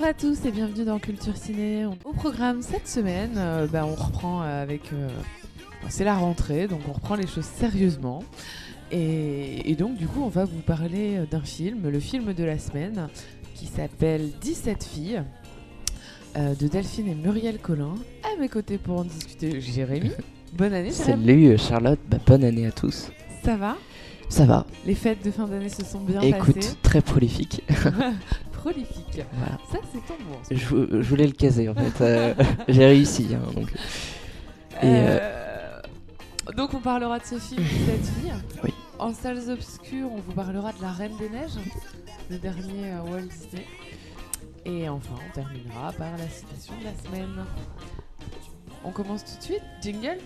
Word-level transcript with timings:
Bonjour 0.00 0.12
à 0.12 0.14
tous 0.14 0.46
et 0.46 0.50
bienvenue 0.50 0.86
dans 0.86 0.98
Culture 0.98 1.36
Ciné. 1.36 1.84
Au 1.84 2.14
programme 2.14 2.62
cette 2.62 2.88
semaine, 2.88 3.34
euh, 3.36 3.66
bah, 3.66 3.84
on 3.84 3.94
reprend 3.94 4.40
avec. 4.40 4.94
euh, 4.94 5.10
c'est 5.90 6.04
la 6.04 6.14
rentrée, 6.14 6.68
donc 6.68 6.80
on 6.88 6.92
reprend 6.92 7.16
les 7.16 7.26
choses 7.26 7.44
sérieusement. 7.44 8.22
Et, 8.90 9.70
et 9.70 9.74
donc, 9.74 9.98
du 9.98 10.06
coup, 10.06 10.22
on 10.22 10.30
va 10.30 10.46
vous 10.46 10.60
parler 10.62 11.20
d'un 11.30 11.42
film, 11.42 11.86
le 11.90 12.00
film 12.00 12.32
de 12.32 12.44
la 12.44 12.58
semaine, 12.58 13.08
qui 13.54 13.66
s'appelle 13.66 14.30
17 14.40 14.84
filles, 14.84 15.22
euh, 16.38 16.54
de 16.54 16.66
Delphine 16.66 17.08
et 17.08 17.14
Muriel 17.14 17.58
Collin. 17.58 17.94
À 18.24 18.40
mes 18.40 18.48
côtés 18.48 18.78
pour 18.78 19.00
en 19.00 19.04
discuter, 19.04 19.60
Jérémy. 19.60 20.12
Bonne 20.54 20.72
année, 20.72 20.92
Jérémy. 20.92 21.26
Salut 21.26 21.58
Charlotte, 21.58 22.00
bah, 22.08 22.16
bonne 22.26 22.44
année 22.44 22.66
à 22.66 22.72
tous. 22.72 23.12
Ça 23.44 23.56
va? 23.58 23.76
Ça 24.30 24.46
va, 24.46 24.64
Les 24.86 24.94
fêtes 24.94 25.22
de 25.24 25.30
fin 25.30 25.46
d'année 25.46 25.68
se 25.68 25.84
sont 25.84 26.00
bien 26.00 26.20
écoute, 26.22 26.54
passées? 26.54 26.76
très 26.82 27.00
prolifique. 27.02 27.62
Prolifique. 28.60 29.22
Voilà. 29.32 29.58
Ça, 29.72 29.78
c'est 29.92 30.06
ton 30.06 30.14
ce 30.48 30.54
Je, 30.54 31.02
je 31.02 31.08
voulais 31.08 31.26
le 31.26 31.32
caser 31.32 31.68
en 31.68 31.74
fait, 31.74 32.00
euh, 32.04 32.34
j'ai 32.68 32.84
réussi. 32.86 33.28
hein, 33.34 33.40
donc. 33.54 33.68
Et, 34.82 34.84
Euh, 34.84 35.80
Donc 36.56 36.74
on 36.74 36.80
parlera 36.80 37.18
de 37.18 37.24
ce 37.24 37.38
film, 37.38 37.62
cette 37.86 38.06
fille. 38.06 38.32
Oui. 38.64 38.70
En 38.98 39.14
salles 39.14 39.50
obscures, 39.50 40.10
on 40.12 40.16
vous 40.20 40.32
parlera 40.32 40.72
de 40.72 40.82
La 40.82 40.92
Reine 40.92 41.16
des 41.18 41.28
Neiges, 41.30 41.58
le 42.30 42.36
dernier 42.38 42.90
euh, 42.92 43.02
Walt 43.10 43.22
Disney. 43.22 43.64
Et 44.66 44.88
enfin, 44.90 45.14
on 45.26 45.34
terminera 45.34 45.92
par 45.92 46.10
la 46.18 46.28
citation 46.28 46.74
de 46.80 46.84
la 46.84 46.94
semaine. 47.02 47.46
On 48.84 48.90
commence 48.90 49.24
tout 49.24 49.38
de 49.38 49.42
suite, 49.42 49.62
jingle 49.82 50.18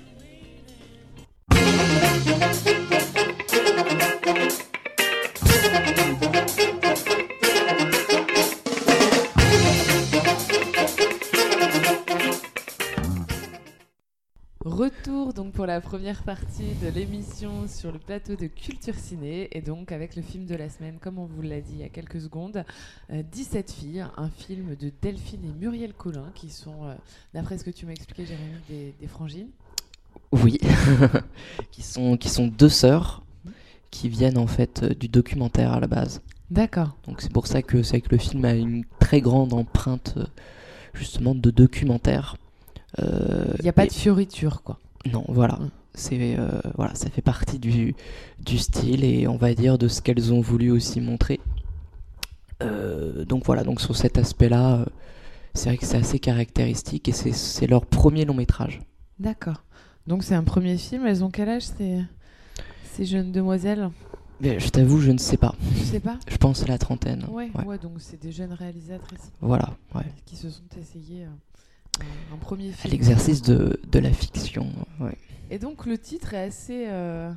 Retour 14.65 15.35
donc 15.35 15.53
pour 15.53 15.67
la 15.67 15.81
première 15.83 16.23
partie 16.23 16.75
de 16.83 16.89
l'émission 16.89 17.69
sur 17.69 17.93
le 17.93 17.99
plateau 17.99 18.35
de 18.35 18.47
Culture 18.47 18.95
Ciné 18.95 19.49
et 19.53 19.61
donc 19.61 19.93
avec 19.93 20.17
le 20.17 20.23
film 20.23 20.47
de 20.47 20.55
la 20.55 20.71
semaine 20.71 20.97
comme 20.99 21.19
on 21.19 21.27
vous 21.27 21.43
l'a 21.43 21.61
dit 21.61 21.73
il 21.75 21.81
y 21.81 21.85
a 21.85 21.91
quelques 21.91 22.23
secondes 22.23 22.65
euh, 23.11 23.23
17 23.31 23.71
filles, 23.71 24.07
un 24.17 24.31
film 24.31 24.75
de 24.75 24.91
Delphine 25.03 25.45
et 25.45 25.53
Muriel 25.61 25.93
Collin 25.93 26.31
qui 26.35 26.49
sont 26.49 26.85
euh, 26.85 26.95
d'après 27.35 27.59
ce 27.59 27.65
que 27.65 27.71
tu 27.71 27.85
m'as 27.85 27.93
expliqué 27.93 28.25
Jérémy 28.25 28.55
des, 28.69 28.95
des 28.99 29.07
frangines. 29.07 29.51
Oui, 30.33 30.59
qui, 31.71 31.83
sont, 31.83 32.17
qui 32.17 32.31
sont 32.31 32.47
deux 32.47 32.71
sœurs 32.71 33.23
qui 33.91 34.09
viennent 34.09 34.39
en 34.39 34.47
fait 34.47 34.83
euh, 34.83 34.95
du 34.95 35.09
documentaire 35.09 35.73
à 35.73 35.81
la 35.81 35.87
base. 35.87 36.21
D'accord. 36.51 36.97
Donc 37.07 37.21
c'est 37.21 37.33
pour 37.33 37.47
ça 37.47 37.63
que 37.63 37.83
c'est 37.83 38.01
que 38.01 38.09
le 38.11 38.19
film 38.19 38.45
a 38.45 38.55
une 38.55 38.85
très 38.99 39.21
grande 39.21 39.53
empreinte 39.53 40.15
euh, 40.17 40.25
justement 40.95 41.35
de 41.35 41.51
documentaire. 41.51 42.37
Euh, 43.01 43.53
Il 43.59 43.63
n'y 43.63 43.69
a 43.69 43.73
pas 43.73 43.85
et- 43.85 43.89
de 43.89 43.93
fioriture 43.93 44.63
quoi. 44.63 44.79
Non, 45.13 45.25
voilà. 45.29 45.55
Mm. 45.55 45.71
C'est 45.97 46.37
euh, 46.39 46.49
voilà, 46.77 46.95
ça 46.97 47.09
fait 47.11 47.23
partie 47.23 47.59
du, 47.61 47.95
du 48.41 48.59
style 48.59 49.05
et 49.05 49.29
on 49.29 49.37
va 49.37 49.55
dire 49.55 49.79
de 49.79 49.87
ce 49.89 50.01
qu'elles 50.03 50.33
ont 50.33 50.41
voulu 50.41 50.71
aussi 50.73 51.01
montrer. 51.01 51.41
Euh, 52.63 53.25
donc 53.25 53.45
voilà, 53.45 53.65
donc 53.65 53.81
sur 53.81 53.97
cet 53.97 54.19
aspect-là, 54.19 54.87
c'est 55.55 55.69
vrai 55.69 55.77
que 55.79 55.85
c'est 55.87 55.97
assez 55.97 56.19
caractéristique 56.19 57.09
et 57.09 57.13
c'est- 57.13 57.33
c'est 57.33 57.67
leur 57.67 57.85
premier 57.87 58.25
long 58.25 58.35
métrage. 58.35 58.81
D'accord. 59.19 59.63
Donc 60.07 60.23
c'est 60.25 60.35
un 60.35 60.45
premier 60.45 60.77
film, 60.77 61.07
elles 61.07 61.23
ont 61.25 61.31
quel 61.31 61.49
âge 61.49 61.63
ces, 61.63 62.01
ces 62.93 63.05
jeunes 63.05 63.33
demoiselles? 63.33 63.91
Mais 64.41 64.59
je 64.59 64.69
t'avoue, 64.69 65.01
je 65.01 65.13
ne 65.13 65.19
sais 65.19 65.37
pas. 65.37 65.55
Je 65.77 65.83
sais 65.85 66.01
pas? 66.01 66.19
Je 66.29 66.37
pense 66.37 66.63
à 66.65 66.67
la 66.67 66.77
trentaine. 66.79 67.25
Ouais, 67.31 67.51
Ouais. 67.55 67.65
ouais, 67.65 67.79
donc 67.79 67.93
c'est 67.99 68.21
des 68.21 68.33
jeunes 68.33 68.53
réalisatrices 68.53 69.31
Voilà, 69.41 69.71
ouais. 69.95 70.05
qui 70.27 70.37
se 70.37 70.51
sont 70.51 70.63
essayées 70.79 71.25
un, 72.33 72.37
premier 72.37 72.71
À 72.71 72.73
film. 72.73 72.93
l'exercice 72.93 73.43
de, 73.43 73.81
de 73.91 73.99
la 73.99 74.13
fiction. 74.13 74.69
Ouais. 75.01 75.17
Et 75.51 75.59
donc 75.59 75.87
le 75.87 75.99
titre 75.99 76.35
est 76.35 76.45
assez. 76.45 76.87
euh, 76.89 77.33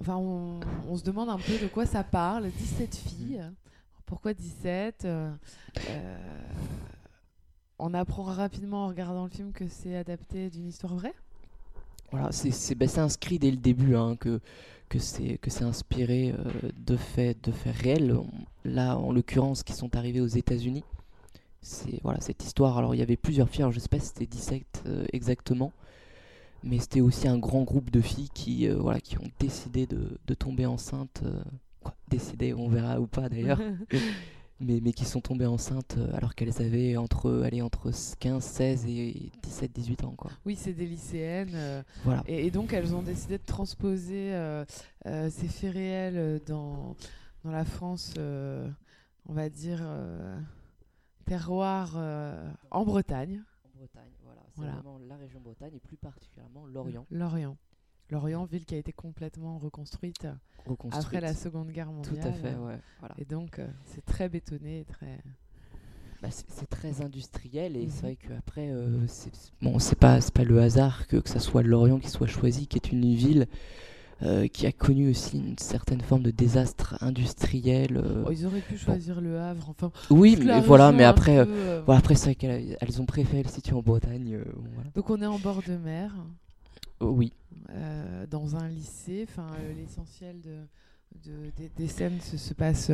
Enfin, 0.00 0.16
on, 0.16 0.60
on 0.88 0.96
se 0.96 1.04
demande 1.04 1.28
un 1.28 1.38
peu 1.38 1.58
de 1.62 1.66
quoi 1.68 1.86
ça 1.86 2.02
parle. 2.02 2.50
17 2.50 2.94
filles. 2.96 3.42
Pourquoi 4.06 4.34
17 4.34 5.04
Euh, 5.04 5.30
euh, 5.90 6.16
On 7.78 7.94
apprend 7.94 8.22
rapidement 8.22 8.84
en 8.84 8.88
regardant 8.88 9.24
le 9.24 9.30
film 9.30 9.52
que 9.52 9.68
c'est 9.68 9.96
adapté 9.96 10.50
d'une 10.50 10.66
histoire 10.68 10.94
vraie. 10.94 11.14
Voilà, 12.10 12.30
c'est 12.32 12.50
c'est 12.50 12.98
inscrit 12.98 13.38
dès 13.38 13.50
le 13.50 13.56
début 13.56 13.94
hein, 13.96 14.16
que, 14.16 14.40
que 14.88 14.98
c'est 14.98 15.38
que 15.38 15.50
c'est 15.50 15.64
inspiré 15.64 16.32
euh, 16.38 16.70
de 16.76 16.96
faits 16.96 17.42
de 17.44 17.52
faits 17.52 17.76
réels. 17.76 18.12
On- 18.16 18.26
Là, 18.64 18.96
en 18.96 19.12
l'occurrence, 19.12 19.62
qui 19.64 19.72
sont 19.72 19.96
arrivés 19.96 20.20
aux 20.20 20.26
États-Unis. 20.26 20.84
C'est 21.62 22.00
voilà 22.02 22.20
cette 22.20 22.44
histoire. 22.44 22.76
Alors, 22.78 22.94
il 22.94 22.98
y 22.98 23.02
avait 23.02 23.16
plusieurs 23.16 23.48
filles. 23.48 23.62
Alors, 23.62 23.72
je 23.72 23.78
sais 23.80 23.88
pas 23.88 23.98
si 24.00 24.06
c'était 24.08 24.26
17 24.26 24.82
euh, 24.86 25.04
exactement, 25.12 25.72
mais 26.64 26.78
c'était 26.78 27.00
aussi 27.00 27.28
un 27.28 27.38
grand 27.38 27.62
groupe 27.62 27.90
de 27.90 28.00
filles 28.00 28.30
qui 28.34 28.68
euh, 28.68 28.76
voilà 28.76 29.00
qui 29.00 29.16
ont 29.18 29.30
décidé 29.38 29.86
de, 29.86 30.18
de 30.26 30.34
tomber 30.34 30.66
enceintes. 30.66 31.22
euh, 31.24 31.42
quoi, 31.82 31.94
décidé, 32.08 32.52
on 32.54 32.68
verra 32.68 33.00
ou 33.00 33.06
pas 33.06 33.28
d'ailleurs. 33.28 33.60
mais, 34.60 34.80
mais 34.80 34.92
qui 34.92 35.04
sont 35.04 35.20
tombées 35.20 35.46
enceintes 35.46 35.96
euh, 35.98 36.16
alors 36.16 36.34
qu'elles 36.36 36.62
avaient 36.62 36.96
entre, 36.96 37.42
allez, 37.44 37.62
entre 37.62 37.90
15, 38.20 38.42
16 38.44 38.86
et 38.86 39.30
17, 39.42 39.72
18 39.72 40.04
ans. 40.04 40.14
Quoi. 40.16 40.30
oui, 40.46 40.56
c'est 40.56 40.72
des 40.72 40.86
lycéennes. 40.86 41.50
euh, 41.54 41.82
Voilà. 42.04 42.22
et, 42.28 42.46
et 42.46 42.50
donc, 42.52 42.72
elles 42.72 42.94
ont 42.94 43.02
décidé 43.02 43.38
de 43.38 43.44
transposer 43.44 44.32
ces 45.04 45.48
faits 45.48 45.72
réels 45.74 46.40
dans, 46.46 46.94
dans 47.44 47.50
la 47.50 47.64
France, 47.64 48.14
on 48.18 49.32
va 49.32 49.48
dire, 49.48 49.82
terroir 51.22 51.94
euh, 51.96 52.50
en 52.70 52.84
Bretagne. 52.84 53.42
En 53.64 53.78
Bretagne, 53.78 54.10
voilà. 54.24 54.40
C'est 54.50 54.56
Voilà. 54.56 54.72
vraiment 54.74 54.98
la 55.08 55.16
région 55.16 55.40
Bretagne 55.40 55.72
et 55.74 55.80
plus 55.80 55.96
particulièrement 55.96 56.66
l'Orient. 56.66 57.06
Lorient. 57.10 57.56
Lorient, 58.10 58.44
ville 58.44 58.66
qui 58.66 58.74
a 58.74 58.78
été 58.78 58.92
complètement 58.92 59.58
reconstruite 59.58 60.26
Reconstruite. 60.66 61.06
après 61.06 61.20
la 61.20 61.32
Seconde 61.34 61.70
Guerre 61.70 61.86
Tout 61.86 61.92
mondiale. 62.14 62.28
à 62.28 62.32
fait, 62.32 62.54
ouais. 62.56 62.78
Voilà. 63.00 63.14
Et 63.18 63.24
donc, 63.24 63.58
euh, 63.58 63.66
c'est 63.86 64.04
très 64.04 64.28
bétonné, 64.28 64.80
et 64.80 64.84
très. 64.84 65.18
Bah, 66.20 66.28
c'est 66.30 66.68
très 66.68 67.00
industriel 67.02 67.76
et 67.76 67.84
Mhm. 67.86 67.90
c'est 67.90 68.02
vrai 68.02 68.16
qu'après, 68.16 68.70
euh, 68.70 69.06
c'est 69.08 69.34
c'est- 69.34 69.50
bon, 69.60 69.80
c'est 69.80 69.98
pas, 69.98 70.20
pas 70.32 70.44
le 70.44 70.60
hasard 70.60 71.08
que, 71.08 71.16
que 71.16 71.28
ça 71.28 71.40
soit 71.40 71.62
l'Orient 71.64 71.98
qui 71.98 72.10
soit 72.10 72.28
choisi, 72.28 72.68
qui 72.68 72.76
est 72.76 72.92
une 72.92 73.12
ville 73.14 73.48
euh, 74.22 74.46
qui 74.46 74.66
a 74.66 74.72
connu 74.72 75.10
aussi 75.10 75.38
une 75.38 75.58
certaine 75.58 76.00
forme 76.00 76.22
de 76.22 76.30
désastre 76.30 76.96
industriel. 77.00 77.96
euh. 77.96 78.24
Oh, 78.26 78.30
ils 78.30 78.46
auraient 78.46 78.60
pu 78.60 78.76
choisir 78.78 79.20
le 79.20 79.38
Havre. 79.40 79.70
Enfin, 79.70 79.90
oui, 80.10 80.36
mais 80.40 80.60
voilà, 80.60 80.92
mais 80.92 81.04
après, 81.04 81.38
euh, 81.38 81.44
peu, 81.44 81.50
euh, 81.52 81.82
voilà, 81.84 81.98
après 81.98 82.14
c'est 82.14 82.26
vrai 82.26 82.34
qu'elles 82.36 82.76
elles 82.80 83.00
ont 83.00 83.06
préféré 83.06 83.42
le 83.42 83.48
situer 83.48 83.74
en 83.74 83.82
Bretagne. 83.82 84.38
voilà. 84.74 84.90
Donc, 84.94 85.10
on 85.10 85.20
est 85.20 85.26
en 85.26 85.38
bord 85.38 85.62
de 85.66 85.76
mer, 85.76 86.14
oui, 87.00 87.32
dans 88.30 88.56
un 88.56 88.68
lycée. 88.68 89.26
Enfin, 89.28 89.46
l'essentiel 89.76 90.36
de, 90.40 91.30
de- 91.30 91.50
des, 91.56 91.70
des 91.76 91.88
scènes 91.88 92.20
se, 92.20 92.36
se 92.36 92.54
passe 92.54 92.90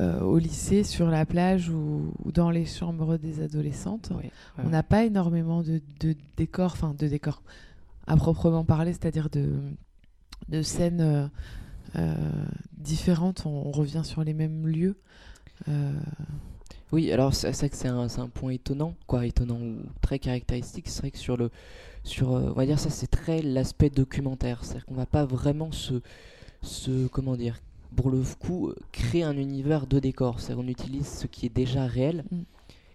au 0.00 0.38
lycée, 0.38 0.84
sur 0.84 1.08
la 1.08 1.26
plage 1.26 1.68
ou, 1.68 2.12
ou 2.24 2.32
dans 2.32 2.50
les 2.50 2.64
chambres 2.66 3.16
des 3.18 3.40
adolescentes. 3.42 4.10
On 4.58 4.68
n'a 4.68 4.82
pas 4.82 5.04
énormément 5.04 5.62
de, 5.62 5.80
de 6.00 6.14
décors, 6.36 6.72
enfin 6.72 6.94
de 6.98 7.08
décors 7.08 7.42
à 8.06 8.16
proprement 8.16 8.64
parler, 8.64 8.92
c'est-à-dire 8.92 9.28
de, 9.30 9.50
de 10.48 10.62
scènes 10.62 11.00
euh, 11.00 11.26
euh, 11.96 12.14
différentes. 12.76 13.46
On, 13.46 13.66
on 13.66 13.70
revient 13.70 14.02
sur 14.04 14.24
les 14.24 14.34
mêmes 14.34 14.66
lieux. 14.66 14.96
Euh, 15.68 15.92
Oui, 16.92 17.10
alors 17.12 17.34
c'est 17.34 17.50
vrai 17.50 17.68
que 17.68 17.76
c'est 17.76 17.88
un, 17.88 18.28
point 18.28 18.52
étonnant, 18.52 18.94
quoi, 19.06 19.26
étonnant 19.26 19.60
ou 19.60 19.76
très 20.00 20.18
caractéristique. 20.18 20.88
C'est 20.88 21.00
vrai 21.00 21.10
que 21.10 21.18
sur 21.18 21.36
le, 21.36 21.50
sur, 22.04 22.30
on 22.30 22.52
va 22.52 22.66
dire 22.66 22.78
ça, 22.78 22.90
c'est 22.90 23.06
très 23.06 23.42
l'aspect 23.42 23.90
documentaire. 23.90 24.64
C'est-à-dire 24.64 24.86
qu'on 24.86 24.94
va 24.94 25.06
pas 25.06 25.24
vraiment 25.24 25.72
se, 25.72 26.02
se, 26.62 27.06
comment 27.08 27.36
dire, 27.36 27.60
pour 27.96 28.10
le 28.10 28.22
coup, 28.38 28.72
créer 28.92 29.22
un 29.22 29.36
univers 29.36 29.86
de 29.86 29.98
décor. 29.98 30.40
C'est-à-dire 30.40 30.64
qu'on 30.64 30.68
utilise 30.68 31.06
ce 31.06 31.26
qui 31.26 31.46
est 31.46 31.54
déjà 31.54 31.86
réel. 31.86 32.24
Mm. 32.30 32.42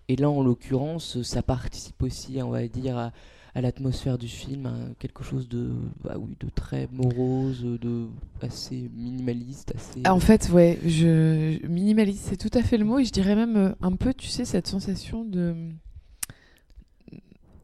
Et 0.09 0.15
là, 0.15 0.29
en 0.29 0.41
l'occurrence, 0.41 1.21
ça 1.23 1.41
participe 1.41 2.01
aussi, 2.01 2.41
on 2.41 2.49
va 2.49 2.65
dire, 2.67 2.97
à, 2.97 3.11
à 3.57 3.61
l'atmosphère 3.61 4.19
du 4.19 4.27
film, 4.27 4.67
à 4.67 4.75
quelque 4.99 5.23
chose 5.23 5.49
de, 5.49 5.71
bah 6.03 6.17
oui, 6.19 6.37
de 6.39 6.47
très 6.47 6.87
morose, 6.91 7.63
de 7.63 8.05
assez 8.39 8.87
minimaliste, 8.93 9.73
assez. 9.75 10.01
Ah, 10.03 10.13
En 10.13 10.19
fait, 10.19 10.49
ouais, 10.51 10.77
je 10.85 11.65
minimaliste, 11.65 12.27
c'est 12.29 12.37
tout 12.37 12.55
à 12.55 12.61
fait 12.61 12.77
le 12.77 12.85
mot, 12.85 12.99
et 12.99 13.05
je 13.05 13.11
dirais 13.11 13.35
même 13.35 13.55
euh, 13.57 13.71
un 13.81 13.93
peu, 13.93 14.13
tu 14.13 14.27
sais, 14.27 14.45
cette 14.45 14.67
sensation 14.67 15.25
de 15.25 15.55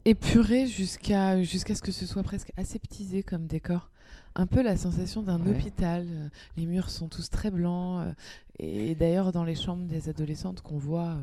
épuré 0.04 0.66
jusqu'à 0.66 1.40
jusqu'à 1.42 1.74
ce 1.76 1.82
que 1.82 1.92
ce 1.92 2.06
soit 2.06 2.22
presque 2.24 2.50
aseptisé 2.56 3.22
comme 3.22 3.46
décor. 3.46 3.90
Un 4.34 4.46
peu 4.46 4.62
la 4.62 4.76
sensation 4.76 5.22
d'un 5.22 5.40
Ouais. 5.40 5.50
hôpital. 5.50 6.06
euh, 6.10 6.28
Les 6.56 6.66
murs 6.66 6.90
sont 6.90 7.08
tous 7.08 7.30
très 7.30 7.50
blancs. 7.52 8.04
euh, 8.04 8.12
Et 8.58 8.94
d'ailleurs, 8.96 9.30
dans 9.30 9.44
les 9.44 9.54
chambres 9.54 9.86
des 9.86 10.08
adolescentes 10.08 10.60
qu'on 10.60 10.76
voit, 10.76 11.10
euh, 11.10 11.18
euh, 11.18 11.20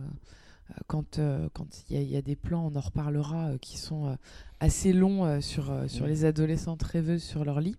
quand 0.88 1.20
euh, 1.20 1.50
quand 1.54 1.68
il 1.90 1.96
y, 1.96 2.00
a- 2.00 2.02
il 2.04 2.10
y 2.10 2.16
a 2.18 2.22
des 2.22 2.36
plans, 2.36 2.70
on 2.72 2.76
en 2.76 2.82
reparlera, 2.82 3.50
euh, 3.50 3.58
qui 3.58 3.78
sont 3.78 4.08
euh, 4.08 4.16
assez 4.60 4.94
longs 4.94 5.42
sur, 5.42 5.72
sur 5.88 6.06
Mm. 6.06 6.10
les 6.10 6.26
adolescentes 6.26 6.84
rêveuses 6.84 7.24
sur 7.24 7.44
leur 7.46 7.60
lit. 7.62 7.76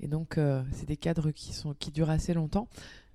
Et 0.00 0.08
donc, 0.08 0.38
c'est 0.72 0.86
des 0.86 0.96
cadres 0.96 1.30
qui, 1.30 1.52
sont, 1.52 1.74
qui 1.78 1.90
durent 1.92 2.10
assez 2.10 2.34
longtemps. 2.34 2.66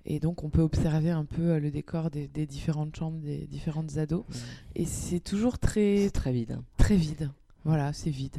Et 0.06 0.20
donc, 0.22 0.44
on 0.46 0.50
peut 0.50 0.62
observer 0.62 1.10
un 1.12 1.26
peu 1.26 1.58
le 1.60 1.70
décor 1.70 2.10
des, 2.10 2.28
des 2.30 2.46
différentes 2.46 2.96
chambres, 2.96 3.20
des 3.20 3.46
différentes 3.48 3.98
ados. 3.98 4.24
Mm. 4.30 4.34
Et 4.76 4.86
c'est 4.86 5.20
toujours 5.20 5.60
très, 5.60 6.10
très 6.12 6.32
vide. 6.32 6.52
hein. 6.54 6.64
très 6.78 6.96
vide. 6.96 7.30
Voilà, 7.66 7.92
c'est 7.92 8.10
vide. 8.12 8.38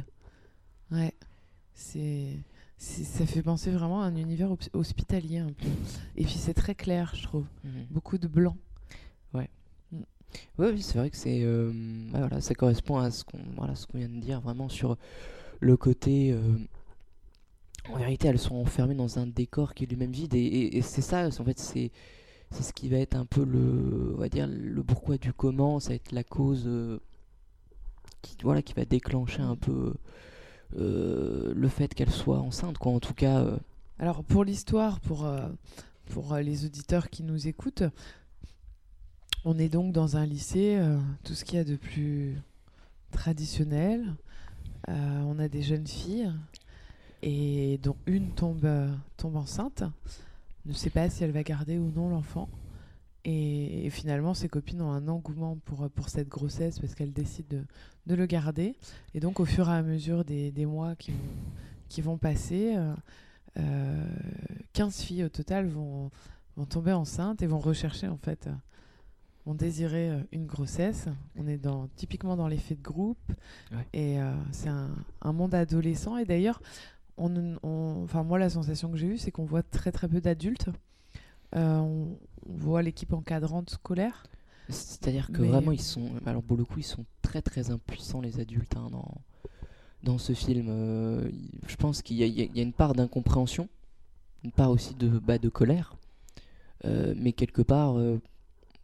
Ouais. 0.91 1.13
C'est. 1.73 2.37
Ça 2.77 3.25
fait 3.25 3.43
penser 3.43 3.71
vraiment 3.71 4.01
à 4.01 4.05
un 4.05 4.15
univers 4.15 4.55
hospitalier 4.73 5.39
un 5.39 5.51
peu. 5.51 5.67
Et 6.15 6.23
puis 6.23 6.35
c'est 6.37 6.53
très 6.53 6.73
clair, 6.75 7.11
je 7.13 7.23
trouve. 7.23 7.45
Mhm. 7.65 7.71
Beaucoup 7.91 8.17
de 8.17 8.27
blanc. 8.27 8.55
Oui, 10.57 10.81
c'est 10.81 10.97
vrai 10.97 11.09
que 11.09 11.17
c'est 11.17 11.41
euh, 11.43 11.71
voilà, 12.11 12.41
ça 12.41 12.53
correspond 12.53 12.97
à 12.97 13.11
ce 13.11 13.23
qu'on 13.23 13.39
voilà, 13.55 13.73
vient 13.93 14.09
de 14.09 14.19
dire 14.19 14.41
vraiment 14.41 14.69
sur 14.69 14.97
le 15.59 15.77
côté. 15.77 16.31
euh, 16.31 16.57
en 17.89 17.97
vérité, 17.97 18.27
elles 18.27 18.39
sont 18.39 18.55
enfermées 18.55 18.93
dans 18.95 19.19
un 19.19 19.25
décor 19.25 19.73
qui 19.73 19.85
est 19.85 19.87
lui-même 19.87 20.11
vide 20.11 20.35
et, 20.35 20.81
c'est 20.83 21.01
ça, 21.01 21.27
en 21.27 21.43
fait, 21.43 21.59
c'est 21.59 21.91
c'est 22.51 22.63
ce 22.63 22.73
qui 22.73 22.89
va 22.89 22.97
être 22.97 23.15
un 23.15 23.25
peu 23.25 23.43
le, 23.43 24.13
on 24.15 24.19
va 24.19 24.27
dire 24.27 24.47
le 24.47 24.83
pourquoi 24.83 25.17
du 25.17 25.33
comment, 25.33 25.79
ça 25.79 25.89
va 25.89 25.95
être 25.95 26.11
la 26.11 26.23
cause 26.23 26.63
euh, 26.67 26.99
qui 28.21 28.35
voilà 28.43 28.61
qui 28.61 28.73
va 28.73 28.85
déclencher 28.85 29.41
un 29.41 29.55
peu 29.55 29.93
le 30.75 31.67
fait 31.67 31.93
qu'elle 31.93 32.11
soit 32.11 32.39
enceinte, 32.39 32.77
quoi. 32.77 32.91
En 32.91 32.99
tout 32.99 33.13
cas, 33.13 33.45
Alors 33.97 34.23
pour 34.23 34.43
l'histoire, 34.43 34.99
pour, 34.99 35.27
pour 36.09 36.35
les 36.37 36.65
auditeurs 36.65 37.09
qui 37.09 37.23
nous 37.23 37.47
écoutent, 37.47 37.83
on 39.45 39.57
est 39.57 39.69
donc 39.69 39.93
dans 39.93 40.17
un 40.17 40.25
lycée, 40.25 40.77
euh, 40.77 40.99
tout 41.23 41.33
ce 41.33 41.45
qu'il 41.45 41.57
y 41.57 41.61
a 41.61 41.63
de 41.63 41.75
plus 41.75 42.35
traditionnel. 43.11 44.15
Euh, 44.87 45.21
on 45.25 45.39
a 45.39 45.47
des 45.47 45.61
jeunes 45.61 45.87
filles 45.87 46.31
et 47.21 47.79
dont 47.83 47.97
une 48.05 48.31
tombe, 48.31 48.65
euh, 48.65 48.91
tombe 49.17 49.35
enceinte. 49.35 49.83
Ne 50.65 50.73
sait 50.73 50.89
pas 50.89 51.09
si 51.09 51.23
elle 51.23 51.31
va 51.31 51.43
garder 51.43 51.77
ou 51.77 51.91
non 51.91 52.09
l'enfant. 52.09 52.49
Et, 53.25 53.89
finalement, 53.91 54.33
ses 54.33 54.47
copines 54.47 54.81
ont 54.81 54.91
un 54.91 55.07
engouement 55.07 55.57
pour, 55.65 55.89
pour 55.89 56.09
cette 56.09 56.29
grossesse 56.29 56.79
parce 56.79 56.95
qu'elles 56.95 57.13
décident 57.13 57.57
de, 57.57 57.63
de 58.07 58.15
le 58.15 58.25
garder. 58.25 58.75
Et 59.13 59.19
donc, 59.19 59.39
au 59.39 59.45
fur 59.45 59.69
et 59.69 59.73
à 59.73 59.81
mesure 59.81 60.23
des, 60.23 60.51
des 60.51 60.65
mois 60.65 60.95
qui 60.95 62.01
vont, 62.01 62.17
passer, 62.17 62.75
euh, 62.75 62.93
euh, 63.57 64.05
15 64.73 65.01
filles 65.01 65.25
au 65.25 65.29
total 65.29 65.67
vont, 65.67 66.11
vont 66.55 66.65
tomber 66.65 66.93
enceintes 66.93 67.41
et 67.41 67.47
vont 67.47 67.59
rechercher 67.59 68.07
en 68.07 68.17
fait, 68.17 68.47
vont 69.49 69.55
désirer 69.55 70.09
euh, 70.11 70.19
une 70.31 70.45
grossesse. 70.45 71.07
On 71.35 71.47
est 71.47 71.57
dans, 71.57 71.87
typiquement 71.95 72.37
dans 72.37 72.47
l'effet 72.47 72.75
de 72.75 72.81
groupe 72.83 73.17
Ouais. 73.71 73.85
et 73.93 74.21
euh, 74.21 74.31
c'est 74.51 74.69
un, 74.69 74.89
un 75.21 75.33
monde 75.33 75.55
adolescent. 75.55 76.17
Et 76.17 76.25
d'ailleurs, 76.25 76.61
on, 77.17 77.55
on- 77.63 78.03
enfin 78.03 78.23
moi 78.23 78.37
la 78.37 78.49
sensation 78.51 78.91
que 78.91 78.97
j'ai 78.97 79.07
eue, 79.07 79.17
c'est 79.17 79.31
qu'on 79.31 79.45
voit 79.45 79.63
très 79.63 79.91
très 79.91 80.07
peu 80.07 80.21
d'adultes. 80.21 80.69
Euh, 81.55 81.77
on, 81.79 82.17
on 82.47 82.53
voit 82.57 82.83
l'équipe 82.83 83.11
encadrante 83.11 83.71
scolaire. 83.71 84.23
C'est-à-dire 84.69 85.31
que 85.31 85.41
Mais- 85.41 85.47
vraiment, 85.47 85.71
ils 85.71 85.81
sont. 85.81 86.11
Alors, 86.27 86.43
pour 86.43 86.55
le 86.55 86.63
coup, 86.63 86.77
ils 86.77 86.83
sont 86.83 87.05
très 87.23 87.41
très 87.41 87.71
impuissants, 87.71 88.21
les 88.21 88.39
adultes, 88.39 88.75
hein, 88.77 88.89
dans, 88.91 89.15
dans 90.03 90.19
ce 90.19 90.33
film. 90.33 90.67
Euh, 90.69 91.27
il- 91.33 91.49
je 91.67 91.75
pense 91.75 92.03
qu'il 92.03 92.17
y, 92.17 92.23
a- 92.23 92.27
y 92.27 92.61
une 92.61 92.71
part 92.73 92.93
d'incompréhension, 92.93 93.67
une 94.43 94.51
part 94.51 94.69
aussi 94.69 94.93
de, 94.93 95.09
bah, 95.17 95.39
de 95.39 95.49
colère. 95.49 95.95
Euh, 96.85 97.15
mais 97.17 97.31
quelque 97.33 97.63
part, 97.63 97.97
euh, 97.97 98.21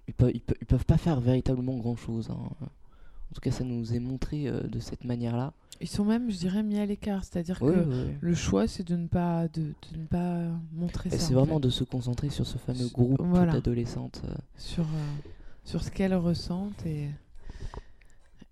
ils, 0.08 0.14
peuvent, 0.14 0.32
ils, 0.34 0.42
peuvent, 0.42 0.58
ils 0.62 0.68
peuvent 0.68 0.86
pas 0.86 0.98
faire 0.98 1.20
véritablement 1.20 1.78
grand-chose. 1.78 2.30
hein. 2.30 2.50
En 2.62 3.34
tout 3.34 3.42
cas, 3.42 3.52
ça 3.52 3.64
nous 3.64 3.94
est 3.94 4.00
montré 4.00 4.48
euh, 4.48 4.62
de 4.64 4.80
cette 4.80 5.04
manière-là. 5.04 5.54
Ils 5.82 5.88
sont 5.90 6.06
même, 6.06 6.32
je 6.32 6.38
dirais, 6.38 6.64
mis 6.64 6.78
à 6.80 6.86
l'écart. 6.86 7.24
C'est-à-dire 7.26 7.58
Oui, 7.62 7.74
que 7.74 7.80
oui, 7.80 8.14
le 8.22 8.34
choix, 8.34 8.66
c'est 8.68 8.84
de 8.88 8.96
ne 8.96 9.08
pas 9.08 9.48
de, 9.50 9.74
de 9.92 9.98
ne 9.98 10.06
pas 10.06 10.48
montrer 10.72 11.10
Et 11.10 11.18
ça. 11.18 11.18
C'est 11.20 11.36
en 11.36 11.40
vraiment 11.40 11.56
fait. 11.56 11.64
de 11.66 11.70
se 11.70 11.84
concentrer 11.84 12.30
sur 12.30 12.46
ce 12.48 12.58
fameux 12.58 12.88
groupe 12.94 13.20
voilà. 13.22 13.52
d'adolescentes. 13.54 14.22
euh. 14.26 14.34
sur, 14.58 14.84
euh, 14.84 15.30
sur 15.66 15.84
ce 15.84 15.92
qu'elles 15.92 16.16
ressentent. 16.16 16.86
Et, 16.86 17.10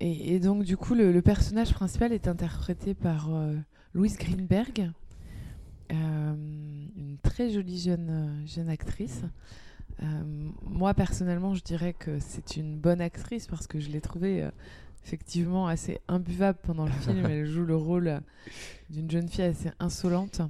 et, 0.02 0.36
et 0.36 0.40
donc, 0.40 0.64
du 0.64 0.76
coup, 0.76 0.96
le, 0.96 1.14
le 1.14 1.22
personnage 1.22 1.74
principal 1.74 2.12
est 2.12 2.28
interprété 2.28 2.94
par 2.94 3.34
euh, 3.34 3.56
Louise 3.94 4.18
Greenberg, 4.18 4.92
euh, 5.94 6.34
une 6.98 7.18
très 7.22 7.52
jolie 7.52 7.80
jeune, 7.80 8.44
jeune 8.46 8.68
actrice. 8.70 9.22
Euh, 10.01 10.06
moi, 10.66 10.94
personnellement, 10.94 11.54
je 11.54 11.63
dirais 11.63 11.94
que 11.94 12.19
c'est 12.19 12.57
une 12.57 12.78
bonne 12.78 13.01
actrice 13.01 13.48
parce 13.48 13.68
que 13.68 13.80
je 13.80 13.90
l'ai 13.90 14.01
trouvée 14.01 14.44
euh, 14.44 14.50
effectivement 15.06 15.68
assez 15.68 16.00
imbuvable 16.07 16.60
pendant 16.63 16.86
le 16.86 16.92
film. 16.92 17.25
Elle 17.25 17.45
joue 17.45 17.66
le 17.66 17.75
rôle 17.75 18.22
d'une 18.90 19.10
jeune 19.10 19.30
fille 19.30 19.45
assez 19.45 19.72
insolente 19.80 20.42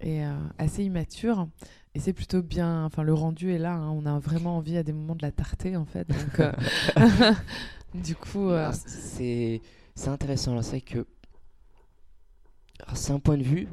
et 0.00 0.24
euh, 0.24 0.34
assez 0.58 0.84
immature. 0.84 1.48
Et 1.94 2.00
c'est 2.00 2.12
plutôt 2.12 2.42
bien. 2.42 2.84
Enfin, 2.84 3.02
le 3.02 3.14
rendu 3.14 3.52
est 3.52 3.58
là. 3.58 3.72
hein. 3.74 3.90
On 3.90 4.04
a 4.04 4.18
vraiment 4.18 4.56
envie 4.58 4.76
à 4.76 4.82
des 4.82 4.92
moments 4.92 5.14
de 5.14 5.22
la 5.22 5.32
tarter, 5.32 5.76
en 5.76 5.86
fait. 5.86 6.06
Donc, 6.08 6.40
euh, 6.40 6.52
du 7.94 8.14
coup, 8.14 8.50
euh, 8.50 8.70
c'est 8.72 9.60
intéressant 10.06 10.60
c'est 10.60 10.82
que 10.82 11.06
c'est 12.94 13.12
un 13.12 13.18
point 13.18 13.38
de 13.38 13.42
vue. 13.42 13.68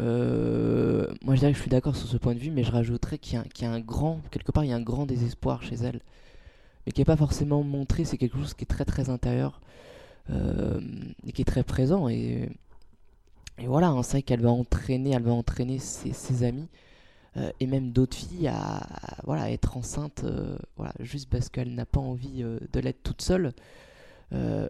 Euh, 0.00 1.06
moi, 1.22 1.34
je 1.34 1.40
dirais 1.40 1.52
que 1.52 1.56
je 1.56 1.62
suis 1.62 1.70
d'accord 1.70 1.96
sur 1.96 2.08
ce 2.08 2.16
point 2.16 2.34
de 2.34 2.38
vue, 2.38 2.50
mais 2.50 2.62
je 2.64 2.70
rajouterais 2.72 3.18
qu'il 3.18 3.34
y, 3.34 3.64
a- 3.64 3.70
un 3.70 3.80
grand, 3.80 4.20
quelque 4.30 4.52
part, 4.52 4.64
il 4.64 4.68
y 4.70 4.72
a 4.72 4.76
un 4.76 4.82
grand 4.82 5.06
désespoir 5.06 5.62
chez 5.62 5.76
elle, 5.76 6.00
mais 6.86 6.92
qui 6.92 7.00
n'est 7.00 7.04
pas 7.06 7.16
forcément 7.16 7.62
montré. 7.62 8.04
C'est 8.04 8.18
quelque 8.18 8.38
chose 8.38 8.54
qui 8.54 8.64
est 8.64 8.66
très 8.66 8.84
très 8.84 9.10
intérieur 9.10 9.60
euh, 10.30 10.80
et 11.26 11.32
qui 11.32 11.42
est 11.42 11.46
très 11.46 11.64
présent. 11.64 12.08
Et, 12.08 12.50
voilà, 13.66 13.94
c'est 14.02 14.12
vrai 14.12 14.22
qu'elle 14.22 14.40
va 14.40 14.50
entraîner, 14.50 15.10
elle 15.10 15.22
va 15.22 15.32
entraîner 15.32 15.78
ses, 15.78 16.44
amis. 16.44 16.68
euh, 17.36 17.50
et 17.60 17.66
même 17.66 17.92
d'autres 17.92 18.16
filles 18.16 18.48
à, 18.48 18.80
voilà, 19.24 19.50
être 19.52 19.76
enceinte 19.76 20.24
voilà, 20.76 20.92
juste 21.00 21.28
parce 21.30 21.48
qu'elle 21.50 21.74
n'a 21.74 21.86
pas 21.86 22.00
envie 22.00 22.42
de 22.42 22.80
l'être 22.80 23.02
toute 23.02 23.22
seule. 23.22 23.52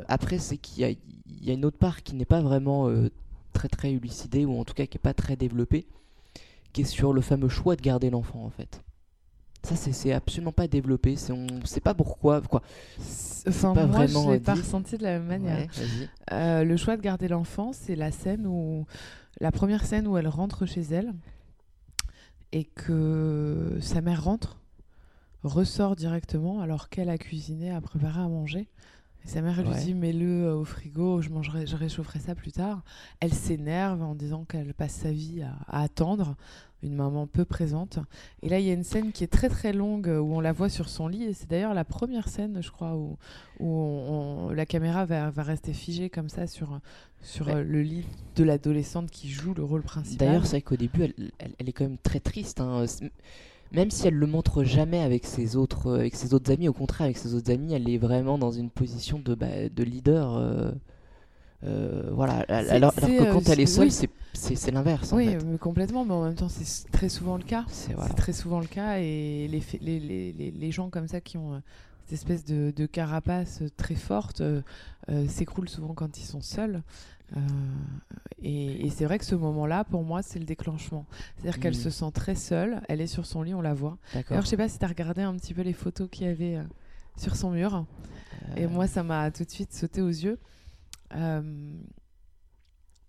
Après, 0.08 0.38
c'est 0.38 0.56
qu'il 0.58 0.82
y 0.82 1.50
a, 1.50 1.54
une 1.54 1.64
autre 1.64 1.78
part 1.78 2.02
qui 2.02 2.14
n'est 2.16 2.24
pas 2.24 2.40
vraiment 2.42 2.88
très 3.52 3.68
très 3.68 3.92
élucidée, 3.92 4.44
ou 4.44 4.58
en 4.58 4.64
tout 4.64 4.74
cas 4.74 4.86
qui 4.86 4.96
n'est 4.96 5.02
pas 5.02 5.14
très 5.14 5.36
développée, 5.36 5.86
qui 6.72 6.82
est 6.82 6.84
sur 6.84 7.12
le 7.12 7.20
fameux 7.20 7.48
choix 7.48 7.76
de 7.76 7.82
garder 7.82 8.10
l'enfant 8.10 8.44
en 8.44 8.50
fait. 8.50 8.82
Ça, 9.62 9.76
c'est- 9.76 10.12
absolument 10.12 10.52
pas 10.52 10.66
développé, 10.68 11.16
c'est- 11.16 11.32
on 11.32 11.44
ne 11.46 11.66
sait 11.66 11.80
pas 11.82 11.92
pourquoi. 11.92 12.40
Quoi. 12.40 12.62
enfin, 13.46 13.74
pas 13.74 13.86
moi, 13.86 14.06
vraiment 14.06 14.24
je 14.28 14.30
l'ai 14.32 14.40
pas 14.40 14.54
ressenti 14.54 14.96
de 14.96 15.02
la 15.02 15.18
même 15.18 15.26
manière. 15.28 15.58
Ouais. 15.58 16.08
Euh, 16.32 16.64
le 16.64 16.76
choix 16.78 16.96
de 16.96 17.02
garder 17.02 17.28
l'enfant, 17.28 17.72
c'est 17.74 17.94
la 17.94 18.10
scène 18.10 18.46
où 18.46 18.86
la 19.38 19.52
première 19.52 19.84
scène 19.84 20.06
où 20.06 20.16
elle 20.16 20.28
rentre 20.28 20.64
chez 20.64 20.80
elle 20.80 21.12
et 22.52 22.64
que 22.64 23.78
sa 23.82 24.00
mère 24.00 24.24
rentre, 24.24 24.56
ressort 25.42 25.94
directement 25.94 26.60
alors 26.60 26.88
qu'elle 26.88 27.08
a 27.10 27.18
cuisiné, 27.18 27.70
a 27.70 27.80
préparé 27.82 28.20
à 28.20 28.28
manger. 28.28 28.68
Et 29.24 29.28
sa 29.28 29.42
mère 29.42 29.58
elle 29.60 29.66
Ouais. 29.68 29.74
lui 29.76 29.84
dit 29.84 29.94
mets-le 29.94 30.44
euh, 30.46 30.54
au 30.56 30.64
frigo, 30.64 31.20
je 31.20 31.28
mangerai, 31.30 31.66
je 31.66 31.76
réchaufferai 31.76 32.18
ça 32.20 32.34
plus 32.34 32.52
tard. 32.52 32.82
Elle 33.20 33.34
s'énerve 33.34 34.02
en 34.02 34.14
disant 34.14 34.44
qu'elle 34.44 34.72
passe 34.74 34.92
sa 34.94 35.12
vie 35.12 35.42
à, 35.42 35.56
à 35.68 35.82
attendre 35.82 36.36
une 36.82 36.94
maman 36.94 37.26
peu 37.26 37.44
présente. 37.44 37.98
Et 38.42 38.48
là 38.48 38.58
il 38.58 38.64
y 38.66 38.70
a 38.70 38.72
une 38.72 38.84
scène 38.84 39.12
qui 39.12 39.22
est 39.22 39.26
très 39.26 39.50
très 39.50 39.74
longue 39.74 40.08
euh, 40.08 40.18
où 40.18 40.34
on 40.34 40.40
la 40.40 40.52
voit 40.52 40.70
sur 40.70 40.88
son 40.88 41.08
lit 41.08 41.24
et 41.24 41.34
c'est 41.34 41.50
d'ailleurs 41.50 41.74
la 41.74 41.84
première 41.84 42.28
scène 42.28 42.62
je 42.62 42.70
crois 42.70 42.96
où, 42.96 43.18
où 43.58 43.66
on- 43.66 44.46
on- 44.48 44.50
la 44.50 44.64
caméra 44.64 45.04
va, 45.04 45.28
va 45.30 45.42
rester 45.42 45.74
figée 45.74 46.08
comme 46.08 46.30
ça 46.30 46.46
sur, 46.46 46.80
sur 47.20 47.48
Ouais. 47.48 47.56
euh, 47.56 47.62
le 47.62 47.82
lit 47.82 48.06
de 48.36 48.44
l'adolescente 48.44 49.10
qui 49.10 49.28
joue 49.28 49.52
le 49.52 49.62
rôle 49.62 49.82
principal. 49.82 50.26
D'ailleurs, 50.28 50.44
c'est 50.46 50.52
vrai 50.56 50.62
qu'au 50.62 50.76
début, 50.76 51.02
elle, 51.02 51.14
elle- 51.38 51.52
elle 51.58 51.68
est 51.68 51.72
quand 51.72 51.84
même 51.84 51.98
très 51.98 52.20
triste. 52.20 52.62
hein. 52.62 52.86
Même 53.72 53.90
si 53.90 54.08
elle 54.08 54.14
le 54.14 54.26
montre 54.26 54.64
jamais 54.64 55.00
avec 55.00 55.24
ses 55.26 55.56
autres, 55.56 55.86
euh, 55.88 55.98
avec 56.00 56.16
ses 56.16 56.34
autres 56.34 56.50
amis, 56.52 56.68
au 56.68 56.72
contraire, 56.72 57.04
avec 57.04 57.16
ses 57.18 57.34
autres 57.34 57.52
amis, 57.52 57.72
elle 57.72 57.88
est 57.88 57.98
vraiment 57.98 58.36
dans 58.38 58.50
une 58.50 58.68
position 58.70 59.20
de, 59.20 59.34
bah, 59.34 59.68
de 59.74 59.82
leader. 59.84 60.36
euh, 60.36 60.72
euh, 61.64 62.10
voilà. 62.12 62.38
Alors, 62.48 62.94
que 62.94 63.32
quand 63.32 63.48
elle 63.48 63.60
est 63.60 63.66
seule, 63.66 63.88
oui. 63.88 63.90
c'est- 64.32 64.70
l'inverse. 64.70 65.12
en 65.12 65.16
oui, 65.16 65.26
fait. 65.28 65.44
mais 65.44 65.58
complètement, 65.58 66.04
mais 66.04 66.12
en 66.14 66.24
même 66.24 66.34
temps 66.34 66.48
c'est 66.48 66.90
très 66.90 67.08
souvent 67.08 67.36
le 67.36 67.42
cas. 67.42 67.64
C'est 67.68 67.92
voilà. 67.92 68.14
Très 68.14 68.32
souvent 68.32 68.60
le 68.60 68.66
cas 68.66 68.98
et 68.98 69.46
les, 69.48 69.62
les, 69.80 70.00
les, 70.00 70.32
les, 70.32 70.50
les 70.50 70.70
gens 70.72 70.88
comme 70.88 71.06
ça 71.08 71.20
qui 71.20 71.36
ont 71.36 71.60
cette 72.06 72.14
espèce 72.14 72.44
de, 72.44 72.72
de 72.74 72.86
carapace 72.86 73.62
très 73.76 73.94
forte 73.94 74.40
euh, 74.40 74.62
s'écroulent 75.28 75.68
souvent 75.68 75.92
quand 75.94 76.18
ils 76.18 76.24
sont 76.24 76.40
seuls. 76.40 76.82
Euh, 77.36 77.40
et 78.42 78.86
et 78.86 78.90
c'est 78.90 79.04
vrai 79.04 79.18
que 79.18 79.24
ce 79.24 79.34
moment-là, 79.34 79.84
pour 79.84 80.02
moi, 80.02 80.22
c'est 80.22 80.38
le 80.38 80.44
déclenchement. 80.44 81.06
C'est-à-dire 81.36 81.60
qu'elle 81.60 81.74
Mhm. 81.74 81.80
se 81.80 81.90
sent 81.90 82.10
très 82.12 82.34
seule, 82.34 82.80
elle 82.88 83.00
est 83.00 83.06
sur 83.06 83.26
son 83.26 83.42
lit, 83.42 83.54
on 83.54 83.60
la 83.60 83.74
voit. 83.74 83.98
D'accord. 84.14 84.30
D'ailleurs, 84.30 84.44
je 84.44 84.48
sais 84.50 84.56
pas 84.56 84.68
si 84.68 84.78
tu 84.78 84.84
as 84.84 84.88
regardé 84.88 85.22
un 85.22 85.34
petit 85.36 85.54
peu 85.54 85.62
les 85.62 85.72
photos 85.72 86.08
qu'il 86.10 86.26
y 86.26 86.30
avait 86.30 86.56
euh, 86.56 86.62
sur 87.16 87.36
son 87.36 87.50
mur. 87.50 87.84
Et 88.56 88.64
Euh, 88.64 88.68
moi, 88.68 88.86
ça 88.86 89.02
m'a 89.02 89.30
tout 89.30 89.44
de 89.44 89.50
suite 89.50 89.72
sauté 89.72 90.00
aux 90.02 90.08
yeux. 90.08 90.38
Euh, 91.14 91.72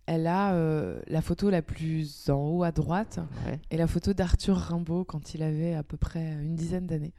elle 0.08 0.28
a 0.28 0.54
euh, 0.54 1.00
la 1.08 1.22
photo 1.22 1.50
la 1.50 1.62
plus 1.62 2.30
en 2.30 2.36
haut 2.50 2.64
à 2.64 2.72
droite 2.72 3.20
ouais. 3.46 3.60
et 3.70 3.78
la 3.78 3.88
photo 3.88 4.14
d'Arthur 4.14 4.58
Rimbaud 4.58 5.06
quand 5.06 5.34
il 5.36 5.44
avait 5.44 5.74
à 5.76 5.84
peu 5.84 5.96
près 5.98 6.34
une 6.34 6.56
dizaine 6.56 6.86
d'années. 6.88 7.14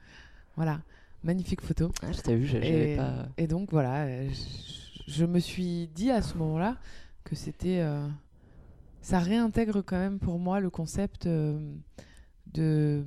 Voilà, 0.56 0.80
magnifique 1.22 1.62
photo. 1.62 1.90
Ah, 2.02 2.12
je 2.12 2.20
t'ai 2.20 2.36
vu, 2.36 2.46
j'avais 2.46 2.92
Et, 2.92 2.96
pas. 2.96 3.28
et 3.38 3.46
donc 3.46 3.70
voilà, 3.70 4.28
je, 4.28 4.91
je 5.06 5.24
me 5.24 5.38
suis 5.38 5.88
dit 5.88 6.10
à 6.10 6.22
ce 6.22 6.36
moment-là 6.38 6.76
que 7.24 7.34
c'était... 7.36 7.80
euh, 7.80 8.08
ça 9.00 9.18
réintègre 9.18 9.82
quand 9.84 9.98
même 9.98 10.18
pour 10.20 10.38
moi 10.38 10.60
le 10.60 10.70
concept 10.70 11.26
euh, 11.26 11.74
de 12.52 13.04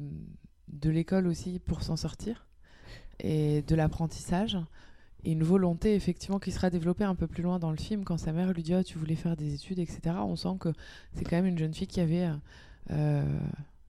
de 0.67 0.89
l'école 0.89 1.27
aussi 1.27 1.59
pour 1.59 1.83
s'en 1.83 1.95
sortir 1.95 2.47
et 3.19 3.61
de 3.61 3.75
l'apprentissage. 3.75 4.57
Et 5.23 5.31
une 5.31 5.43
volonté 5.43 5.95
effectivement 5.95 6.37
qui 6.39 6.51
sera 6.51 6.69
développée 6.69 7.03
un 7.05 7.15
peu 7.15 7.27
plus 7.27 7.43
loin 7.43 7.59
dans 7.59 7.71
le 7.71 7.77
film. 7.77 8.03
Quand 8.03 8.17
sa 8.17 8.33
mère 8.33 8.51
lui 8.51 8.61
dit 8.63 8.75
oh, 8.75 8.83
tu 8.83 8.97
voulais 8.97 9.15
faire 9.15 9.37
des 9.37 9.53
études 9.53 9.79
etc 9.79 10.17
on 10.19 10.35
sent 10.35 10.57
que 10.59 10.73
c'est 11.13 11.23
quand 11.23 11.37
même 11.37 11.45
une 11.45 11.57
jeune 11.57 11.73
fille 11.73 11.87
qui 11.87 12.01
avait 12.01 12.29
euh, 12.91 13.39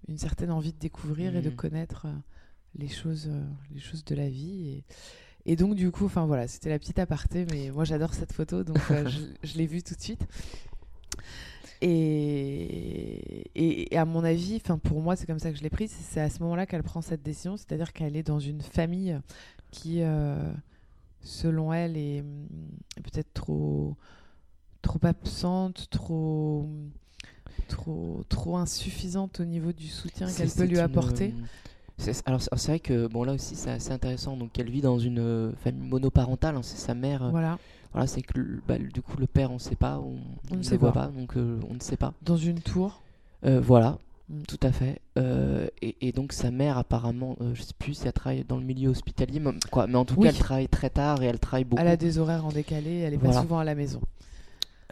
une 0.09 0.19
certaine 0.19 0.51
envie 0.53 0.73
de 0.73 0.79
découvrir 0.79 1.35
et 1.35 1.43
de 1.43 1.51
Mhm. 1.51 1.57
connaître 1.57 2.07
les 2.77 2.89
choses 2.89 3.31
les 3.73 3.81
choses 3.81 4.05
de 4.05 4.15
la 4.15 4.29
vie. 4.29 4.69
Et, 4.69 4.85
et 5.47 5.57
donc 5.57 5.75
du 5.75 5.91
coup 5.91 6.05
enfin 6.07 6.27
voilà 6.27 6.47
c'était 6.49 6.69
la 6.71 6.79
petite 6.79 6.99
aparté 6.99 7.47
mais 7.51 7.71
moi 7.71 7.85
j'adore 7.85 8.13
cette 8.15 8.33
photo 8.33 8.65
donc 8.65 8.79
euh, 8.91 9.09
je, 9.43 9.49
je 9.49 9.57
l'ai 9.59 9.67
vue 9.67 9.83
tout 9.83 9.95
de 9.95 10.01
suite 10.01 10.27
et, 11.83 13.51
et, 13.55 13.95
et 13.95 13.99
à 13.99 14.05
mon 14.05 14.25
avis, 14.25 14.57
enfin 14.57 14.79
pour 14.79 15.01
moi, 15.01 15.17
c'est 15.17 15.27
comme 15.27 15.39
ça 15.39 15.51
que 15.51 15.59
je 15.59 15.63
l'ai 15.63 15.71
prise. 15.71 15.93
C'est 16.09 16.21
à 16.21 16.31
ce 16.31 16.41
moment-là 16.43 16.67
qu'elle 16.67 16.83
prend 16.83 17.03
cette 17.03 17.23
décision, 17.23 17.57
c'est-à-dire 17.57 17.93
qu'elle 17.93 18.17
est 18.17 18.23
dans 18.23 18.41
une 18.41 18.63
famille 18.63 19.19
qui, 19.71 19.99
euh, 20.01 20.53
selon 21.21 21.73
elle, 21.73 21.97
est 21.97 22.21
hum, 22.21 22.47
peut-être 23.03 23.33
trop, 23.35 23.95
trop 24.83 25.01
absente, 25.03 25.89
trop, 25.91 26.69
trop, 27.69 28.25
trop 28.29 28.57
insuffisante 28.57 29.41
au 29.41 29.45
niveau 29.45 29.73
du 29.73 29.89
soutien 29.89 30.29
qu'elle 30.39 30.49
peut 30.49 30.65
lui 30.65 30.79
apporter. 30.85 31.35
euh, 31.43 31.47
alors 32.27 32.41
c'est 32.43 32.67
vrai 32.69 32.81
que 32.81 33.07
bon 33.07 33.25
là 33.25 33.33
aussi 33.33 33.57
c'est 33.57 33.71
assez 33.71 33.91
intéressant. 33.93 34.37
Donc 34.37 34.59
elle 34.59 34.71
vit 34.71 34.81
dans 34.83 34.99
une 34.99 35.19
euh, 35.19 35.53
famille 35.65 35.89
monoparentale. 35.89 36.57
hein, 36.57 36.63
c'est 36.63 36.77
sa 36.79 36.95
mère. 36.95 37.23
euh, 37.25 37.31
Voilà, 37.31 37.59
Voilà, 37.93 38.07
c'est 38.07 38.23
que 38.23 38.39
bah, 38.67 38.79
du 38.79 39.03
coup 39.03 39.17
le 39.19 39.27
père 39.27 39.51
on 39.51 39.55
ne 39.55 39.59
sait 39.59 39.77
pas, 39.77 39.99
on, 39.99 40.17
On 40.51 40.55
ne 40.55 40.59
ne 40.59 40.63
sait 40.63 40.77
voit 40.77 40.93
pas. 40.93 41.07
pas, 41.07 41.13
donc 41.13 41.37
euh, 41.37 41.59
on 41.71 41.75
ne 41.75 41.81
sait 41.81 41.97
pas. 41.97 42.13
dans 42.23 42.37
une 42.37 42.61
tour. 42.61 43.03
Euh, 43.45 43.61
voilà, 43.61 43.99
Mm. 44.29 44.43
tout 44.49 44.59
à 44.65 44.73
fait. 44.73 44.99
Euh, 45.19 45.69
et, 45.83 45.95
et 46.01 46.11
donc 46.11 46.33
sa 46.33 46.51
mère 46.51 46.79
apparemment, 46.79 47.37
je 47.55 47.63
sais 47.63 47.75
plus 47.79 47.95
si 47.95 48.07
elle 48.09 48.13
travaille 48.13 48.43
dans 48.43 48.57
le 48.57 48.65
milieu 48.65 48.89
hospitalier, 48.91 49.39
mais, 49.39 49.53
quoi, 49.71 49.87
mais 49.87 49.95
en 49.95 50.05
tout 50.05 50.17
Oui. 50.19 50.25
cas 50.25 50.31
elle 50.31 50.39
travaille 50.41 50.69
très 50.69 50.91
tard 50.91 51.23
et 51.23 51.27
elle 51.27 51.39
travaille 51.39 51.63
beaucoup. 51.63 51.81
Elle 51.81 51.87
a 51.87 51.97
des 51.97 52.19
horaires 52.19 52.45
en 52.45 52.49
décalé, 52.51 52.99
elle 52.99 53.15
est 53.15 53.19
pas 53.19 53.27
Voilà. 53.27 53.43
souvent 53.43 53.59
à 53.61 53.65
la 53.65 53.77
maison. 53.77 54.01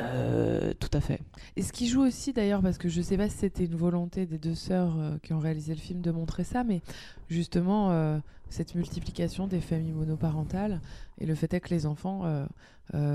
Euh, 0.01 0.75
tout 0.81 0.91
à 0.93 1.01
fait. 1.01 1.21
Et 1.57 1.63
ce 1.63 1.73
qui 1.73 1.87
joue 1.87 2.03
aussi 2.03 2.33
d'ailleurs, 2.33 2.63
parce 2.63 2.79
que 2.79 2.89
je 2.89 3.01
sais 3.01 3.17
pas 3.17 3.29
si 3.29 3.39
c'était 3.39 3.65
une 3.65 3.77
volonté 3.77 4.27
des 4.27 4.39
deux 4.39 4.55
sœurs 4.55 4.99
euh, 4.99 5.17
qui 5.23 5.33
ont 5.33 5.39
réalisé 5.39 5.73
le 5.75 5.81
film 5.81 6.01
de 6.01 6.11
montrer 6.11 6.43
ça, 6.43 6.65
mais 6.65 6.83
justement 7.29 7.93
euh, 7.93 8.19
cette 8.51 8.75
multiplication 8.75 9.47
des 9.47 9.61
familles 9.61 9.93
monoparentales 9.93 10.81
et 11.19 11.27
le 11.27 11.35
fait 11.35 11.55
est 11.55 11.61
que 11.61 11.71
les 11.71 11.87
enfants 11.87 12.23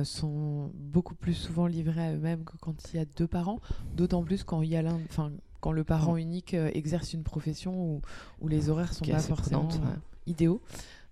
sont 0.04 0.72
beaucoup 0.74 1.16
plus 1.16 1.34
souvent 1.34 1.68
livrés 1.68 2.02
à 2.02 2.14
eux-mêmes 2.14 2.44
que 2.44 2.58
quand 2.60 2.76
il 2.92 2.98
y 2.98 3.00
a 3.00 3.06
deux 3.06 3.28
parents, 3.28 3.60
d'autant 3.94 4.24
plus 4.24 4.44
quand 4.44 4.62
il 4.62 4.70
y 4.70 4.76
a 4.76 4.82
l'un, 4.82 5.00
enfin 5.10 5.32
quand 5.60 5.72
le 5.72 5.84
parent 5.84 6.18
unique 6.18 6.54
euh, 6.54 6.72
exerce 6.74 7.14
une 7.14 7.24
profession 7.24 7.74
où, 7.76 8.02
où 8.42 8.48
les 8.48 8.70
horaires 8.70 8.94
sont 8.94 9.06
pas 9.06 9.20
forcément 9.20 9.68
ouais. 9.68 9.78
idéaux. 10.26 10.62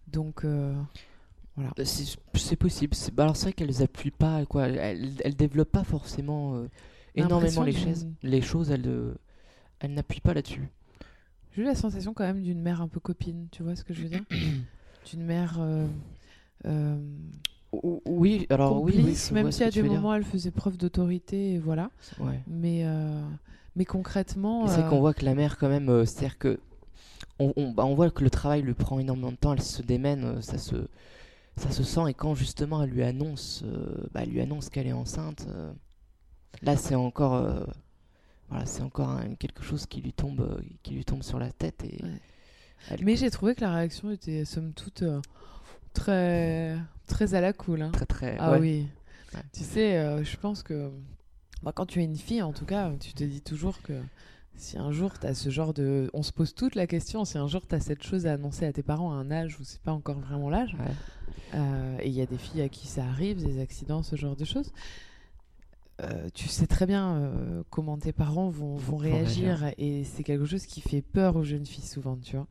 Donc 0.07 0.45
euh, 0.45 0.73
voilà. 1.57 1.71
Euh, 1.79 1.83
C'est 2.35 2.55
possible. 2.55 2.95
Bah, 3.13 3.23
alors 3.23 3.35
c'est 3.35 3.45
vrai 3.45 3.53
qu'elles 3.53 3.81
appuient 3.81 4.11
pas, 4.11 4.45
quoi. 4.45 4.67
Elles, 4.67 5.13
elles 5.23 5.35
développent 5.35 5.71
pas 5.71 5.83
forcément 5.83 6.55
euh, 6.55 6.69
énormément 7.15 7.63
les, 7.63 7.71
chaises, 7.73 8.07
choses. 8.43 8.69
Elles, 8.69 8.87
euh, 8.87 9.15
elles 9.79 9.93
n'appuient 9.93 10.21
pas 10.21 10.35
là-dessus. 10.35 10.69
J'ai 11.55 11.63
eu 11.63 11.65
la 11.65 11.73
sensation 11.73 12.13
quand 12.13 12.25
même 12.25 12.43
d'une 12.43 12.61
mère 12.61 12.81
un 12.81 12.87
peu 12.87 12.99
copine, 12.99 13.47
tu 13.51 13.63
vois 13.63 13.75
ce 13.75 13.83
que 13.83 13.93
je 13.93 14.03
veux 14.03 14.09
dire? 14.09 14.23
D'une 15.09 15.23
mère 15.23 15.57
euh, 15.59 16.97
Oui, 18.05 18.45
alors 18.49 18.81
oui, 18.83 18.93
oui, 18.97 19.17
même 19.31 19.51
si 19.51 19.63
à 19.63 19.71
des 19.71 19.81
dire. 19.81 19.91
moments 19.91 20.13
elle 20.13 20.25
faisait 20.25 20.51
preuve 20.51 20.77
d'autorité, 20.77 21.53
et 21.53 21.59
voilà. 21.59 21.89
Ouais. 22.19 22.41
Mais, 22.45 22.81
euh, 22.83 23.21
mais 23.75 23.85
concrètement, 23.85 24.67
C'est 24.67 24.85
qu'on 24.87 24.99
voit 24.99 25.13
que 25.13 25.23
la 25.25 25.33
mère, 25.33 25.57
quand 25.57 25.69
même, 25.69 26.05
c'est-à-dire 26.05 26.37
que 26.37 26.59
on, 27.39 27.53
on- 27.55 27.71
bah, 27.71 27.85
on 27.85 27.95
voit 27.95 28.11
que 28.11 28.23
le 28.23 28.29
travail 28.29 28.61
lui 28.61 28.73
prend 28.73 28.99
énormément 28.99 29.31
de 29.31 29.37
temps, 29.37 29.53
elle 29.53 29.61
se 29.61 29.81
démène, 29.81 30.41
ça 30.41 30.57
se, 30.57 30.75
ça 31.57 31.71
se 31.71 31.83
sent. 31.83 32.01
Et 32.09 32.13
quand 32.13 32.33
justement 32.35 32.81
elle 32.83 32.89
lui 32.91 33.03
annonce, 33.03 33.63
euh, 33.65 34.07
bah, 34.13 34.21
elle 34.23 34.29
lui 34.29 34.41
annonce 34.41 34.69
qu'elle 34.69 34.87
est 34.87 34.93
enceinte, 34.93 35.45
euh, 35.49 35.71
là 36.61 36.77
c'est 36.77 36.95
encore, 36.95 37.33
euh, 37.35 37.65
voilà, 38.49 38.65
c'est 38.65 38.81
encore 38.83 39.19
quelque 39.39 39.63
chose 39.63 39.85
qui 39.85 40.01
lui 40.01 40.13
tombe, 40.13 40.61
qui 40.83 40.93
lui 40.93 41.03
tombe 41.05 41.23
sur 41.23 41.39
la 41.39 41.51
tête. 41.51 41.83
Et 41.83 42.01
Ouais. 42.03 42.21
elle- 42.91 43.03
mais 43.03 43.15
j'ai 43.15 43.29
trouvé 43.31 43.55
que 43.55 43.61
la 43.61 43.73
réaction 43.73 44.11
était 44.11 44.45
somme 44.45 44.71
toute 44.73 45.03
très, 45.93 46.77
très 47.07 47.33
à 47.33 47.41
la 47.41 47.53
cool. 47.53 47.81
hein. 47.81 47.91
très 47.91 48.05
très. 48.05 48.37
Ah 48.39 48.51
ouais. 48.51 48.59
oui. 48.59 48.87
Ouais. 49.33 49.41
Tu 49.53 49.63
sais, 49.63 49.97
euh, 49.97 50.23
je 50.23 50.37
pense 50.37 50.63
que 50.63 50.89
bah, 51.63 51.71
quand 51.75 51.85
tu 51.85 52.01
es 52.01 52.03
une 52.05 52.15
fille, 52.15 52.41
en 52.41 52.53
tout 52.53 52.65
cas, 52.65 52.91
tu 52.99 53.13
te 53.13 53.23
dis 53.23 53.41
toujours 53.41 53.81
que 53.81 53.93
si 54.55 54.77
un 54.77 54.91
jour 54.91 55.11
tu 55.19 55.27
as 55.27 55.33
ce 55.33 55.49
genre 55.49 55.73
de. 55.73 56.09
On 56.13 56.23
se 56.23 56.31
pose 56.31 56.53
toute 56.55 56.75
la 56.75 56.87
question, 56.87 57.25
si 57.25 57.37
un 57.37 57.47
jour 57.47 57.67
tu 57.67 57.75
as 57.75 57.79
cette 57.79 58.03
chose 58.03 58.25
à 58.25 58.33
annoncer 58.33 58.65
à 58.65 58.73
tes 58.73 58.83
parents 58.83 59.11
à 59.11 59.15
un 59.15 59.31
âge 59.31 59.59
où 59.59 59.63
c'est 59.63 59.81
pas 59.81 59.91
encore 59.91 60.19
vraiment 60.19 60.49
l'âge, 60.49 60.75
Ouais. 60.79 60.93
Euh, 61.53 61.97
et 62.01 62.07
il 62.07 62.13
y 62.13 62.21
a 62.21 62.25
des 62.25 62.37
filles 62.37 62.61
à 62.61 62.69
qui 62.69 62.87
ça 62.87 63.03
arrive, 63.05 63.43
des 63.43 63.59
accidents, 63.61 64.03
ce 64.03 64.15
genre 64.15 64.35
de 64.35 64.45
choses. 64.45 64.71
euh, 66.01 66.27
tu 66.33 66.47
sais 66.47 66.67
très 66.67 66.85
bien 66.85 67.15
euh, 67.15 67.63
comment 67.69 67.97
tes 67.97 68.11
parents 68.13 68.49
vont, 68.49 68.75
réagir, 68.97 69.57
réagir. 69.57 69.73
et 69.77 70.03
c'est 70.03 70.23
quelque 70.23 70.45
chose 70.45 70.65
qui 70.65 70.81
fait 70.81 71.01
peur 71.01 71.35
aux 71.35 71.43
jeunes 71.43 71.65
filles 71.65 71.85
souvent, 71.87 72.17
tu 72.17 72.35
vois. 72.35 72.47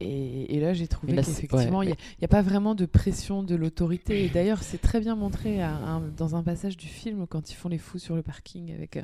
Et, 0.00 0.54
et 0.54 0.60
là, 0.60 0.74
j'ai 0.74 0.86
trouvé 0.86 1.16
qu'effectivement, 1.16 1.78
ouais, 1.78 1.86
il 1.86 1.96
n'y 2.20 2.24
a, 2.24 2.28
pas 2.28 2.42
vraiment 2.42 2.74
de 2.74 2.84
pression 2.84 3.42
de 3.42 3.54
l'autorité. 3.56 4.24
Et 4.24 4.28
d'ailleurs, 4.28 4.62
c'est 4.62 4.78
très 4.78 5.00
bien 5.00 5.16
montré 5.16 5.62
à 5.62 6.00
dans 6.16 6.36
un 6.36 6.42
passage 6.42 6.76
du 6.76 6.86
film 6.86 7.26
quand 7.26 7.50
ils 7.50 7.54
font 7.54 7.68
les 7.70 7.78
fous 7.78 7.98
sur 7.98 8.14
le 8.14 8.22
parking 8.22 8.72
avec, 8.74 8.98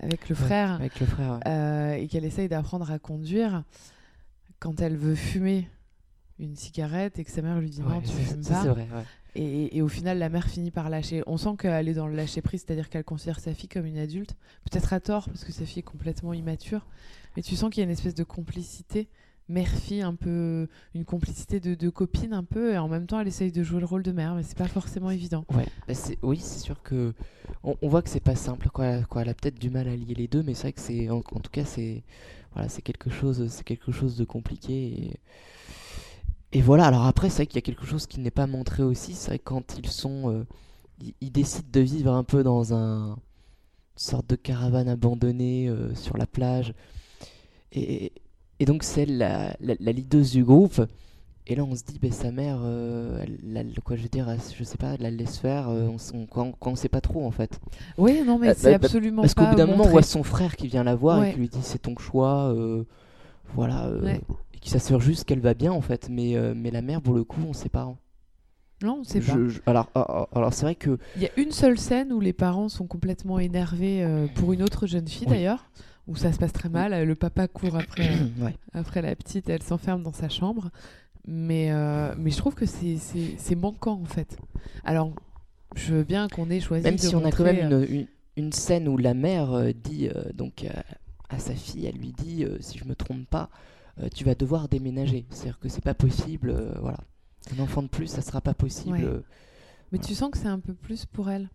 avec 0.00 0.28
le 0.28 0.34
Ouais, 0.34 0.42
frère 0.42 0.72
Avec 0.72 0.98
le 1.00 1.06
frère. 1.06 1.38
euh, 1.46 1.94
et 1.94 2.08
qu'elle 2.08 2.24
essaye 2.24 2.48
d'apprendre 2.48 2.90
à 2.90 2.98
conduire. 2.98 3.62
Quand 4.58 4.80
elle 4.80 4.96
veut 4.96 5.14
fumer 5.14 5.68
une 6.38 6.56
cigarette 6.56 7.18
et 7.18 7.24
que 7.24 7.30
sa 7.30 7.42
mère 7.42 7.58
lui 7.58 7.70
dit 7.70 7.80
non, 7.80 8.00
tu 8.00 8.08
fumes 8.08 8.42
ça, 8.42 8.54
pas. 8.62 8.72
vrai. 8.72 8.82
ouais. 8.92 9.04
Et, 9.36 9.76
et 9.76 9.82
au 9.82 9.88
final, 9.88 10.18
la 10.18 10.28
mère 10.28 10.46
finit 10.48 10.70
par 10.70 10.88
lâcher. 10.90 11.22
On 11.26 11.36
sent 11.36 11.56
qu'elle 11.58 11.88
est 11.88 11.94
dans 11.94 12.06
le 12.06 12.14
lâcher 12.14 12.40
prise, 12.40 12.64
c'est-à-dire 12.64 12.88
qu'elle 12.88 13.02
considère 13.04 13.40
sa 13.40 13.52
fille 13.52 13.68
comme 13.68 13.84
une 13.86 13.98
adulte. 13.98 14.36
Peut-être 14.70 14.92
à 14.92 15.00
tort, 15.00 15.26
parce 15.28 15.44
que 15.44 15.50
sa 15.52 15.64
fille 15.64 15.80
est 15.80 15.82
complètement 15.82 16.32
immature. 16.32 16.86
Mais 17.36 17.42
tu 17.42 17.56
sens 17.56 17.70
qu'il 17.70 17.80
y 17.80 17.82
a 17.82 17.86
une 17.86 17.90
espèce 17.90 18.14
de 18.14 18.22
complicité, 18.22 19.08
mère-fille, 19.48 20.02
un 20.02 20.14
peu. 20.14 20.68
Une 20.94 21.04
complicité 21.04 21.58
de, 21.58 21.74
de 21.74 21.90
copine, 21.90 22.32
un 22.32 22.44
peu. 22.44 22.74
Et 22.74 22.78
en 22.78 22.86
même 22.86 23.06
temps, 23.08 23.18
elle 23.18 23.26
essaye 23.26 23.50
de 23.50 23.64
jouer 23.64 23.80
le 23.80 23.86
rôle 23.86 24.04
de 24.04 24.12
mère, 24.12 24.36
mais 24.36 24.44
c'est 24.44 24.56
pas 24.56 24.68
forcément 24.68 25.10
évident. 25.10 25.44
Ouais, 25.52 25.66
bah 25.88 25.94
oui, 26.22 26.38
c'est 26.38 26.60
sûr 26.60 26.80
que 26.84 27.12
on, 27.64 27.76
on 27.82 27.88
voit 27.88 28.02
que 28.02 28.10
c'est 28.10 28.20
pas 28.20 28.36
simple. 28.36 28.68
Quoi, 28.70 29.02
quoi, 29.02 29.22
elle 29.22 29.30
a 29.30 29.34
peut-être 29.34 29.58
du 29.58 29.68
mal 29.70 29.88
à 29.88 29.96
lier 29.96 30.14
les 30.14 30.28
deux, 30.28 30.44
mais 30.44 30.54
c'est 30.54 30.62
vrai 30.62 30.72
que 30.74 30.80
c'est, 30.80 31.10
en, 31.10 31.16
en 31.18 31.40
tout 31.40 31.50
cas, 31.50 31.64
c'est, 31.64 32.04
voilà, 32.52 32.68
c'est 32.68 32.82
quelque 32.82 33.10
chose, 33.10 33.48
c'est 33.48 33.64
quelque 33.64 33.90
chose 33.90 34.16
de 34.16 34.24
compliqué. 34.24 34.72
Et, 34.74 35.16
et 36.54 36.62
voilà. 36.62 36.86
Alors 36.86 37.04
après, 37.06 37.28
c'est 37.28 37.36
vrai 37.42 37.46
qu'il 37.46 37.56
y 37.56 37.58
a 37.58 37.62
quelque 37.62 37.84
chose 37.84 38.06
qui 38.06 38.20
n'est 38.20 38.30
pas 38.30 38.46
montré 38.46 38.82
aussi. 38.82 39.12
C'est 39.14 39.28
vrai 39.28 39.38
que 39.38 39.44
quand 39.44 39.76
ils 39.78 39.90
sont, 39.90 40.30
euh, 40.32 40.46
ils, 41.00 41.12
ils 41.20 41.30
décident 41.32 41.68
de 41.72 41.80
vivre 41.80 42.12
un 42.12 42.24
peu 42.24 42.42
dans 42.42 42.72
un 42.72 43.16
une 43.96 44.00
sorte 44.00 44.28
de 44.28 44.36
caravane 44.36 44.88
abandonnée 44.88 45.68
euh, 45.68 45.94
sur 45.94 46.16
la 46.16 46.26
plage. 46.26 46.74
Et, 47.72 48.12
et 48.60 48.64
donc 48.64 48.82
c'est 48.82 49.06
la, 49.06 49.56
la, 49.60 49.74
la 49.78 49.92
leaduse 49.92 50.32
du 50.32 50.44
groupe. 50.44 50.80
Et 51.46 51.54
là, 51.56 51.62
on 51.62 51.74
se 51.76 51.84
dit, 51.84 51.98
ben, 52.00 52.10
sa 52.10 52.30
mère, 52.32 52.58
euh, 52.62 53.18
elle, 53.22 53.38
elle- 53.56 53.80
quoi, 53.84 53.96
je 53.96 54.02
veux 54.02 54.08
dire, 54.08 54.30
elle- 54.30 54.40
je 54.56 54.64
sais 54.64 54.78
pas, 54.78 54.94
elle 54.94 55.02
la 55.02 55.10
laisse 55.10 55.36
faire, 55.38 55.68
euh, 55.68 55.88
on, 56.34 56.52
on, 56.60 56.74
sait 56.74 56.88
pas 56.88 57.02
trop 57.02 57.26
en 57.26 57.30
fait. 57.30 57.60
Oui, 57.98 58.22
non, 58.26 58.38
mais 58.38 58.48
Euh, 58.48 58.54
c'est 58.56 58.72
bah, 58.72 58.78
bah, 58.78 58.86
absolument 58.86 59.22
Parce 59.22 59.34
qu'au 59.34 59.44
pas 59.44 59.50
bout 59.50 59.56
d'un 59.56 59.66
moment, 59.66 59.84
on 59.84 59.88
voit 59.90 60.02
son 60.02 60.22
frère 60.22 60.56
qui 60.56 60.68
vient 60.68 60.84
la 60.84 60.94
voir 60.94 61.18
Ouais. 61.20 61.30
et 61.30 61.32
qui 61.34 61.40
lui 61.40 61.48
dit, 61.48 61.58
c'est 61.62 61.80
ton 61.82 61.96
choix, 61.98 62.54
voilà, 63.54 63.90
Ouais. 63.90 64.20
Qui 64.64 64.70
s'assure 64.70 64.98
juste 65.00 65.24
qu'elle 65.24 65.40
va 65.40 65.52
bien 65.52 65.72
en 65.72 65.82
fait. 65.82 66.08
Mais, 66.10 66.36
euh, 66.36 66.54
mais 66.56 66.70
la 66.70 66.80
mère, 66.80 67.02
pour 67.02 67.14
le 67.14 67.22
coup, 67.22 67.40
on 67.46 67.52
sait 67.52 67.68
pas. 67.68 67.94
Non, 68.82 68.98
on 69.00 69.04
sait 69.04 69.20
pas. 69.20 69.34
Je- 69.46 69.60
alors, 69.66 69.90
ah, 69.94 70.06
ah, 70.08 70.28
alors 70.34 70.52
c'est 70.54 70.64
vrai 70.64 70.74
que 70.74 70.98
Il 71.16 71.22
y 71.22 71.26
a 71.26 71.30
une 71.36 71.52
seule 71.52 71.78
scène 71.78 72.12
où 72.12 72.20
les 72.20 72.32
parents 72.32 72.68
sont 72.70 72.86
complètement 72.86 73.38
énervés 73.38 74.02
euh, 74.02 74.26
pour 74.34 74.52
une 74.54 74.62
autre 74.62 74.86
jeune 74.86 75.06
fille 75.06 75.26
Oui. 75.28 75.34
d'ailleurs, 75.34 75.66
où 76.08 76.16
ça 76.16 76.32
se 76.32 76.38
passe 76.38 76.52
très 76.54 76.70
mal. 76.70 77.06
Le 77.06 77.14
papa 77.14 77.46
court 77.46 77.76
après, 77.76 78.08
euh, 78.08 78.26
ouais. 78.44 78.56
après 78.72 79.02
la 79.02 79.14
petite, 79.14 79.48
elle 79.50 79.62
s'enferme 79.62 80.02
dans 80.02 80.12
sa 80.14 80.30
chambre. 80.30 80.70
Mais, 81.26 81.70
euh, 81.70 82.14
mais 82.18 82.30
je 82.30 82.36
trouve 82.38 82.54
que 82.54 82.64
c'est- 82.66 83.54
manquant 83.56 84.00
en 84.02 84.06
fait. 84.06 84.36
Alors, 84.82 85.12
je 85.76 85.94
veux 85.94 86.04
bien 86.04 86.28
qu'on 86.28 86.48
ait 86.50 86.60
choisi 86.60 86.84
Même 86.84 86.96
de 86.96 87.00
si 87.00 87.14
on 87.14 87.24
a 87.24 87.30
quand 87.32 87.44
même 87.44 87.70
une, 87.70 87.86
une, 87.90 88.06
une 88.36 88.52
scène 88.52 88.88
où 88.88 88.96
la 88.96 89.12
mère 89.14 89.62
dit 89.74 90.08
donc 90.34 90.66
à 91.28 91.38
sa 91.38 91.54
fille, 91.54 91.84
elle 91.86 91.96
lui 91.96 92.12
dit 92.12 92.46
si 92.60 92.78
je 92.78 92.84
me 92.84 92.94
trompe 92.94 93.26
pas, 93.28 93.48
tu 94.14 94.24
vas 94.24 94.34
devoir 94.34 94.68
déménager. 94.68 95.26
C'est-à-dire 95.30 95.58
que 95.58 95.68
c'est 95.68 95.84
pas 95.84 95.94
possible, 95.94 96.50
euh, 96.50 96.72
voilà. 96.80 96.98
Un 97.56 97.62
enfant 97.62 97.82
de 97.82 97.88
plus, 97.88 98.06
ça 98.06 98.22
sera 98.22 98.40
pas 98.40 98.54
possible 98.54 98.92
Ouais. 98.98 99.04
euh, 99.04 99.20
Mais 99.92 99.98
tu 99.98 100.14
sens 100.14 100.30
que 100.30 100.38
c'est 100.38 100.48
un 100.48 100.60
peu 100.60 100.74
plus 100.74 101.04
pour 101.06 101.30
elle 101.30 101.48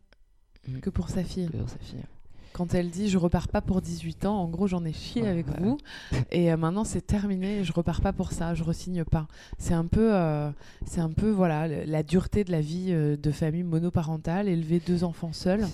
Mm. 0.68 0.80
que 0.80 0.90
pour 0.90 1.10
sa 1.10 1.24
fille. 1.24 1.48
que 1.50 1.58
dans 1.58 1.68
sa 1.68 1.78
fille. 1.80 2.04
Quand 2.52 2.74
elle 2.74 2.90
dit 2.90 3.10
je 3.10 3.18
repars 3.18 3.48
pas 3.48 3.62
pour 3.62 3.80
18 3.82 4.26
ans, 4.26 4.36
en 4.38 4.48
gros 4.50 4.68
j'en 4.68 4.84
ai 4.84 4.92
chié 4.92 5.22
Ouais, 5.22 5.28
avec 5.30 5.48
ouais. 5.48 5.54
vous 5.62 5.78
et 6.32 6.52
euh, 6.52 6.58
maintenant 6.58 6.84
c'est 6.84 7.02
terminé, 7.06 7.64
je 7.64 7.72
repars 7.72 8.02
pas 8.02 8.12
pour 8.12 8.32
ça, 8.34 8.54
je 8.56 8.64
resigne 8.64 9.04
pas. 9.06 9.28
C'est 9.58 9.74
un 9.76 9.86
peu, 9.86 10.14
euh, 10.14 10.52
c'est 10.86 11.00
un 11.00 11.12
peu 11.12 11.30
voilà 11.30 11.68
la 11.86 12.04
dureté 12.04 12.44
de 12.44 12.52
la 12.52 12.60
vie 12.62 12.88
euh, 12.90 13.16
de 13.16 13.32
famille 13.32 13.64
monoparentale, 13.64 14.48
élever 14.50 14.82
deux 14.86 15.04
enfants 15.04 15.32
seuls, 15.34 15.66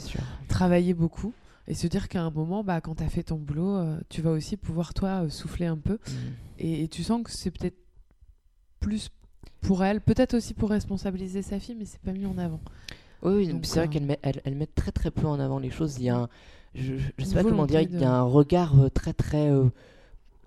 travailler 0.47 0.93
beaucoup. 0.93 1.33
Et 1.67 1.73
se 1.73 1.87
dire 1.87 2.07
qu'à 2.07 2.21
un 2.21 2.29
moment, 2.29 2.63
bah, 2.63 2.79
quand 2.81 2.95
tu 2.95 3.03
as 3.03 3.09
fait 3.09 3.23
ton 3.23 3.37
boulot, 3.37 3.75
euh, 3.75 3.99
tu 4.09 4.21
vas 4.21 4.31
aussi 4.31 4.57
pouvoir, 4.57 4.93
toi, 4.93 5.23
euh, 5.23 5.29
souffler 5.29 5.65
un 5.65 5.77
peu. 5.77 5.93
Mm. 5.93 6.11
Et, 6.59 6.83
et 6.83 6.87
tu 6.87 7.03
sens 7.03 7.23
que 7.23 7.31
c'est 7.31 7.51
peut-être 7.51 7.77
plus 8.79 9.09
pour 9.61 9.83
elle, 9.83 10.01
peut-être 10.01 10.35
aussi 10.35 10.53
pour 10.53 10.69
responsabiliser 10.69 11.41
sa 11.41 11.59
fille, 11.59 11.75
mais 11.75 11.85
c'est 11.85 12.01
pas 12.01 12.11
mis 12.11 12.25
en 12.25 12.37
avant. 12.37 12.61
Oui, 13.23 13.49
c'est 13.63 13.79
vrai 13.79 13.87
euh, 13.87 13.89
qu'elle 13.89 14.05
met, 14.05 14.19
elle, 14.21 14.41
elle 14.45 14.55
met 14.55 14.67
très 14.67 14.91
très 14.91 15.09
peu 15.09 15.25
en 15.25 15.39
avant 15.39 15.57
les 15.57 15.71
choses. 15.71 15.97
Il 15.97 16.03
y 16.05 16.09
a 16.09 16.17
un, 16.17 16.29
je, 16.75 16.93
je- 17.17 17.25
sais 17.25 17.33
pas 17.33 17.43
comment 17.43 17.65
dire, 17.65 17.81
il 17.81 17.99
y 17.99 18.03
a 18.03 18.13
un 18.13 18.21
regard 18.23 18.75
très 18.93 19.13
très 19.13 19.49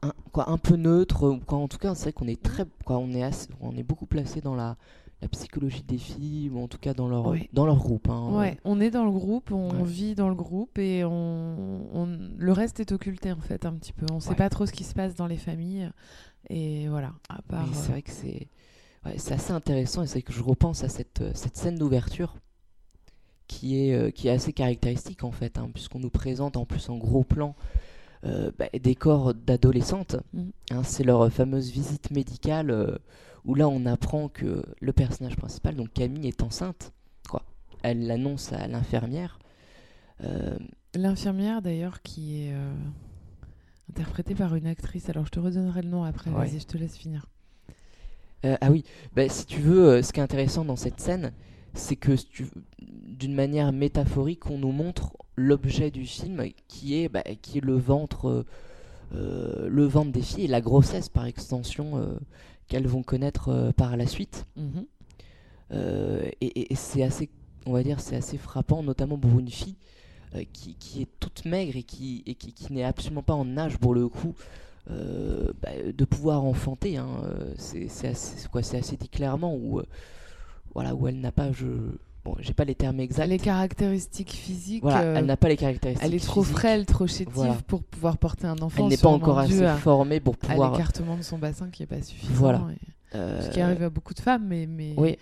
un, 0.03 0.13
quoi, 0.33 0.49
un 0.51 0.59
peu 0.59 0.77
neutre. 0.77 1.39
Quoi, 1.47 1.59
en 1.59 1.67
tout 1.67 1.79
cas, 1.79 1.95
c'est 1.97 2.05
vrai 2.05 2.13
qu'on 2.13 2.29
est 2.29 2.41
très, 2.41 2.65
quoi, 2.85 2.99
on 2.99 3.11
est 3.11 3.25
assez- 3.25 3.49
on 3.61 3.77
est 3.77 3.83
beaucoup 3.83 4.07
placé 4.07 4.41
dans 4.41 4.55
la, 4.55 4.77
la 5.21 5.29
psychologie 5.29 5.83
des 5.83 5.99
filles 5.99 6.49
ou 6.51 6.61
en 6.63 6.69
tout 6.69 6.79
cas 6.79 6.95
dans 6.95 7.09
leur 7.09 7.35
dans 7.53 7.67
leur 7.67 7.79
groupe. 7.79 8.09
hein. 8.09 8.31
Ouais, 8.33 8.57
on 8.65 8.81
est 8.81 8.91
dans 8.91 9.05
le 9.05 9.11
groupe, 9.11 9.51
on 9.51 9.71
Ouais. 9.71 9.85
vit 9.85 10.15
dans 10.15 10.29
le 10.29 10.35
groupe 10.37 10.79
et 10.79 11.05
on, 11.05 11.89
on- 11.93 12.19
le 12.37 12.53
reste 12.53 12.79
est 12.81 12.93
occulté 12.93 13.33
en 13.33 13.41
fait 13.41 13.67
un 13.67 13.73
petit 13.75 13.93
peu. 13.93 14.07
On 14.13 14.21
sait 14.21 14.31
Ouais. 14.31 14.37
pas 14.37 14.49
trop 14.49 14.65
ce 14.67 14.73
qui 14.73 14.85
se 14.85 14.95
passe 14.95 15.15
dans 15.17 15.27
les 15.27 15.37
familles 15.37 15.91
et 16.51 16.87
voilà. 16.89 17.13
À 17.29 17.43
part. 17.43 17.67
Mais 17.67 17.75
c'est 17.75 17.89
euh, 17.89 17.93
vrai 17.93 18.03
que 18.03 18.11
c'est 18.13 18.49
ouais, 19.07 19.15
c'est 19.19 19.35
assez 19.35 19.53
intéressant 19.53 20.03
et 20.03 20.07
c'est 20.07 20.23
que 20.23 20.33
je 20.33 20.43
repense 20.43 20.85
à 20.85 20.89
cette, 20.89 21.21
euh, 21.21 21.33
cette 21.35 21.57
scène 21.57 21.77
d'ouverture 21.79 22.37
qui 23.49 23.81
est, 23.89 23.95
euh, 23.95 24.11
qui 24.11 24.29
est 24.29 24.33
assez 24.33 24.53
caractéristique 24.53 25.25
en 25.25 25.33
fait, 25.33 25.59
hein, 25.59 25.71
puisqu'on 25.73 25.99
nous 26.01 26.11
présente 26.11 26.57
en 26.57 26.65
plus 26.67 26.89
en 26.91 26.97
gros 26.99 27.25
plan 27.25 27.55
euh, 28.25 28.51
bah, 28.59 28.67
des 28.73 28.95
corps 28.95 29.35
d'adolescentes. 29.35 30.17
Mhm. 30.33 30.51
Hein, 30.71 30.83
c'est 30.83 31.05
leur 31.05 31.31
fameuse 31.33 31.71
visite 31.71 32.11
médicale 32.11 32.71
euh, 32.71 32.99
où 33.45 33.55
là 33.55 33.69
on 33.69 33.87
apprend 33.87 34.29
que 34.29 34.65
le 34.81 34.93
personnage 34.93 35.37
principal, 35.37 35.77
donc 35.77 35.93
Camille, 35.93 36.27
est 36.29 36.43
enceinte. 36.43 36.93
Quoi. 37.29 37.43
Elle 37.83 38.07
l'annonce 38.07 38.53
à 38.53 38.67
l'infirmière. 38.67 39.39
Euh, 40.25 40.59
L'infirmière 40.95 41.63
d'ailleurs 41.63 42.03
qui 42.03 42.43
est 42.43 42.55
interprétée 43.91 44.35
par 44.35 44.55
une 44.55 44.67
actrice. 44.67 45.09
Alors 45.11 45.27
je 45.27 45.31
te 45.31 45.39
redonnerai 45.39 45.83
le 45.83 45.89
nom 45.89 46.03
après. 46.03 46.31
Ouais. 46.31 46.47
Vas-y, 46.47 46.61
je 46.61 46.67
te 46.67 46.77
laisse 46.77 46.97
finir. 46.97 47.27
Ah 48.45 48.71
oui, 48.71 48.85
bah, 49.15 49.29
si 49.29 49.47
tu 49.47 49.61
veux, 49.61 50.01
ce 50.03 50.13
qui 50.13 50.21
est 50.21 50.23
intéressant 50.23 50.65
dans 50.65 50.77
cette 50.77 51.01
scène, 51.01 51.33
c'est 51.75 51.97
que 51.97 52.13
d'une 52.81 53.35
manière 53.35 53.73
métaphorique, 53.73 54.51
on 54.51 54.59
nous 54.59 54.73
montre 54.73 55.17
l'objet 55.37 55.91
du 55.91 56.05
film 56.05 56.45
qui 56.67 57.01
est, 57.01 57.09
bah, 57.09 57.23
qui 57.43 57.59
est 57.59 57.65
le 57.65 57.77
ventre, 57.77 58.29
euh, 58.29 58.47
euh, 59.15 59.69
le 59.69 59.85
ventre 59.85 60.13
des 60.13 60.23
filles 60.23 60.45
et 60.45 60.49
la 60.49 60.61
grossesse 60.61 61.09
par 61.09 61.27
extension 61.27 61.97
euh, 61.97 62.19
qu'elles 62.67 62.87
vont 62.87 63.03
connaître 63.03 63.49
euh, 63.49 63.73
par 63.73 63.97
la 63.97 64.07
suite. 64.07 64.47
Mhm. 64.57 64.87
Et 66.41 66.75
c'est 66.75 67.03
assez, 67.03 67.29
on 67.67 67.73
va 67.73 67.83
dire, 67.83 68.01
c'est 68.01 68.17
assez 68.17 68.39
frappant, 68.39 68.83
notamment 68.83 69.19
pour 69.19 69.39
une 69.39 69.51
fille 69.51 69.77
qui, 70.55 70.75
qui 70.77 71.03
est 71.03 71.09
toute 71.21 71.45
maigre 71.45 71.77
et 71.77 71.83
qui, 71.83 72.23
et 72.27 72.35
qui, 72.35 72.55
qui 72.55 72.73
n'est 72.73 72.85
absolument 72.85 73.23
pas 73.23 73.35
en 73.35 73.57
âge 73.59 73.77
pour 73.77 73.93
le 73.93 74.09
coup 74.09 74.35
bah, 74.89 75.69
de 75.95 76.05
pouvoir 76.07 76.43
enfanter. 76.43 76.97
hein. 76.97 77.23
C'est 77.59 77.87
assez, 78.09 78.77
assez 78.79 78.97
dit 78.97 79.11
clairement 79.11 79.55
où, 79.55 79.83
voilà, 80.75 80.95
où 80.95 81.09
elle 81.09 81.21
n'a 81.21 81.33
pas, 81.33 81.51
je, 81.53 81.67
bon, 82.25 82.35
j'ai 82.41 82.53
pas 82.55 82.65
les 82.65 82.75
termes 82.75 83.01
exacts. 83.01 83.29
Les 83.29 83.39
caractéristiques 83.39 84.33
physiques. 84.33 84.83
Voilà, 84.83 85.01
euh, 85.03 85.15
elle 85.17 85.27
n'a 85.27 85.37
pas 85.37 85.49
les 85.49 85.57
caractéristiques. 85.57 86.07
elle 86.07 86.15
est 86.15 86.25
trop 86.25 86.43
physiques. 86.43 86.57
frêle, 86.59 86.87
trop 86.87 87.07
chétive 87.07 87.29
Voilà. 87.35 87.55
pour 87.67 87.83
pouvoir 87.83 88.19
porter 88.19 88.47
un 88.47 88.59
enfant. 88.59 88.85
Elle 88.85 88.91
n'est 88.91 88.97
pas 88.97 89.09
encore 89.09 89.39
assez 89.39 89.65
à, 89.65 89.77
formée 89.77 90.21
pour 90.21 90.37
pouvoir. 90.37 90.73
l'écartement 90.73 91.17
de 91.17 91.23
son 91.23 91.39
bassin 91.39 91.69
qui 91.71 91.83
est 91.83 91.87
pas 91.87 92.01
suffisant. 92.03 92.33
Voilà. 92.35 92.67
et- 92.73 93.17
euh, 93.17 93.41
Ce 93.43 93.51
qui 93.51 93.61
arrive 93.61 93.83
à 93.83 93.91
beaucoup 93.91 94.13
de 94.15 94.21
femmes, 94.21 94.45
mais 94.47 94.67
mais 94.67 94.93
Oui, 94.99 95.17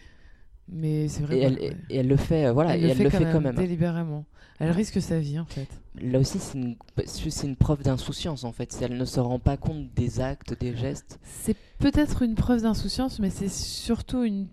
mais 0.68 1.06
c'est 1.08 1.22
vrai. 1.22 1.38
et 1.38 1.42
elle, 1.42 1.54
ouais. 1.54 1.76
et 1.90 1.96
elle 1.98 2.08
le 2.08 2.16
fait, 2.16 2.46
euh, 2.46 2.52
voilà, 2.52 2.74
elle 2.76 2.80
et 2.80 2.82
le 2.84 2.90
elle 2.90 2.96
fait, 2.96 3.04
le 3.04 3.10
quand, 3.10 3.18
fait 3.18 3.24
même, 3.24 3.32
quand 3.34 3.40
même. 3.40 3.54
délibérément. 3.54 4.24
Elle 4.58 4.70
risque 4.70 5.00
sa 5.02 5.18
vie 5.18 5.38
en 5.38 5.44
fait. 5.44 5.68
Là 6.00 6.18
aussi, 6.18 6.38
c'est 6.38 6.56
une, 6.58 6.76
c'est 7.06 7.46
une 7.46 7.56
preuve 7.56 7.82
d'insouciance 7.82 8.42
en 8.44 8.52
fait. 8.52 8.72
C'est- 8.72 8.86
Elle 8.86 8.96
ne 8.96 9.04
se 9.04 9.20
rend 9.20 9.38
pas 9.38 9.56
compte 9.58 9.92
des 9.94 10.18
actes, 10.20 10.58
des 10.58 10.74
gestes. 10.74 11.18
C'est 11.22 11.56
peut-être 11.78 12.22
une 12.22 12.34
preuve 12.34 12.62
d'insouciance, 12.62 13.18
mais 13.20 13.28
c'est 13.30 13.50
surtout 13.50 14.24
une 14.24 14.46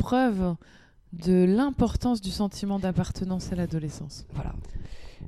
preuve 0.00 0.54
de 1.12 1.44
l'importance 1.44 2.20
du 2.20 2.30
sentiment 2.30 2.78
d'appartenance 2.78 3.52
à 3.52 3.56
l'adolescence. 3.56 4.24
Voilà. 4.32 4.54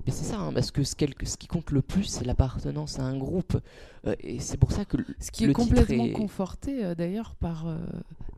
Mais 0.06 0.12
c'est 0.12 0.24
ça, 0.24 0.38
hein, 0.40 0.52
parce 0.52 0.70
que 0.70 0.82
ce, 0.85 0.94
quel- 0.96 1.14
ce 1.24 1.37
qui 1.37 1.46
compte 1.46 1.70
le 1.70 1.82
plus, 1.82 2.04
c'est 2.04 2.24
l'appartenance 2.24 2.98
à 2.98 3.02
un 3.02 3.16
groupe. 3.18 3.56
Euh, 4.06 4.16
et 4.20 4.40
c'est 4.40 4.56
pour 4.56 4.72
ça 4.72 4.85
que. 4.85 4.96
le- 4.96 5.06
Ce 5.20 5.30
qui 5.30 5.44
Le 5.44 5.50
est 5.50 5.54
complètement 5.54 6.04
est- 6.06 6.12
conforté 6.12 6.85
euh, 6.85 6.94
d'ailleurs 6.94 7.35
par, 7.35 7.66
euh, 7.66 7.76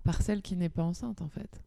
par 0.03 0.21
celle 0.23 0.43
qui 0.43 0.57
n'est 0.57 0.69
pas 0.69 0.83
enceinte 0.83 1.23
en 1.23 1.29
fait. 1.29 1.61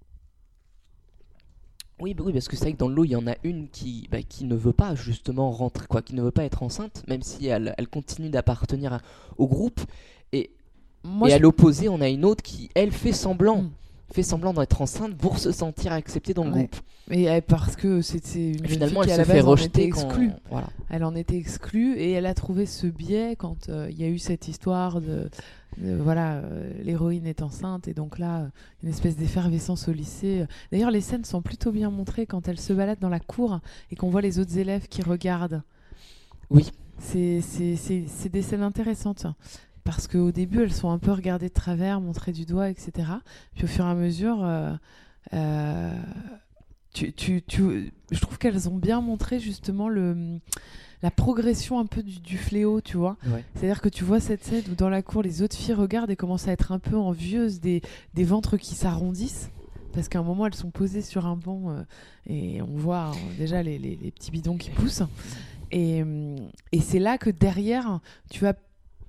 Oui, 2.00 2.14
bah 2.14 2.24
oui, 2.28 2.34
parce 2.34 2.48
que 2.48 2.56
c'est 2.56 2.66
vrai 2.66 2.74
que 2.74 2.78
dans 2.78 2.90
le 2.90 2.94
lot, 2.96 3.06
il 3.06 3.12
y 3.12 3.16
en 3.16 3.26
a 3.28 3.36
une 3.44 3.70
qui, 3.70 4.08
bah, 4.12 4.22
qui 4.22 4.46
ne 4.46 4.56
veut 4.56 4.74
pas 4.74 4.94
justement 4.94 5.50
rentrer, 5.50 5.88
quoi, 5.88 6.04
qui 6.04 6.14
ne 6.14 6.22
veut 6.22 6.32
pas 6.32 6.44
être 6.44 6.62
enceinte, 6.62 7.04
même 7.08 7.24
si 7.24 7.48
elle, 7.48 7.74
elle 7.78 7.88
continue 7.88 8.30
d'appartenir 8.30 9.00
au 9.40 9.48
groupe. 9.48 9.82
Et, 10.32 10.52
Moi, 11.04 11.28
et 11.28 11.32
je- 11.32 11.36
à 11.38 11.40
l'opposé, 11.40 11.90
on 11.90 12.00
a 12.02 12.08
une 12.10 12.24
autre 12.24 12.44
qui, 12.44 12.70
elle, 12.76 12.92
fait 12.92 13.14
semblant. 13.14 13.64
Mm. 13.64 13.72
Fait 14.12 14.24
semblant 14.24 14.54
d'être 14.54 14.82
enceinte 14.82 15.16
pour 15.16 15.38
se 15.38 15.52
sentir 15.52 15.92
acceptée 15.92 16.34
dans 16.34 16.46
le 16.46 16.52
Ouais. 16.52 16.58
groupe. 16.60 16.76
Et 17.12 17.30
euh, 17.30 17.42
parce 17.46 17.76
que 17.76 18.02
c'est 18.02 18.18
une 18.36 18.58
jeune 18.60 18.68
finalement, 18.68 19.02
fille 19.02 19.12
elle 19.12 19.16
qui 19.18 19.22
à 19.22 19.24
se 19.26 19.30
la 19.30 19.36
fait 19.36 19.42
base 19.42 19.48
en 19.48 19.56
était 19.56 19.62
rejeter 19.62 19.90
quand. 19.90 20.02
exclue. 20.08 20.32
Voilà. 20.50 20.68
Elle 20.90 21.04
en 21.04 21.16
était 21.16 21.38
exclue 21.38 21.96
et 21.98 22.12
elle 22.12 22.26
a 22.26 22.34
trouvé 22.34 22.66
ce 22.66 22.88
biais 22.88 23.36
quand 23.38 23.70
euh, 23.70 23.88
il 23.92 24.00
y 24.00 24.04
a 24.04 24.08
eu 24.10 24.18
cette 24.18 24.48
histoire 24.48 25.00
de, 25.02 25.30
de, 25.78 25.96
voilà 25.96 26.36
euh, 26.36 26.72
l'héroïne 26.84 27.26
est 27.28 27.42
enceinte 27.42 27.88
et 27.88 27.94
donc 27.94 28.18
là 28.20 28.40
euh, 28.40 28.48
une 28.84 28.90
espèce 28.90 29.16
d'effervescence 29.18 29.88
au 29.88 29.94
lycée. 29.94 30.46
D'ailleurs 30.72 30.92
les 30.92 31.02
scènes 31.02 31.26
sont 31.26 31.42
plutôt 31.42 31.72
bien 31.72 31.90
montrées 31.92 32.26
quand 32.26 32.48
elle 32.48 32.60
se 32.60 32.74
balade 32.74 33.00
dans 33.00 33.10
la 33.10 33.20
cour 33.20 33.60
et 33.92 33.96
qu'on 33.96 34.10
voit 34.10 34.22
les 34.22 34.40
autres 34.40 34.58
élèves 34.58 34.88
qui 34.88 35.02
regardent. 35.02 35.62
Oui. 36.50 36.72
C'est 37.00 37.42
des 38.32 38.42
scènes 38.42 38.64
intéressantes 38.64 39.28
parce 39.88 40.08
qu'au 40.08 40.32
début 40.34 40.62
elles 40.64 40.74
sont 40.74 40.90
un 40.90 40.98
peu 40.98 41.12
regardées 41.12 41.48
de 41.48 41.54
travers, 41.54 42.02
montrées 42.02 42.34
du 42.34 42.46
doigt, 42.46 42.70
etc. 42.70 42.92
Puis 43.56 43.64
au 43.64 43.68
fur 43.68 43.86
et 43.86 43.90
à 43.90 43.96
mesure 43.96 44.40
euh, 44.44 44.74
euh, 45.34 45.94
tu, 46.94 47.14
tu, 47.14 47.42
tu- 47.42 47.94
je 48.12 48.20
trouve 48.20 48.38
qu'elles 48.38 48.68
ont 48.68 48.76
bien 48.76 49.00
montré 49.02 49.40
justement 49.40 49.88
le, 49.88 50.40
la 51.04 51.12
progression 51.12 51.80
un 51.80 51.86
peu 51.86 52.04
du, 52.04 52.20
du 52.20 52.38
fléau, 52.38 52.82
tu 52.82 52.98
vois. 52.98 53.18
Ouais. 53.28 53.44
C'est-à-dire 53.56 53.82
que 53.82 53.90
tu 53.90 54.04
vois 54.04 54.20
cette 54.20 54.44
scène 54.44 54.64
où 54.72 54.76
dans 54.76 54.90
la 54.90 55.02
cour, 55.02 55.22
les 55.24 55.42
autres 55.42 55.56
filles 55.56 55.74
regardent 55.76 56.10
et 56.12 56.16
commencent 56.16 56.48
à 56.48 56.52
être 56.52 56.72
un 56.72 56.80
peu 56.80 56.98
envieuses 56.98 57.60
des, 57.62 57.82
des 58.14 58.24
ventres 58.24 58.58
qui 58.58 58.76
s'arrondissent. 58.76 59.50
Parce 59.94 60.10
qu'à 60.10 60.20
un 60.20 60.24
moment, 60.24 60.48
elles 60.48 60.54
sont 60.56 60.70
posées 60.72 61.02
sur 61.02 61.26
un 61.28 61.36
banc 61.38 61.70
euh, 61.70 61.84
et 62.28 62.62
on 62.62 62.76
voit 62.76 63.12
euh, 63.12 63.38
déjà 63.38 63.64
les, 63.64 63.78
les- 63.80 63.96
les 64.02 64.12
petits 64.12 64.32
bidons 64.32 64.58
qui 64.58 64.70
poussent. 64.72 65.04
Et, 65.72 66.04
et 66.72 66.80
c'est 66.80 67.00
là 67.00 67.18
que 67.18 67.30
derrière, 67.30 68.00
tu 68.30 68.48
as 68.48 68.56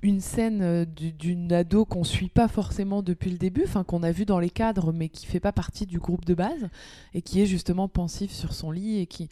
une 0.03 0.21
scène 0.21 0.63
euh, 0.63 0.85
du- 0.85 1.13
d'une 1.13 1.53
ado 1.53 1.85
qu'on 1.85 2.05
suit 2.05 2.29
pas 2.29 2.47
forcément 2.49 3.03
depuis 3.03 3.31
le 3.31 3.39
début, 3.39 3.65
enfin 3.67 3.83
qu'on 3.85 4.03
a 4.03 4.13
vu 4.13 4.25
dans 4.25 4.39
les 4.39 4.51
cadres, 4.51 4.93
mais 4.93 5.09
qui 5.09 5.27
fait 5.27 5.41
pas 5.41 5.53
partie 5.53 5.87
du 5.87 5.99
groupe 5.99 6.25
de 6.25 6.35
base 6.35 6.69
et 7.15 7.23
qui 7.23 7.41
est 7.41 7.47
justement 7.47 7.89
pensive 7.89 8.31
sur 8.31 8.53
son 8.55 8.71
lit 8.71 8.99
et 9.01 9.07
qui 9.07 9.29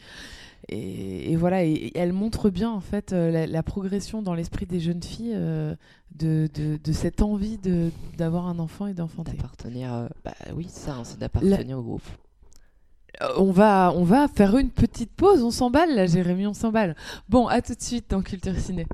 et, 0.69 1.31
et 1.33 1.37
voilà 1.37 1.63
et, 1.65 1.71
et 1.73 1.99
elle 1.99 2.13
montre 2.13 2.51
bien 2.51 2.71
en 2.71 2.81
fait 2.81 3.13
euh, 3.13 3.31
la, 3.31 3.47
la 3.47 3.63
progression 3.63 4.23
dans 4.23 4.35
l'esprit 4.35 4.67
des 4.67 4.81
jeunes 4.81 5.03
filles 5.03 5.35
euh, 5.37 5.77
de, 6.17 6.49
de, 6.55 6.79
de 6.83 6.93
cette 6.93 7.23
envie 7.23 7.59
de 7.59 7.91
d'avoir 8.17 8.47
un 8.49 8.59
enfant 8.59 8.87
et 8.89 8.95
d'enfanter. 8.95 9.33
D'appartenir. 9.33 9.93
euh, 9.95 10.09
bah 10.25 10.35
oui, 10.55 10.67
ça, 10.69 10.97
hein, 10.97 11.05
c'est 11.05 11.19
d'appartenir 11.19 11.79
au 11.79 11.83
groupe. 11.83 12.03
On 13.39 13.51
va, 13.51 13.93
on 13.97 14.05
va 14.05 14.29
faire 14.29 14.59
une 14.59 14.69
petite 14.71 15.11
pause, 15.13 15.43
on 15.43 15.51
s'emballe 15.51 15.95
là 15.95 16.07
Jérémy, 16.07 16.47
on 16.47 16.53
s'emballe. 16.55 16.95
Bon, 17.31 17.47
à 17.47 17.63
tout 17.63 17.75
de 17.75 17.81
suite 17.83 18.11
dans 18.11 18.21
Culture 18.21 18.59
Ciné. 18.59 18.87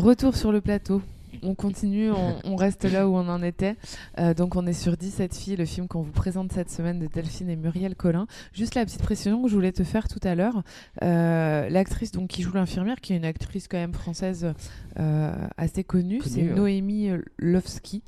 Retour 0.00 0.34
sur 0.36 0.50
le 0.52 0.60
plateau. 0.60 1.02
On 1.42 1.54
continue, 1.54 2.10
on, 2.10 2.36
on 2.44 2.56
reste 2.56 2.84
là 2.84 3.08
où 3.08 3.14
on 3.14 3.28
en 3.28 3.42
était. 3.42 3.76
Euh, 4.18 4.34
donc 4.34 4.56
on 4.56 4.66
est 4.66 4.72
sur 4.72 4.96
17 4.96 5.34
filles, 5.34 5.56
le 5.56 5.64
film 5.64 5.88
qu'on 5.88 6.02
vous 6.02 6.10
présente 6.10 6.52
cette 6.52 6.70
semaine 6.70 6.98
de 6.98 7.06
Delphine 7.06 7.48
et 7.50 7.56
Muriel 7.56 7.94
Collin. 7.94 8.26
Juste 8.52 8.74
la 8.74 8.84
petite 8.84 9.02
précision 9.02 9.42
que 9.42 9.48
je 9.48 9.54
voulais 9.54 9.72
te 9.72 9.84
faire 9.84 10.08
tout 10.08 10.18
à 10.22 10.34
l'heure. 10.34 10.62
Euh, 11.02 11.68
L'actrice 11.70 12.12
donc 12.12 12.28
qui 12.28 12.42
joue 12.42 12.52
l'infirmière, 12.52 13.00
qui 13.00 13.12
est 13.12 13.16
une 13.16 13.24
actrice 13.24 13.68
quand 13.68 13.76
même 13.78 13.92
française 13.94 14.52
euh, 14.98 15.32
assez 15.56 15.84
connue, 15.84 16.18
Connue, 16.18 16.30
c'est 16.34 16.42
ouais. 16.48 16.54
Noémie 16.54 17.10
Lovski, 17.38 18.02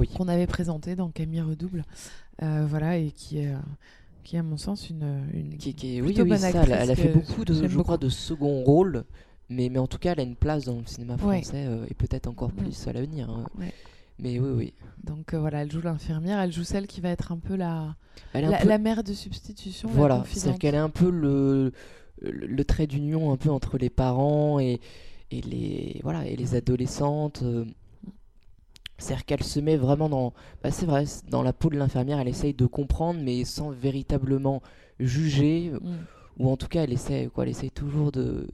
Oui. 0.00 0.08
qu'on 0.08 0.28
avait 0.28 0.46
présentée 0.48 0.96
dans 0.96 1.08
Camille 1.10 1.42
Redouble. 1.42 1.84
Voilà, 2.40 2.96
et 2.98 3.10
qui 3.12 3.38
est, 3.38 3.52
qui 4.24 4.36
est 4.36 4.38
à 4.40 4.42
mon 4.42 4.56
sens 4.56 4.90
une, 4.90 5.22
une 5.32 5.56
Qui, 5.58 5.74
qui 5.74 5.96
est- 5.96 6.00
oui, 6.00 6.08
plutôt 6.08 6.22
oui, 6.22 6.28
bonne 6.30 6.38
ça, 6.38 6.46
actrice 6.48 6.74
elle 6.78 6.90
a 6.90 6.94
fait 6.96 7.08
beaucoup 7.12 7.44
de, 7.44 7.54
je 7.68 7.78
crois, 7.80 7.98
de 7.98 8.08
second 8.08 8.62
rôle, 8.62 9.04
mais, 9.50 9.68
mais 9.68 9.78
en 9.78 9.86
tout 9.86 9.98
cas, 9.98 10.12
elle 10.12 10.20
a 10.20 10.24
une 10.24 10.36
place 10.36 10.64
dans 10.64 10.76
le 10.78 10.86
cinéma 10.86 11.16
français 11.18 11.64
euh, 11.66 11.86
et 11.90 11.94
peut-être 11.94 12.26
encore 12.26 12.50
Mm. 12.50 12.56
plus 12.64 12.88
à 12.88 12.92
l'avenir. 12.92 13.30
hein. 13.30 13.44
Ouais. 13.58 13.72
Mais 14.20 14.38
oui, 14.40 14.50
oui. 14.56 14.72
Donc 15.04 15.32
euh, 15.32 15.38
voilà, 15.38 15.62
elle 15.62 15.70
joue 15.70 15.80
l'infirmière, 15.80 16.40
elle 16.40 16.52
joue 16.52 16.64
celle 16.64 16.86
qui 16.88 17.00
va 17.00 17.10
être 17.10 17.30
un 17.32 17.38
peu 17.38 17.54
la, 17.54 17.94
Elle 18.32 18.46
la, 18.48 18.58
peu- 18.58 18.68
la 18.68 18.78
mère 18.78 19.04
de 19.04 19.12
substitution. 19.12 19.88
Voilà, 19.92 20.24
c'est-à-dire 20.28 20.58
qu'elle 20.58 20.74
est 20.74 20.78
un 20.78 20.90
peu 20.90 21.08
le, 21.08 21.72
le, 22.20 22.30
le 22.46 22.64
trait 22.64 22.86
d'union 22.88 23.30
un 23.32 23.36
peu 23.36 23.50
entre 23.50 23.78
les 23.78 23.90
parents 23.90 24.58
et, 24.58 24.80
et 25.30 25.40
les 25.42 26.00
voilà 26.02 26.26
et 26.26 26.34
les 26.36 26.54
adolescentes. 26.56 27.42
euh, 27.44 27.64
c'est-à-dire 28.98 29.24
qu'elle 29.24 29.44
se 29.44 29.60
met 29.60 29.76
vraiment 29.76 30.08
dans, 30.08 30.32
bah, 30.64 30.72
c'est 30.72 30.86
vrai, 30.86 31.04
dans 31.30 31.42
la 31.44 31.52
peau 31.52 31.70
de 31.70 31.76
l'infirmière, 31.76 32.18
elle 32.18 32.26
essaye 32.26 32.52
de 32.54 32.66
comprendre, 32.66 33.20
mais 33.22 33.44
sans 33.44 33.70
véritablement 33.70 34.60
juger, 34.98 35.70
Mm. 35.80 35.96
ou 36.40 36.50
en 36.50 36.56
tout 36.56 36.66
cas, 36.66 36.82
elle 36.82 36.92
essaie, 36.92 37.30
quoi, 37.32 37.44
elle 37.44 37.50
essaye 37.50 37.70
toujours 37.70 38.10
de. 38.10 38.48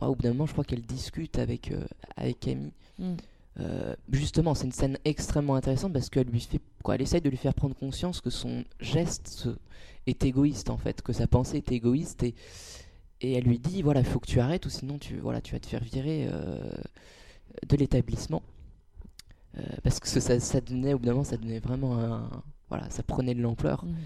Au 0.00 0.14
bout 0.14 0.22
d'un 0.22 0.30
moment, 0.30 0.46
je 0.46 0.52
crois 0.52 0.64
qu'elle 0.64 0.82
discute 0.82 1.38
avec, 1.38 1.72
euh, 1.72 1.84
avec 2.16 2.40
Camille. 2.40 2.72
Mm. 2.98 3.14
Euh, 3.60 3.96
justement, 4.12 4.54
c'est 4.54 4.66
une 4.66 4.72
scène 4.72 4.98
extrêmement 5.04 5.56
intéressante 5.56 5.92
parce 5.92 6.08
qu'elle 6.08 6.28
lui 6.28 6.40
fait, 6.40 6.60
quoi, 6.84 6.94
elle 6.94 7.02
essaye 7.02 7.20
de 7.20 7.28
lui 7.28 7.36
faire 7.36 7.54
prendre 7.54 7.74
conscience 7.74 8.20
que 8.20 8.30
son 8.30 8.64
geste 8.78 9.48
est 10.06 10.24
égoïste 10.24 10.70
en 10.70 10.76
fait, 10.76 11.02
que 11.02 11.12
sa 11.12 11.26
pensée 11.26 11.56
est 11.56 11.72
égoïste 11.72 12.22
et, 12.22 12.36
et 13.20 13.32
elle 13.32 13.44
lui 13.44 13.58
dit 13.58 13.82
voilà, 13.82 13.98
il 14.00 14.06
faut 14.06 14.20
que 14.20 14.28
tu 14.28 14.38
arrêtes 14.38 14.64
ou 14.66 14.70
sinon 14.70 14.98
tu, 14.98 15.18
voilà, 15.18 15.40
tu 15.40 15.54
vas 15.54 15.58
te 15.58 15.66
faire 15.66 15.82
virer 15.82 16.28
euh, 16.30 16.60
de 17.68 17.76
l'établissement. 17.76 18.42
Parce 19.82 19.98
que 19.98 20.06
ça, 20.06 20.38
ça 20.38 20.60
donnait, 20.60 20.94
au 20.94 21.00
bout 21.00 21.06
d'un 21.06 21.12
moment, 21.12 21.24
ça 21.24 21.36
donnait 21.36 21.58
vraiment 21.58 21.98
un, 21.98 22.30
voilà, 22.68 22.88
ça 22.90 23.02
prenait 23.02 23.34
de 23.34 23.42
l'ampleur. 23.42 23.84
Mm. 23.84 23.96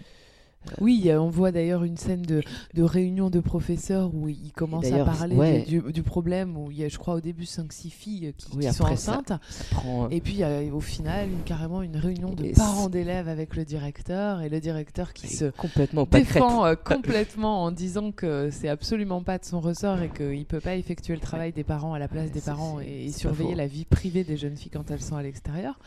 Oui, 0.80 1.04
euh, 1.06 1.20
on 1.20 1.28
voit 1.28 1.52
d'ailleurs 1.52 1.84
une 1.84 1.96
scène 1.96 2.22
de, 2.22 2.42
de 2.74 2.82
réunion 2.82 3.30
de 3.30 3.40
professeurs 3.40 4.14
où 4.14 4.28
ils 4.28 4.52
commencent 4.52 4.92
à 4.92 5.04
parler 5.04 5.36
ouais. 5.36 5.62
du, 5.62 5.80
du 5.92 6.02
problème 6.02 6.56
où 6.56 6.70
il 6.70 6.78
y 6.78 6.84
a, 6.84 6.88
je 6.88 6.98
crois, 6.98 7.14
au 7.14 7.20
début 7.20 7.44
5-6 7.44 7.90
filles 7.90 8.26
euh, 8.28 8.32
qui, 8.36 8.56
Oui, 8.56 8.66
qui 8.66 8.72
sont 8.72 8.84
ça- 8.84 8.92
enceintes. 8.92 9.28
Ça 9.28 9.64
prend. 9.70 10.08
Et 10.10 10.20
puis 10.20 10.42
euh, 10.42 10.70
au 10.72 10.80
final, 10.80 11.28
une, 11.28 11.42
carrément 11.44 11.82
une 11.82 11.96
réunion 11.96 12.32
de 12.32 12.44
Et 12.44 12.52
parents 12.52 12.88
d'élèves 12.88 13.28
avec 13.28 13.56
le 13.56 13.64
directeur 13.64 14.40
et 14.40 14.48
le 14.48 14.60
directeur 14.60 15.12
qui 15.12 15.28
se 15.28 15.46
complètement 15.46 16.06
défend 16.10 16.64
euh, 16.64 16.74
complètement 16.74 17.64
en 17.64 17.72
disant 17.72 18.12
que 18.12 18.50
c'est 18.50 18.68
absolument 18.68 19.22
pas 19.22 19.38
de 19.38 19.44
son 19.44 19.60
ressort 19.60 20.00
et 20.00 20.10
qu'il 20.10 20.44
peut 20.46 20.60
pas 20.60 20.76
effectuer 20.76 21.14
le 21.14 21.20
travail 21.20 21.52
des 21.52 21.64
parents 21.64 21.94
à 21.94 21.98
la 21.98 22.08
place 22.08 22.30
des 22.30 22.40
parents 22.40 22.80
et, 22.80 23.10
surveiller 23.10 23.54
la 23.54 23.66
vie 23.66 23.84
privée 23.84 24.24
des 24.24 24.36
jeunes 24.36 24.56
filles 24.56 24.70
quand 24.70 24.90
elles 24.90 25.02
sont 25.02 25.16
à 25.16 25.22
l'extérieur. 25.22 25.78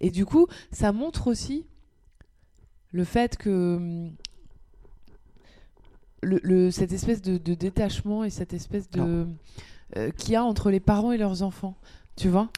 Et 0.00 0.10
du 0.10 0.26
coup, 0.26 0.46
ça 0.72 0.92
montre 0.92 1.28
aussi 1.28 1.64
le 2.92 3.04
fait 3.04 3.36
que 3.36 3.76
hum, 3.76 4.10
le, 6.22 6.38
le- 6.42 6.70
cette 6.70 6.92
espèce 6.92 7.20
de, 7.22 7.36
de 7.38 7.54
détachement 7.54 8.24
et 8.24 8.30
cette 8.30 8.52
espèce 8.54 8.88
de 8.90 9.26
euh, 9.96 10.10
qu'il 10.16 10.30
y 10.32 10.36
a 10.36 10.44
entre 10.44 10.70
les 10.70 10.80
parents 10.80 11.12
et 11.12 11.18
leurs 11.18 11.42
enfants. 11.42 11.74
Tu 12.16 12.28
vois? 12.28 12.48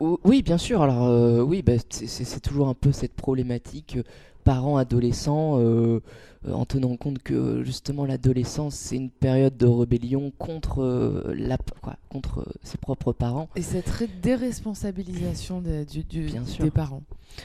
Oui, 0.00 0.42
bien 0.42 0.58
sûr. 0.58 0.82
Alors, 0.82 1.06
euh, 1.06 1.40
oui, 1.40 1.62
bah, 1.62 1.72
c'est- 1.88 2.40
toujours 2.40 2.68
un 2.68 2.74
peu 2.74 2.92
cette 2.92 3.14
problématique 3.14 3.96
euh, 3.96 4.02
parents, 4.44 4.76
adolescents, 4.76 5.58
euh, 5.58 6.00
en 6.50 6.64
tenant 6.66 6.96
compte 6.96 7.22
que 7.22 7.62
justement 7.62 8.04
l'adolescence, 8.06 8.74
c'est 8.74 8.96
une 8.96 9.10
période 9.10 9.56
de 9.56 9.66
rébellion 9.66 10.32
contre, 10.38 11.32
la, 11.36 11.56
quoi, 11.82 11.96
contre 12.08 12.46
ses 12.62 12.78
propres 12.78 13.12
parents. 13.12 13.48
Et 13.56 13.62
cette 13.62 13.90
déresponsabilisation 14.22 15.60
de- 15.60 15.84
du- 15.84 16.04
du- 16.04 16.26
Bien 16.26 16.44
sûr. 16.46 16.64
des 16.64 16.70
parents. 16.70 17.02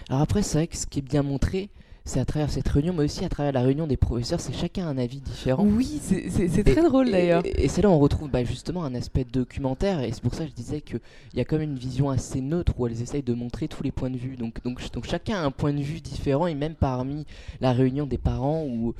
Alors 0.09 0.21
après, 0.21 0.41
c'est 0.43 0.57
vrai 0.57 0.67
que 0.67 0.77
ce 0.77 0.87
qui 0.87 0.99
est 0.99 1.01
bien 1.01 1.23
montré, 1.23 1.69
c'est 2.05 2.19
à 2.19 2.25
travers 2.25 2.51
cette 2.51 2.67
réunion, 2.69 2.93
mais 2.93 3.03
aussi 3.03 3.25
à 3.25 3.29
travers 3.29 3.51
la 3.51 3.61
réunion 3.61 3.87
des 3.87 3.97
professeurs, 3.97 4.39
c'est 4.39 4.53
chacun 4.53 4.87
un 4.87 4.97
avis 4.97 5.19
différent. 5.19 5.65
Oui, 5.65 5.99
c'est- 6.01 6.63
très 6.63 6.83
drôle 6.83 7.09
d'ailleurs. 7.11 7.41
Et, 7.45 7.65
et 7.65 7.67
c'est 7.67 7.81
là 7.81 7.89
où 7.89 7.93
on 7.93 7.99
retrouve 7.99 8.29
bah, 8.29 8.43
justement 8.43 8.83
un 8.83 8.93
aspect 8.93 9.23
documentaire, 9.23 10.01
et 10.01 10.11
c'est 10.11 10.21
pour 10.21 10.35
ça 10.35 10.43
que 10.45 10.51
je 10.51 10.55
disais 10.55 10.81
qu'il 10.81 10.99
y 11.33 11.39
a 11.39 11.45
quand 11.45 11.57
même 11.57 11.71
une 11.71 11.77
vision 11.79 12.09
assez 12.11 12.41
neutre 12.41 12.73
où 12.77 12.85
elles 12.85 13.01
essayent 13.01 13.23
de 13.23 13.33
montrer 13.33 13.67
tous 13.67 13.81
les 13.83 13.91
points 13.91 14.11
de 14.11 14.17
vue. 14.17 14.35
Donc, 14.37 14.61
donc, 14.63 14.79
donc 14.91 15.05
chacun 15.05 15.37
a 15.37 15.41
un 15.45 15.51
point 15.51 15.73
de 15.73 15.81
vue 15.81 15.99
différent, 15.99 16.45
et 16.47 16.53
même 16.55 16.75
parmi 16.75 17.25
la 17.59 17.73
réunion 17.73 18.05
des 18.05 18.19
parents, 18.19 18.63
où, 18.63 18.93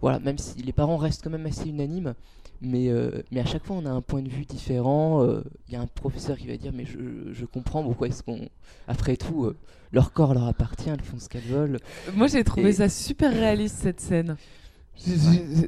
voilà, 0.00 0.18
même 0.18 0.36
si 0.36 0.60
les 0.62 0.72
parents 0.72 0.98
restent 0.98 1.22
quand 1.24 1.30
même 1.30 1.46
assez 1.46 1.68
unanimes, 1.70 2.14
mais, 2.60 2.88
euh, 2.88 3.10
mais 3.30 3.40
à 3.40 3.44
chaque 3.44 3.64
fois 3.64 3.76
on 3.76 3.86
a 3.86 3.90
un 3.90 4.00
point 4.00 4.22
de 4.22 4.28
vue 4.28 4.44
différent. 4.44 5.22
euh, 5.22 5.42
Il 5.68 5.74
y 5.74 5.76
a 5.76 5.80
un 5.80 5.86
professeur 5.86 6.36
qui 6.38 6.46
va 6.46 6.56
dire 6.56 6.72
Mais 6.74 6.84
je, 6.86 7.32
je 7.32 7.44
comprends 7.44 7.82
pourquoi 7.82 8.08
est-ce 8.08 8.22
qu'on. 8.22 8.48
Après 8.88 9.16
tout, 9.16 9.44
euh, 9.44 9.56
leur 9.92 10.12
corps 10.12 10.34
leur 10.34 10.44
appartient, 10.44 10.88
elles 10.90 11.02
font 11.02 11.18
ce 11.18 11.28
qu'elles 11.28 11.42
veulent. 11.42 11.78
Moi, 12.14 12.26
j'ai 12.26 12.42
trouvé 12.44 12.68
Et- 12.70 12.72
ça 12.74 12.88
super 12.88 13.32
réaliste 13.32 13.76
cette 13.80 14.00
scène. 14.00 14.36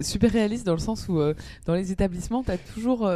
Super 0.03 0.31
réaliste 0.33 0.65
dans 0.67 0.73
le 0.75 0.79
sens 0.79 1.09
où 1.09 1.19
dans 1.67 1.75
les 1.75 1.91
établissements, 1.93 2.43
tu 2.45 2.51
as 2.53 2.59
toujours 2.59 3.11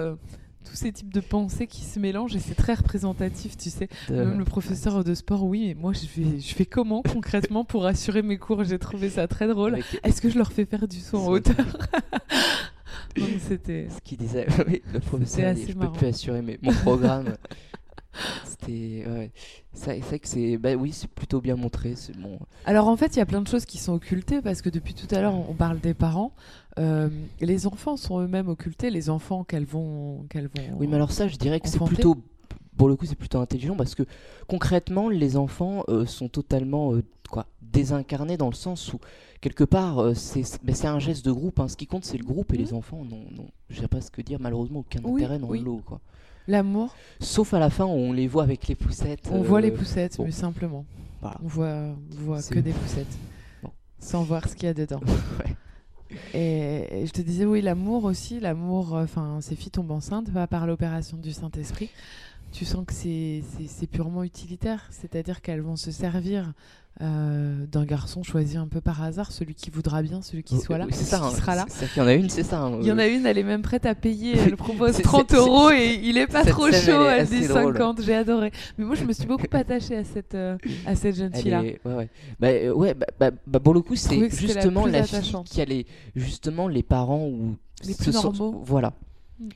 tous 0.64 0.74
ces 0.76 0.92
types 0.92 1.12
de 1.14 1.20
pensées 1.20 1.66
qui 1.66 1.85
se 1.85 1.98
mélangent 1.98 2.37
et 2.37 2.38
c'est 2.38 2.54
très 2.54 2.74
représentatif, 2.74 3.56
tu 3.56 3.70
sais. 3.70 3.88
de- 4.09 4.14
Même 4.16 4.38
le 4.38 4.44
professeur 4.44 5.02
de 5.04 5.14
sport, 5.14 5.44
oui, 5.44 5.68
mais 5.68 5.74
moi, 5.74 5.92
je 5.94 6.00
fais, 6.06 6.38
je 6.38 6.54
fais 6.54 6.66
comment 6.66 7.02
concrètement 7.02 7.64
pour 7.64 7.87
assurer 7.87 8.22
mes 8.22 8.37
cours? 8.38 8.64
J'ai 8.64 8.78
trouvé 8.78 9.09
ça 9.09 9.26
très 9.28 9.48
drôle. 9.48 9.74
avec- 9.74 10.00
Est-ce 10.02 10.20
que 10.20 10.28
je 10.28 10.37
leur 10.37 10.52
fais 10.52 10.66
faire 10.66 10.87
du 10.87 10.98
saut 11.00 11.18
en 11.18 11.28
hauteur? 11.28 11.56
c'était. 13.40 13.88
ce 13.88 14.00
qu'il 14.03 14.18
disait. 14.18 14.46
oui, 14.66 14.83
le 14.92 15.00
professeur, 15.00 15.55
dit, 15.55 15.66
je 15.68 15.76
marrant. 15.76 15.92
peux 15.92 15.98
plus 15.98 16.07
assurer 16.09 16.42
mais 16.42 16.59
mon 16.62 16.72
programme. 16.72 17.37
C'était. 18.44 19.05
Ouais. 19.07 19.31
Ça- 19.72 19.92
C'est 19.94 20.00
vrai 20.00 20.18
que 20.18 20.26
c'est. 20.29 20.57
Bah 20.59 20.74
oui, 20.74 20.90
c'est 20.92 21.09
plutôt 21.09 21.40
bien 21.40 21.55
montré. 21.57 21.94
C'est 21.94 22.16
bon. 22.16 22.40
Alors 22.64 22.88
en 22.88 22.96
fait, 22.96 23.14
il 23.14 23.18
y 23.18 23.22
a 23.22 23.26
plein 23.26 23.40
de 23.40 23.46
choses 23.48 23.64
qui 23.64 23.79
sont 23.79 23.92
occultées 23.92 24.42
parce 24.42 24.62
que 24.62 24.68
depuis 24.68 24.94
tout 24.94 25.07
à 25.14 25.20
l'heure, 25.20 25.35
on 25.48 25.55
parle 25.55 25.79
des 25.79 25.94
parents. 25.94 26.33
Euh, 26.79 27.09
les 27.40 27.66
enfants 27.68 27.96
sont 27.96 28.20
eux-mêmes 28.20 28.48
occultés, 28.48 28.90
les 28.90 29.11
enfants 29.11 29.44
qu'elles 29.44 29.64
vont, 29.64 30.24
qu'elles 30.29 30.48
vont. 30.48 30.76
Oui, 30.76 30.87
mais 30.88 30.96
alors 30.96 31.12
ça, 31.12 31.29
je 31.29 31.37
dirais 31.37 31.61
que 31.61 31.68
c'est 31.68 31.79
plutôt. 31.85 32.16
Pour 32.81 32.88
le 32.88 32.97
coup, 32.97 33.05
c'est 33.05 33.14
plutôt 33.14 33.40
intelligent 33.40 33.77
parce 33.77 33.95
que 33.95 34.05
concrètement, 34.49 35.11
les 35.11 35.37
enfants 35.37 35.85
euh, 35.90 36.07
sont 36.07 36.31
totalement 36.31 36.95
euh, 36.95 37.03
quoi, 37.29 37.45
désincarnés 37.61 38.38
dans 38.38 38.49
le 38.49 38.55
sens 38.55 38.95
où, 38.95 38.99
quelque 39.43 39.64
part, 39.64 39.99
euh, 39.99 40.14
c'est 40.14 40.45
c'est 40.45 40.87
un 40.87 40.99
geste 40.99 41.23
de 41.27 41.31
groupe. 41.31 41.61
hein. 41.61 41.69
Ce 41.69 41.77
qui 41.77 41.87
compte, 41.87 42.07
c'est 42.07 42.16
le 42.16 42.25
groupe 42.25 42.55
et 42.55 42.57
les 42.57 42.73
enfants 42.73 43.05
n'ont, 43.05 43.27
n'ont- 43.37 43.51
je 43.69 43.83
sais 43.83 43.87
pas 43.87 44.01
ce 44.01 44.11
que 44.11 44.23
dire, 44.23 44.38
malheureusement, 44.40 44.79
aucun 44.79 45.01
Oui, 45.05 45.21
intérêt 45.23 45.38
dans 45.38 45.49
oui. 45.49 45.61
l'eau. 45.61 45.83
L'amour, 46.49 46.97
Sauf 47.21 47.53
à 47.53 47.59
la 47.59 47.69
fin 47.69 47.85
où 47.85 47.90
on 47.90 48.14
les 48.14 48.27
voit 48.27 48.45
avec 48.45 48.66
les 48.66 48.75
poussettes. 48.77 49.29
on 49.31 49.43
voit 49.43 49.59
euh, 49.59 49.61
les 49.61 49.73
poussettes, 49.73 50.16
bon. 50.16 50.25
mais 50.25 50.31
simplement. 50.31 50.87
Voilà. 51.21 51.37
On 51.45 51.49
voit, 51.49 51.66
on 51.69 52.25
voit 52.25 52.43
que 52.43 52.61
des 52.61 52.73
poussettes. 52.73 53.14
Bon. 53.62 53.69
Sans 53.99 54.23
voir 54.23 54.49
ce 54.49 54.55
qu'il 54.57 54.64
y 54.64 54.71
a 54.71 54.75
dedans. 54.75 55.01
Ouais. 55.38 55.55
Et, 56.35 57.07
je 57.07 57.12
te 57.12 57.21
disais, 57.21 57.45
oui, 57.45 57.61
l'amour 57.61 58.05
aussi, 58.05 58.40
l'amour, 58.40 58.97
euh, 58.97 59.05
enfin, 59.05 59.38
ces 59.43 59.55
filles 59.55 59.71
tombent 59.71 59.93
enceintes 59.93 60.29
par 60.49 60.66
l'opération 60.66 61.16
du 61.16 61.31
Saint-Esprit. 61.33 61.90
Tu 62.53 62.65
sens 62.65 62.85
que 62.85 62.93
c'est- 62.93 63.43
purement 63.91 64.23
utilitaire, 64.25 64.87
c'est-à-dire 64.91 65.41
qu'elles 65.41 65.61
vont 65.63 65.77
se 65.77 65.91
servir 65.91 66.53
euh, 67.01 67.65
d'un 67.67 67.85
garçon 67.87 68.23
choisi 68.23 68.57
un 68.59 68.67
peu 68.67 68.81
par 68.81 69.03
hasard, 69.03 69.31
celui 69.33 69.55
qui 69.55 69.71
voudra 69.71 70.03
bien, 70.03 70.21
celui 70.21 70.43
qui 70.43 70.59
soit 70.59 70.77
là, 70.77 70.85
Oui, 70.87 70.93
c'est 70.95 71.05
ça. 71.05 71.23
qui 71.31 71.37
sera 71.37 71.55
là. 71.55 71.65
Qu'il 71.65 72.03
y 72.03 72.05
en 72.05 72.07
a 72.09 72.13
une, 72.15 72.29
c'est 72.29 72.43
ça. 72.43 72.61
hein. 72.63 72.79
Il 72.83 72.87
y 72.89 72.93
en 72.93 72.99
a 72.99 73.07
une, 73.07 73.25
elle 73.25 73.39
est 73.39 73.43
même 73.45 73.63
prête 73.63 73.87
à 73.87 73.95
payer, 73.95 74.33
elle 74.55 74.57
propose 74.57 74.97
C'est- 74.97 75.03
30 75.03 75.31
c'est- 75.31 75.37
euros 75.37 75.71
et 75.71 75.99
il 76.03 76.19
est 76.19 76.27
pas 76.27 76.45
trop 76.45 76.71
chaud, 76.71 77.07
elle 77.09 77.27
dit 77.27 77.37
assez 77.37 77.49
drôle. 77.49 77.75
50, 77.75 78.03
j'ai 78.03 78.15
adoré. 78.15 78.51
Mais 78.77 78.85
moi 78.85 78.97
je 78.97 79.05
me 79.05 79.13
suis 79.13 79.25
beaucoup 79.27 79.47
attachée 79.53 79.97
à 79.97 80.05
cette, 80.05 80.35
euh, 80.35 80.59
à 80.85 80.95
cette 80.97 81.15
jeune 81.17 81.33
fille-là. 81.35 81.65
est- 81.65 81.81
ouais, 81.87 81.95
ouais. 81.95 82.09
Bah, 82.39 82.49
euh, 82.49 82.73
ouais, 82.75 82.93
bah, 82.95 83.07
bah- 83.19 83.31
bah, 83.47 83.61
pour 83.61 83.73
le 83.73 83.81
coup, 83.81 83.95
c'est 83.97 84.17
la 84.17 84.29
justement 84.29 84.83
plus 84.83 84.93
la, 84.93 85.05
fille 85.05 85.33
qui 85.47 85.61
a 85.63 85.65
les, 85.65 85.87
justement 86.17 86.69
les 86.69 86.83
parents 86.83 87.27
ou 87.29 87.57
Les 87.87 87.95
plus 87.95 88.13
sont- 88.13 88.25
normaux. 88.33 88.63
Voilà. 88.67 88.93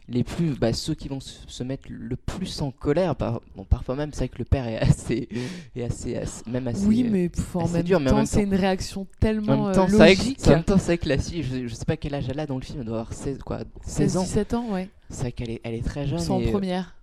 Les 0.08 0.24
plus, 0.24 0.58
bah, 0.58 0.72
ceux 0.72 0.94
qui 0.94 1.08
vont 1.08 1.20
se, 1.20 1.62
mettre 1.62 1.88
le 1.90 2.16
plus 2.16 2.62
en 2.62 2.70
colère. 2.70 3.14
Par, 3.16 3.40
bon, 3.54 3.64
parfois 3.64 3.96
même, 3.96 4.10
c'est 4.12 4.20
vrai 4.20 4.28
que 4.28 4.38
le 4.38 4.44
père 4.46 4.66
est 4.66 4.78
assez, 4.78 5.28
est 5.76 5.82
assez, 5.82 6.16
assez- 6.16 6.42
même 6.48 6.66
assez. 6.68 6.86
Oui, 6.86 7.04
euh, 7.06 7.10
mais 7.10 7.28
pff, 7.28 7.56
en 7.56 7.64
assez 7.64 7.72
même 7.74 7.82
dur, 7.82 8.00
mais 8.00 8.06
en 8.08 8.10
temps, 8.12 8.16
même 8.18 8.26
c'est 8.26 8.36
temps- 8.36 8.42
une 8.50 8.54
réaction 8.54 9.00
En 9.02 9.06
tellement 9.20 9.64
même 9.66 9.74
temps, 9.74 9.84
euh, 9.84 9.88
c'est 9.90 9.96
vrai 9.96 10.14
que- 10.14 10.20
logique. 10.20 10.40
en 10.46 10.50
même 10.50 10.64
temps, 10.64 10.78
c'est 10.78 10.84
vrai 10.86 10.98
que 10.98 11.08
la 11.08 11.18
fille, 11.18 11.42
je, 11.42 11.66
je 11.68 11.74
sais 11.74 11.84
pas 11.84 11.96
quel 11.98 12.14
âge 12.14 12.26
elle 12.30 12.40
a 12.40 12.46
dans 12.46 12.56
le 12.56 12.62
film, 12.62 12.78
elle 12.80 12.86
doit 12.86 13.00
avoir 13.00 13.12
16, 13.12 13.38
quoi, 13.44 13.60
16 13.82 14.16
ans. 14.16 14.22
17 14.22 14.54
ans, 14.54 14.70
ouais. 14.72 14.88
C'est 15.10 15.20
vrai 15.20 15.32
qu'elle 15.32 15.50
est, 15.50 15.60
elle 15.64 15.74
est 15.74 15.84
très 15.84 16.06
jeune. 16.06 16.18
Sans 16.18 16.40
et, 16.40 16.48
euh, 16.48 16.50
première. 16.50 16.96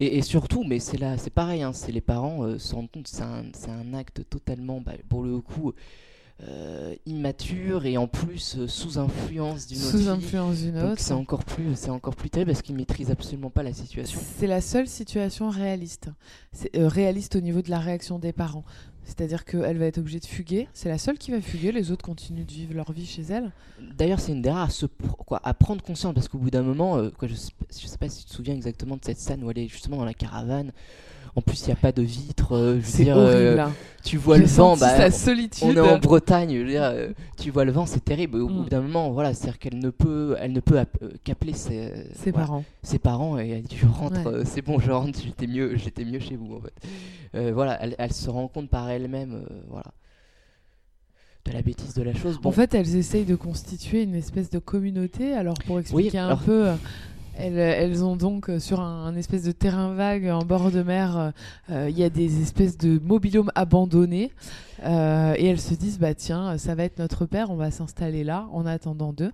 Et, 0.00 0.16
et 0.18 0.22
surtout, 0.22 0.64
mais 0.64 0.78
c'est 0.80 0.96
là, 0.98 1.18
c'est 1.18 1.30
pareil, 1.30 1.62
hein, 1.62 1.72
c'est 1.72 1.92
les 1.92 2.00
parents 2.00 2.42
euh, 2.44 2.58
se 2.58 2.74
rendent 2.74 2.90
compte, 2.90 3.06
c'est 3.06 3.22
un, 3.22 3.44
c'est 3.52 3.70
un 3.70 3.92
acte 3.94 4.22
totalement, 4.30 4.80
bah, 4.80 4.92
pour 5.08 5.22
le 5.22 5.40
coup, 5.40 5.68
euh, 5.68 5.74
immature 7.06 7.86
et 7.86 7.96
en 7.96 8.06
plus 8.06 8.56
euh, 8.56 8.66
sous 8.68 8.98
influence 8.98 9.66
d'une 9.66 9.78
autre 9.78 9.90
Sous 9.90 9.98
fille. 9.98 10.08
influence 10.08 10.58
d'une 10.58 10.74
Donc 10.74 10.92
autre. 10.92 11.00
c'est 11.00 11.12
encore 11.12 11.44
plus, 11.44 11.74
c'est 11.76 11.90
encore 11.90 12.16
plus 12.16 12.30
terrible 12.30 12.50
parce 12.52 12.62
qu'ils 12.62 12.76
maîtrisent 12.76 13.10
absolument 13.10 13.50
pas 13.50 13.62
la 13.62 13.72
situation. 13.72 14.20
C'est 14.38 14.46
la 14.46 14.60
seule 14.60 14.88
situation 14.88 15.50
réaliste. 15.50 16.08
C'est 16.52 16.74
euh, 16.76 16.88
réaliste 16.88 17.36
au 17.36 17.40
niveau 17.40 17.62
de 17.62 17.70
la 17.70 17.78
réaction 17.78 18.18
des 18.18 18.32
parents. 18.32 18.64
C'est-à-dire 19.04 19.44
qu'elle 19.44 19.76
va 19.78 19.86
être 19.86 19.98
obligée 19.98 20.20
de 20.20 20.26
fuguer. 20.26 20.68
C'est 20.72 20.88
la 20.88 20.98
seule 20.98 21.18
qui 21.18 21.30
va 21.32 21.40
fuguer. 21.40 21.72
Les 21.72 21.90
autres 21.90 22.04
continuent 22.04 22.44
de 22.44 22.52
vivre 22.52 22.74
leur 22.74 22.92
vie 22.92 23.06
chez 23.06 23.22
elle. 23.22 23.50
D'ailleurs, 23.96 24.20
c'est 24.20 24.30
une 24.32 24.42
des 24.42 24.50
rares 24.50 24.68
à, 24.68 24.70
se, 24.70 24.86
pr- 24.86 25.16
quoi, 25.26 25.40
à 25.42 25.52
prendre 25.54 25.82
conscience 25.82 26.14
parce 26.14 26.28
qu'au 26.28 26.38
bout 26.38 26.50
d'un 26.50 26.62
moment, 26.62 26.96
euh, 26.98 27.10
quoi, 27.10 27.26
je, 27.26 27.34
sais, 27.34 27.50
je 27.70 27.86
sais 27.86 27.98
pas 27.98 28.08
si 28.08 28.24
tu 28.24 28.30
te 28.30 28.34
souviens 28.34 28.54
exactement 28.54 28.96
de 28.96 29.04
cette 29.04 29.18
scène 29.18 29.42
où 29.42 29.50
elle 29.50 29.58
est 29.58 29.68
justement 29.68 29.96
dans 29.96 30.04
la 30.04 30.14
caravane. 30.14 30.72
En 31.36 31.40
plus, 31.42 31.62
il 31.62 31.66
n'y 31.66 31.72
a 31.72 31.76
pas 31.76 31.92
de 31.92 32.02
vitre. 32.02 32.56
euh, 32.56 32.80
C'est 32.82 33.08
euh, 33.08 33.14
horrible. 33.14 33.60
hein. 33.60 33.72
tu 34.02 34.16
vois 34.16 34.36
le 34.38 34.46
vent, 34.46 34.76
bah, 34.76 34.96
sa 34.96 35.10
solitude. 35.12 35.68
On 35.68 35.74
est 35.76 35.80
en 35.80 35.98
Bretagne, 35.98 36.52
je 36.54 36.58
veux 36.62 36.68
dire, 36.68 36.82
euh, 36.82 37.10
tu 37.40 37.50
vois 37.50 37.64
le 37.64 37.70
vent, 37.72 37.86
c'est 37.86 38.04
terrible. 38.04 38.38
Au 38.38 38.48
Mm. 38.48 38.62
bout 38.64 38.68
d'un 38.68 38.80
moment, 38.80 39.10
voilà, 39.12 39.32
c'est-à-dire 39.32 39.58
qu'elle 39.60 39.78
ne 39.78 39.90
peut, 39.90 40.36
elle 40.40 40.52
ne 40.52 40.60
peut 40.60 40.78
app- 40.78 40.98
euh, 41.02 41.10
qu'appeler 41.22 41.52
ses, 41.52 41.92
Ses 42.22 42.30
voilà, 42.32 42.46
parents. 42.46 42.64
ses 42.82 42.98
parents 42.98 43.38
et 43.38 43.48
elle 43.50 43.62
dit 43.62 43.76
je 43.76 43.86
rentre, 43.86 44.20
Ouais. 44.26 44.26
euh, 44.38 44.42
c'est 44.44 44.62
bon, 44.62 44.80
je 44.80 44.90
rentre, 44.90 45.18
j'étais 45.24 45.46
mieux, 45.46 45.76
j'étais 45.76 46.04
mieux 46.04 46.18
chez 46.20 46.34
vous 46.36 46.56
en 46.56 46.60
fait. 46.60 46.72
Euh, 47.36 47.52
voilà, 47.54 47.78
elle, 47.80 47.94
elle 47.98 48.12
se 48.12 48.28
rend 48.28 48.48
compte 48.48 48.68
par 48.68 48.90
elle-même, 48.90 49.34
euh, 49.48 49.54
voilà, 49.68 49.92
de 51.44 51.52
la 51.52 51.62
bêtise 51.62 51.94
de 51.94 52.02
la 52.02 52.12
chose. 52.14 52.38
Bon, 52.40 52.48
En 52.48 52.52
fait, 52.52 52.74
elles 52.74 52.96
essayent 52.96 53.24
de 53.24 53.36
constituer 53.36 54.02
une 54.02 54.14
espèce 54.14 54.50
de 54.50 54.58
communauté. 54.58 55.32
Alors, 55.32 55.54
pour 55.66 55.78
expliquer 55.78 56.18
un 56.18 56.26
alors- 56.26 56.40
peu, 56.40 56.68
euh, 56.68 56.74
Elles, 57.38 57.56
elles 57.58 58.04
ont 58.04 58.16
donc 58.16 58.50
euh, 58.50 58.58
sur 58.58 58.80
un, 58.80 59.06
un 59.06 59.16
espèce 59.16 59.44
de 59.44 59.52
terrain 59.52 59.94
vague 59.94 60.26
en 60.28 60.44
bord 60.44 60.70
de 60.70 60.82
mer, 60.82 61.16
euh, 61.18 61.30
euh, 61.70 61.90
il 61.90 61.98
y 61.98 62.04
a 62.04 62.10
des 62.10 62.42
espèces 62.42 62.76
de 62.76 63.00
mobilhomes 63.02 63.50
abandonnés 63.54 64.30
euh, 64.84 65.34
et 65.38 65.46
elles 65.46 65.60
se 65.60 65.74
disent 65.74 65.98
bah 65.98 66.14
tiens 66.14 66.58
ça 66.58 66.74
va 66.74 66.84
être 66.84 66.98
notre 66.98 67.26
père, 67.26 67.50
on 67.50 67.56
va 67.56 67.70
s'installer 67.70 68.24
là 68.24 68.46
en 68.52 68.66
attendant 68.66 69.12
d'eux 69.12 69.32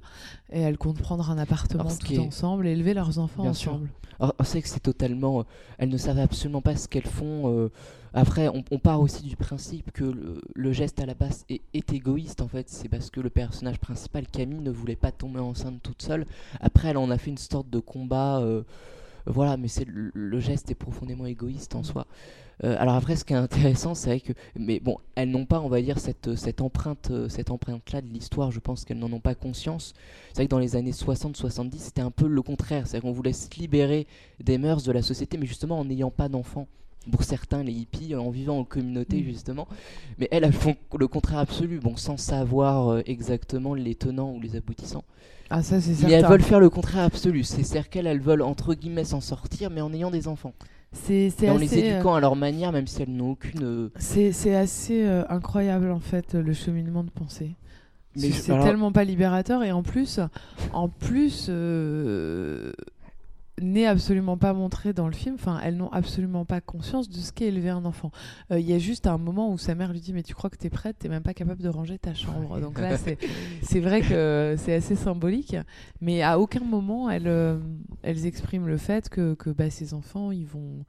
et 0.53 0.61
elles 0.61 0.79
comptent 0.79 1.01
prendre 1.01 1.31
un 1.31 1.39
appartement 1.39 1.85
tout 1.85 2.13
est- 2.13 2.19
ensemble 2.19 2.67
et 2.69 2.73
élever 2.73 2.95
leurs 2.95 3.19
enfants 3.19 3.43
Bien 3.43 3.53
sûr. 3.55 3.73
ensemble. 3.73 3.89
Alors, 4.19 4.35
c'est 4.45 4.53
vrai 4.53 4.63
que 4.63 4.69
c'est 4.69 4.81
totalement. 4.81 5.45
elles 5.79 5.91
ne 5.91 5.99
savent 5.99 6.19
absolument 6.19 6.63
pas 6.63 6.75
ce 6.77 6.89
qu'elles 6.89 7.03
font. 7.07 7.51
euh, 7.53 7.71
après, 8.17 8.49
on, 8.49 8.65
on 8.71 8.79
part 8.81 9.01
aussi 9.01 9.23
du 9.25 9.37
principe 9.37 9.93
que 9.93 10.05
le, 10.05 10.41
le 10.55 10.73
geste 10.73 11.01
à 11.01 11.07
la 11.07 11.15
base 11.15 11.45
est, 11.51 11.63
est 11.75 11.93
égoïste 11.93 12.41
en 12.43 12.49
fait. 12.49 12.69
C'est 12.71 12.89
parce 12.89 13.11
que 13.11 13.21
le 13.21 13.31
personnage 13.31 13.79
principal, 13.79 14.27
Camille, 14.29 14.61
ne 14.61 14.71
voulait 14.73 14.97
pas 14.97 15.13
tomber 15.13 15.41
enceinte 15.41 15.83
toute 15.83 16.03
seule. 16.03 16.27
Après, 16.61 16.89
elle 16.89 16.99
en 16.99 17.11
a 17.11 17.19
fait 17.19 17.31
une 17.31 17.39
sorte 17.39 17.71
de 17.71 17.79
combat. 17.81 18.41
euh, 18.41 18.63
voilà, 19.27 19.57
mais 19.57 19.69
c'est 19.69 19.85
le, 19.87 20.11
le 20.15 20.41
geste 20.41 20.71
est 20.71 20.75
profondément 20.77 21.27
égoïste 21.27 21.75
en 21.77 21.83
Mhm. 21.83 21.85
soi. 21.85 22.07
Euh, 22.65 22.77
alors 22.79 22.95
après, 22.97 23.17
ce 23.17 23.25
qui 23.25 23.35
est 23.35 23.37
intéressant, 23.37 23.95
c'est 23.95 24.09
vrai 24.11 24.21
que, 24.21 24.33
mais 24.57 24.81
bon, 24.81 24.99
elles 25.17 25.31
n'ont 25.31 25.47
pas, 25.47 25.61
on 25.61 25.69
va 25.69 25.83
dire, 25.83 25.99
cette, 25.99 26.37
cette 26.37 26.61
empreinte, 26.63 27.11
euh, 27.11 27.29
cette 27.29 27.51
empreinte-là 27.51 28.03
de 28.03 28.09
l'histoire. 28.09 28.51
Je 28.53 28.61
pense 28.61 28.85
qu'elles 28.85 28.99
n'en 28.99 29.13
ont 29.13 29.21
pas 29.21 29.35
conscience. 29.35 29.95
C'est 30.33 30.43
vrai 30.43 30.47
que 30.47 30.51
dans 30.51 30.59
les 30.61 30.77
années 30.77 30.93
60-70, 30.93 31.79
c'était 31.87 32.03
un 32.03 32.11
peu 32.13 32.27
le 32.29 32.43
contraire. 32.43 32.87
C'est-à-dire 32.87 33.09
qu'on 33.09 33.13
voulait 33.15 33.33
se 33.35 33.51
libérer 33.59 34.07
des 34.41 34.59
mœurs 34.59 34.85
de 34.85 34.93
la 34.93 35.03
société, 35.03 35.39
mais 35.39 35.47
justement 35.47 35.79
en 35.81 35.85
n'ayant 35.85 36.11
pas 36.11 36.29
d'enfants. 36.29 36.69
Pour 37.11 37.23
certains, 37.25 37.63
les 37.63 37.73
hippies, 37.73 38.15
en 38.17 38.31
vivant 38.31 38.59
en 38.59 38.65
communauté, 38.65 39.21
Mm. 39.21 39.25
justement. 39.25 39.69
Mais 40.19 40.29
elles, 40.31 40.45
elles 40.45 40.53
font 40.53 40.77
le 40.99 41.07
contraire 41.09 41.39
absolu, 41.39 41.79
bon, 41.81 41.97
sans 41.97 42.17
savoir 42.17 42.89
euh, 42.89 43.03
exactement 43.07 43.75
les 43.75 43.95
tenants 43.95 44.33
ou 44.33 44.41
les 44.41 44.57
aboutissants. 44.57 45.05
Ah 45.49 45.63
ça 45.63 45.81
c'est 45.81 45.91
Mais 45.91 45.97
certain. 45.97 46.15
elles 46.17 46.27
veulent 46.27 46.43
faire 46.43 46.59
le 46.61 46.71
contraire 46.71 47.05
absolu. 47.05 47.45
C'est- 47.45 47.63
C'est-à-dire 47.63 47.89
qu'elles, 47.89 48.09
elles 48.09 48.21
veulent, 48.21 48.43
entre 48.43 48.75
guillemets, 48.75 49.05
s'en 49.05 49.21
sortir, 49.21 49.71
mais 49.71 49.81
en 49.81 49.93
ayant 49.95 50.11
des 50.11 50.27
enfants. 50.27 50.55
C'est 50.93 51.31
c'est 51.31 51.51
en 51.51 51.59
les 51.59 51.73
euh, 51.75 51.95
éduquant 51.95 52.15
à 52.15 52.21
leur 52.21 52.35
manière, 52.37 52.73
même 52.73 52.87
si 52.87 53.03
elles 53.03 53.11
n'ont 53.15 53.31
aucune... 53.33 53.63
euh, 53.63 53.91
C'est 53.97 54.33
c'est 54.33 54.55
assez 54.57 55.05
euh, 55.05 55.25
incroyable 55.29 55.91
en 55.91 56.01
fait 56.01 56.35
le 56.35 56.53
cheminement 56.53 57.05
de 57.05 57.11
pensée. 57.11 57.55
Mais 58.17 58.31
C'est- 58.31 58.51
alors- 58.51 58.65
tellement 58.65 58.91
pas 58.93 59.05
libérateur 59.05 59.63
et 59.63 59.71
en 59.73 59.83
plus, 59.83 60.19
en 60.73 60.89
plus, 60.89 61.47
n'est 63.61 63.87
absolument 63.87 64.37
pas 64.37 64.53
montré 64.53 64.93
dans 64.93 65.07
le 65.07 65.15
film. 65.15 65.37
Enfin, 65.37 65.59
elles 65.63 65.77
n'ont 65.77 65.91
absolument 65.91 66.45
pas 66.45 66.61
conscience 66.61 67.09
de 67.09 67.17
ce 67.17 67.33
qu'est 67.33 67.47
élever 67.47 67.71
un 67.71 67.85
enfant. 67.85 68.11
Euh, 68.51 68.61
Il 68.61 68.69
y 68.69 68.73
a 68.73 68.79
juste 68.79 69.07
un 69.07 69.19
moment 69.19 69.51
où 69.51 69.59
sa 69.59 69.75
mère 69.75 69.93
lui 69.93 70.01
dit 70.01 70.13
mais 70.13 70.23
tu 70.23 70.35
crois 70.35 70.51
que 70.51 70.57
t'es 70.57 70.71
prête, 70.71 70.99
t'es 70.99 71.09
même 71.09 71.23
pas 71.23 71.35
capable 71.35 71.63
de 71.63 71.69
ranger 71.69 71.99
ta 71.99 72.15
chambre. 72.15 72.61
Donc 72.61 72.79
là, 72.79 72.97
c'est 72.97 73.19
c'est 73.63 73.81
vrai 73.81 74.03
que 74.03 74.55
c'est 74.59 74.75
assez 74.75 74.97
symbolique, 74.97 75.57
mais 76.01 76.23
à 76.23 76.39
aucun 76.39 76.61
moment 76.61 77.09
elles 77.11 77.29
euh, 77.29 77.59
elles 78.03 78.27
expriment 78.27 78.67
le 78.67 78.77
fait 78.77 79.09
que 79.09 79.35
que 79.35 79.51
bah, 79.51 79.71
ces 79.71 79.95
enfants 79.95 80.31
ils 80.33 80.47
vont 80.47 80.85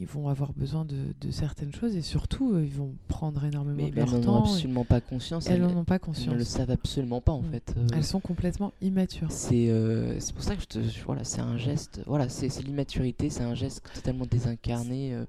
ils 0.00 0.06
vont 0.06 0.28
avoir 0.28 0.52
besoin 0.52 0.84
de, 0.84 0.96
de 1.20 1.30
certaines 1.32 1.72
choses 1.74 1.96
et 1.96 2.02
surtout 2.02 2.52
euh, 2.54 2.64
ils 2.64 2.72
vont 2.72 2.94
prendre 3.08 3.44
énormément 3.44 3.76
Mais, 3.76 3.90
de 3.90 3.96
mais 3.96 4.02
elles 4.02 4.10
leur 4.10 4.20
n'en 4.20 4.36
ont 4.38 4.42
temps. 4.44 4.52
absolument 4.52 4.84
pas 4.84 5.00
conscience. 5.00 5.46
Elles 5.48 5.56
Elles, 5.56 5.62
n'en 5.62 5.76
ont 5.80 5.84
pas 5.84 5.94
elles 5.96 6.00
conscience. 6.00 6.28
ne 6.32 6.38
le 6.38 6.44
savent 6.44 6.70
absolument 6.70 7.20
pas, 7.20 7.32
en 7.32 7.42
Mm. 7.42 7.50
fait. 7.50 7.74
euh, 7.76 7.86
Elles 7.94 8.04
sont 8.04 8.20
complètement 8.20 8.72
immatures. 8.80 9.30
C'est 9.30 9.66
euh, 9.70 10.18
pour 10.34 10.42
ça 10.44 10.54
que 10.54 10.62
je 10.62 10.66
te, 10.66 10.78
voilà, 11.04 11.24
c'est 11.24 11.40
un 11.40 11.56
geste, 11.56 12.00
voilà, 12.06 12.28
c'est 12.28 12.48
l'immaturité, 12.62 13.28
c'est 13.30 13.42
un 13.42 13.54
geste 13.54 13.82
totalement 13.94 14.24
désincarné. 14.26 15.14
euh. 15.14 15.24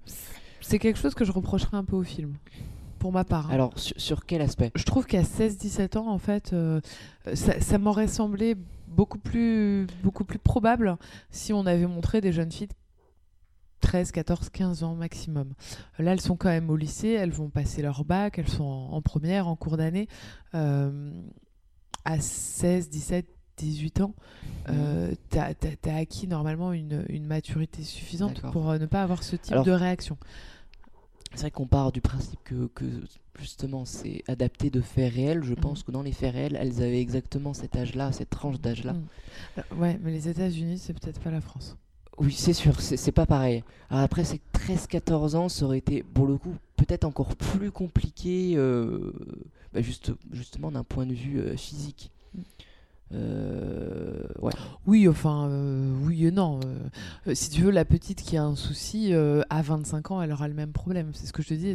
C'est 0.61 0.77
quelque 0.79 0.99
chose 0.99 1.15
que 1.15 1.25
je 1.25 1.31
reprocherais 1.31 1.77
un 1.77 1.83
peu 1.85 1.95
au 1.95 2.03
film, 2.03 2.33
pour 2.99 3.11
ma 3.11 3.23
part. 3.23 3.47
hein. 3.49 3.53
Alors, 3.53 3.77
sur, 3.79 3.99
sur 3.99 4.25
quel 4.25 4.41
aspect? 4.41 4.71
Je 4.75 4.83
trouve 4.83 5.05
qu'à 5.05 5.23
16-17 5.23 5.97
ans, 5.97 6.07
en 6.09 6.17
fait, 6.19 6.53
euh, 6.53 6.79
ça, 7.33 7.59
ça 7.59 7.77
m'aurait 7.77 8.07
semblé 8.07 8.55
beaucoup 8.87 9.19
plus, 9.19 9.87
beaucoup 10.03 10.25
plus 10.25 10.39
probable 10.39 10.97
si 11.31 11.53
on 11.53 11.65
avait 11.65 11.85
montré 11.87 12.21
des 12.21 12.31
jeunes 12.31 12.51
filles 12.51 12.67
13, 13.79 14.11
14, 14.11 14.49
15 14.49 14.83
ans 14.83 14.95
maximum. 14.95 15.53
Là, 15.97 16.13
elles 16.13 16.21
sont 16.21 16.35
quand 16.35 16.49
même 16.49 16.69
au 16.69 16.75
lycée, 16.75 17.09
elles 17.09 17.31
vont 17.31 17.49
passer 17.49 17.81
leur 17.81 18.05
bac, 18.05 18.39
elles 18.39 18.49
sont 18.49 18.63
en, 18.63 18.93
en 18.93 19.01
première, 19.01 19.47
en 19.47 19.55
cours 19.55 19.77
d'année. 19.77 20.07
Euh, 20.55 21.11
à 22.05 22.19
16, 22.19 22.89
17, 22.89 23.27
18 23.57 24.01
ans, 24.01 24.15
euh, 24.69 25.13
t'as 25.29 25.51
as, 25.85 25.95
acquis 25.95 26.27
normalement 26.27 26.71
une, 26.71 27.05
une 27.09 27.25
maturité 27.25 27.83
suffisante 27.83 28.41
pour 28.51 28.69
euh, 28.69 28.77
ne 28.77 28.85
pas 28.85 29.03
avoir 29.03 29.23
ce 29.23 29.35
type 29.35 29.51
Alors, 29.51 29.65
de 29.65 29.71
réaction. 29.71 30.17
C'est 31.33 31.41
vrai 31.41 31.51
qu'on 31.51 31.67
part 31.67 31.91
du 31.91 32.01
principe 32.01 32.39
que, 32.43 32.67
que 32.73 32.85
justement 33.37 33.85
c'est 33.85 34.23
adapté 34.27 34.69
de 34.69 34.81
faits 34.81 35.13
réels. 35.13 35.43
Je 35.43 35.53
pense 35.53 35.83
que 35.83 35.91
dans 35.91 36.01
les 36.01 36.11
faits 36.11 36.33
réels, 36.33 36.57
elles 36.59 36.81
avaient 36.81 37.01
exactement 37.01 37.53
cet 37.53 37.75
âge-là, 37.75 38.11
cette 38.11 38.29
tranche 38.29 38.59
d'âge-là. 38.59 38.93
Mm. 38.93 39.05
Alors, 39.57 39.81
ouais, 39.81 39.99
mais 40.01 40.11
les 40.11 40.27
États-Unis, 40.27 40.79
c'est 40.79 40.93
peut-être 40.93 41.19
pas 41.19 41.31
la 41.31 41.41
France. 41.41 41.77
Oui, 42.19 42.33
c'est 42.33 42.53
sûr, 42.53 42.79
c'est 42.81 43.11
pas 43.13 43.25
pareil. 43.25 43.63
Alors 43.89 44.03
après, 44.03 44.25
c'est 44.25 44.41
13-14 44.53 45.35
ans, 45.35 45.49
ça 45.49 45.65
aurait 45.65 45.77
été, 45.77 46.03
pour 46.03 46.27
le 46.27 46.37
coup, 46.37 46.53
peut-être 46.75 47.05
encore 47.05 47.35
plus 47.35 47.71
compliqué, 47.71 48.53
euh, 48.55 49.13
bah, 49.73 49.81
juste, 49.81 50.11
justement 50.31 50.71
d'un 50.71 50.83
point 50.83 51.05
de 51.05 51.13
vue 51.13 51.39
euh, 51.39 51.55
physique. 51.55 52.11
Mm. 52.35 52.41
Euh, 53.11 54.23
ouais. 54.39 54.51
Oui, 54.85 55.07
enfin, 55.07 55.49
oui 56.03 56.27
et 56.27 56.31
non. 56.31 56.59
si 57.33 57.49
tu 57.49 57.63
veux, 57.63 57.71
la 57.71 57.83
petite 57.83 58.21
qui 58.21 58.37
a 58.37 58.43
un 58.43 58.55
souci, 58.55 59.13
à 59.49 59.61
25 59.63 60.11
ans, 60.11 60.21
elle 60.21 60.31
aura 60.31 60.47
le 60.47 60.53
même 60.53 60.73
problème. 60.73 61.09
C'est 61.13 61.25
ce 61.25 61.33
que 61.33 61.41
je 61.41 61.47
te 61.47 61.53
dis. 61.55 61.73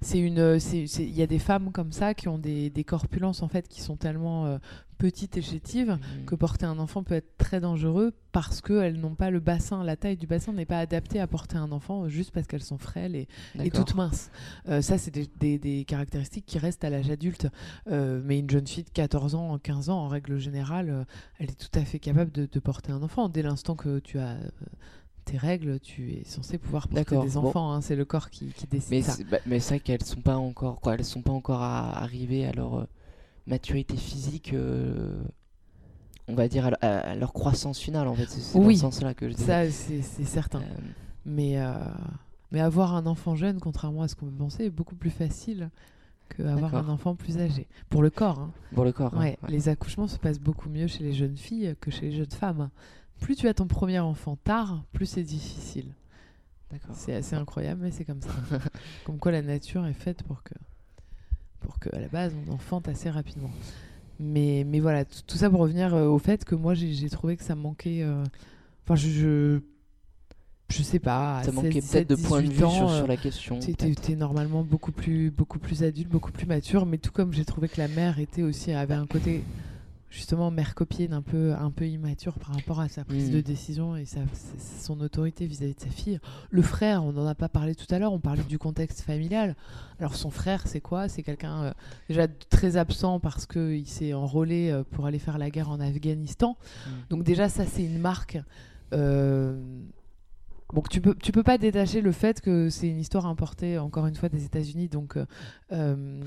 c'est- 0.00 0.18
une, 0.18 0.58
il 0.98 1.16
y 1.16 1.22
a 1.22 1.26
des 1.26 1.40
femmes 1.40 1.72
comme 1.72 1.90
ça 1.90 2.14
qui 2.14 2.28
ont 2.28 2.38
des, 2.38 2.70
des 2.70 2.84
corpulences 2.84 3.42
en 3.42 3.48
fait 3.48 3.66
qui 3.66 3.80
sont 3.80 3.96
tellement 3.96 4.60
petites 4.98 5.36
et 5.36 5.42
chétives 5.42 5.92
Mm. 5.98 6.24
que 6.26 6.34
porter 6.34 6.66
un 6.66 6.78
enfant 6.78 7.02
peut 7.02 7.14
être 7.14 7.36
très 7.38 7.60
dangereux 7.60 8.12
parce 8.32 8.60
qu'elles 8.60 9.00
n'ont 9.00 9.14
pas 9.14 9.30
le 9.30 9.40
bassin, 9.40 9.82
la 9.84 9.96
taille 9.96 10.16
du 10.16 10.26
bassin 10.26 10.52
n'est 10.52 10.66
pas 10.66 10.78
adaptée 10.78 11.20
à 11.20 11.26
porter 11.26 11.56
un 11.56 11.72
enfant 11.72 12.08
juste 12.08 12.30
parce 12.32 12.46
qu'elles 12.46 12.62
sont 12.62 12.78
frêles 12.78 13.14
et, 13.16 13.28
toutes 13.70 13.94
minces. 13.94 14.30
Euh, 14.68 14.82
ça, 14.82 14.98
c'est 14.98 15.10
des, 15.10 15.26
des- 15.40 15.58
des 15.58 15.84
caractéristiques 15.84 16.44
qui 16.46 16.58
restent 16.58 16.84
à 16.84 16.90
l'âge 16.90 17.10
adulte. 17.10 17.48
Euh, 17.90 18.20
mais 18.24 18.38
une 18.38 18.50
jeune 18.50 18.66
fille 18.66 18.84
de 18.84 18.90
14 18.90 19.34
ans, 19.34 19.58
15 19.58 19.88
ans, 19.90 19.98
en 20.00 20.08
règle 20.08 20.38
générale, 20.38 20.90
euh, 20.90 21.04
elle 21.38 21.50
est 21.50 21.58
tout 21.58 21.78
à 21.78 21.84
fait 21.84 21.98
capable 21.98 22.30
de, 22.32 22.46
de 22.50 22.58
porter 22.60 22.92
un 22.92 23.02
enfant. 23.02 23.28
Dès 23.28 23.42
l'instant 23.42 23.74
que 23.74 23.98
tu 24.00 24.18
as 24.18 24.36
tes 25.24 25.38
règles, 25.38 25.80
tu 25.80 26.12
es 26.12 26.24
censé 26.24 26.56
pouvoir 26.58 26.86
porter 26.88 27.16
des 27.22 27.30
bon. 27.32 27.46
enfants. 27.46 27.72
hein. 27.72 27.80
c'est 27.80 27.96
le 27.96 28.04
corps 28.04 28.30
qui, 28.30 28.46
qui 28.52 28.66
décide 28.66 28.90
Mais 28.90 29.02
ça. 29.02 29.12
c'est 29.12 29.24
bah, 29.24 29.38
mais 29.46 29.58
c'est 29.60 29.74
vrai 29.74 29.80
qu'elles 29.80 30.04
sont 30.04 30.20
pas 30.20 30.36
encore 30.36 30.80
quoi, 30.80 30.94
elles 30.94 31.04
sont 31.04 31.22
pas 31.22 31.32
encore 31.32 31.62
à- 31.62 31.98
arrivées 31.98 32.46
à 32.46 32.52
leur 32.52 32.86
maturité 33.46 33.96
physique, 33.96 34.52
euh, 34.54 35.22
on 36.28 36.34
va 36.34 36.48
dire 36.48 36.66
à, 36.66 36.70
le- 36.70 36.84
à- 36.84 36.98
à 37.10 37.14
leur 37.14 37.32
croissance 37.32 37.78
finale 37.78 38.08
en 38.08 38.14
fait. 38.14 38.26
C'est 38.28 38.40
c'est 38.40 38.58
dans 38.58 38.64
Oui. 38.64 38.74
ce 38.76 38.80
sens-là 38.82 39.14
que 39.14 39.28
je. 39.30 39.34
Ça, 39.36 39.70
c'est 39.70 40.02
certain. 40.24 40.62
Mais, 41.24 41.58
euh, 41.60 41.72
mais 42.52 42.60
avoir 42.60 42.94
un 42.94 43.06
enfant 43.06 43.34
jeune, 43.34 43.58
contrairement 43.60 44.02
à 44.02 44.08
ce 44.08 44.14
qu'on 44.16 44.26
peut 44.26 44.36
penser, 44.36 44.64
est 44.64 44.70
beaucoup 44.70 44.94
plus 44.96 45.10
facile 45.10 45.70
qu'avoir 46.36 46.74
un 46.74 46.88
enfant 46.88 47.14
plus 47.14 47.38
âgé. 47.38 47.66
Pour 47.88 48.02
le 48.02 48.10
corps. 48.10 48.38
hein. 48.40 48.50
pour 48.74 48.84
le 48.84 48.92
corps. 48.92 49.14
hein, 49.14 49.20
ouais. 49.20 49.38
Les 49.48 49.68
accouchements 49.68 50.08
se 50.08 50.18
passent 50.18 50.40
beaucoup 50.40 50.68
mieux 50.68 50.86
chez 50.88 51.04
les 51.04 51.12
jeunes 51.12 51.36
filles 51.36 51.76
que 51.80 51.90
chez 51.90 52.06
les 52.06 52.12
jeunes 52.16 52.30
femmes. 52.30 52.70
Plus 53.20 53.34
tu 53.36 53.48
as 53.48 53.54
ton 53.54 53.66
premier 53.66 53.98
enfant 54.00 54.36
tard, 54.36 54.82
plus 54.92 55.06
c'est 55.06 55.22
difficile. 55.22 55.92
D'accord. 56.70 56.94
C'est 56.94 57.14
assez 57.14 57.36
incroyable, 57.36 57.80
mais 57.84 57.90
c'est 57.92 58.04
comme 58.04 58.20
ça. 58.20 58.28
comme 59.04 59.18
quoi 59.18 59.30
la 59.32 59.40
nature 59.42 59.86
est 59.86 59.92
faite 59.94 60.24
pour 60.24 60.42
que, 60.42 60.52
pour 61.60 61.78
que 61.78 61.88
à 61.94 62.00
la 62.00 62.08
base, 62.08 62.34
on 62.46 62.52
enfante 62.52 62.88
assez 62.88 63.10
rapidement. 63.10 63.50
Mais, 64.18 64.64
mais 64.66 64.80
voilà, 64.80 65.04
tout 65.04 65.36
ça 65.36 65.50
pour 65.50 65.60
revenir 65.60 65.94
euh, 65.94 66.06
au 66.06 66.18
fait 66.18 66.44
que 66.44 66.54
moi, 66.54 66.74
j'ai 66.74 67.10
trouvé 67.10 67.36
que 67.36 67.44
ça 67.44 67.54
manquait. 67.54 68.02
euh, 68.02 68.24
Enfin, 68.84 68.94
je, 68.96 69.08
je. 69.08 69.60
Je 70.68 70.82
sais 70.82 70.98
pas. 70.98 71.40
Ça 71.44 71.52
16, 71.52 71.54
manquait 71.54 71.68
17, 71.80 72.08
peut-être 72.08 72.20
de 72.20 72.26
point 72.26 72.42
de 72.42 72.46
18 72.48 72.56
vue 72.58 72.64
ans, 72.64 72.70
sur, 72.70 72.88
euh, 72.90 72.96
sur 72.98 73.06
la 73.06 73.16
question. 73.16 73.58
T'es 73.60 74.16
normalement 74.16 74.64
beaucoup 74.64 74.90
plus, 74.90 75.30
beaucoup 75.30 75.60
plus 75.60 75.84
adulte, 75.84 76.08
beaucoup 76.08 76.32
plus 76.32 76.46
mature, 76.46 76.86
mais 76.86 76.98
tout 76.98 77.12
comme 77.12 77.32
j'ai 77.32 77.44
trouvé 77.44 77.68
que 77.68 77.80
la 77.80 77.86
mère 77.86 78.18
était 78.18 78.42
aussi 78.42 78.72
avait 78.72 78.94
un 78.94 79.06
côté 79.06 79.44
justement 80.08 80.50
mère 80.50 80.74
copine 80.74 81.12
un 81.12 81.22
peu, 81.22 81.52
un 81.54 81.70
peu 81.70 81.86
immature 81.86 82.38
par 82.38 82.54
rapport 82.54 82.80
à 82.80 82.88
sa 82.88 83.04
prise 83.04 83.30
Mm. 83.30 83.34
de 83.34 83.40
décision 83.40 83.96
et 83.96 84.04
sa, 84.04 84.20
son 84.80 85.00
autorité 85.00 85.46
vis-à-vis 85.46 85.74
de 85.74 85.80
sa 85.80 85.90
fille. 85.90 86.20
Le 86.50 86.62
frère, 86.62 87.04
on 87.04 87.12
n'en 87.12 87.26
a 87.26 87.34
pas 87.34 87.48
parlé 87.48 87.74
tout 87.74 87.92
à 87.92 87.98
l'heure, 87.98 88.12
on 88.12 88.20
parlait 88.20 88.44
du 88.44 88.58
contexte 88.58 89.02
familial. 89.02 89.56
Alors 89.98 90.14
son 90.14 90.30
frère, 90.30 90.66
c'est 90.66 90.80
quoi? 90.80 91.08
C'est 91.08 91.22
quelqu'un 91.22 91.62
euh, 91.64 91.72
déjà 92.08 92.28
très 92.28 92.76
absent 92.76 93.18
parce 93.20 93.46
qu'il 93.46 93.86
s'est 93.88 94.14
enrôlé 94.14 94.70
euh, 94.70 94.84
pour 94.84 95.06
aller 95.06 95.18
faire 95.18 95.38
la 95.38 95.50
guerre 95.50 95.70
en 95.70 95.80
Afghanistan. 95.80 96.56
Mm. 96.86 96.90
Donc 97.10 97.22
déjà 97.24 97.48
ça 97.48 97.64
c'est 97.66 97.84
une 97.84 97.98
marque. 97.98 98.38
Euh, 98.92 99.60
Donc 100.72 100.88
tu 100.88 101.00
peux 101.00 101.14
tu 101.14 101.32
peux 101.32 101.42
pas 101.42 101.58
détacher 101.58 102.00
le 102.00 102.12
fait 102.12 102.40
que 102.40 102.70
c'est 102.70 102.88
une 102.88 102.98
histoire 102.98 103.26
importée 103.26 103.78
encore 103.78 104.06
une 104.06 104.14
fois 104.16 104.28
des 104.28 104.44
États-Unis 104.44 104.88
donc 104.88 105.16
euh, 105.16 105.24
euh, 105.72 106.20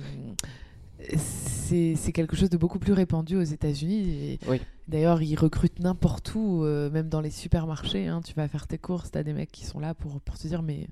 c'est 1.15 2.12
quelque 2.12 2.35
chose 2.35 2.49
de 2.49 2.57
beaucoup 2.57 2.79
plus 2.79 2.93
répandu 2.93 3.38
aux 3.38 3.43
États-Unis 3.43 4.39
Oui. 4.47 4.59
d'ailleurs 4.88 5.21
ils 5.21 5.35
recrutent 5.35 5.79
n'importe 5.79 6.33
où 6.35 6.63
euh, 6.63 6.89
même 6.89 7.09
dans 7.09 7.21
les 7.21 7.29
supermarchés 7.29 8.07
hein, 8.07 8.21
tu 8.25 8.33
vas 8.33 8.47
faire 8.47 8.67
tes 8.67 8.77
courses 8.77 9.12
t'as 9.12 9.23
des 9.23 9.33
mecs 9.33 9.51
qui 9.51 9.65
sont 9.65 9.79
là 9.79 9.93
pour 9.93 10.19
pour 10.21 10.38
te 10.38 10.47
dire 10.47 10.62
mais 10.62 10.88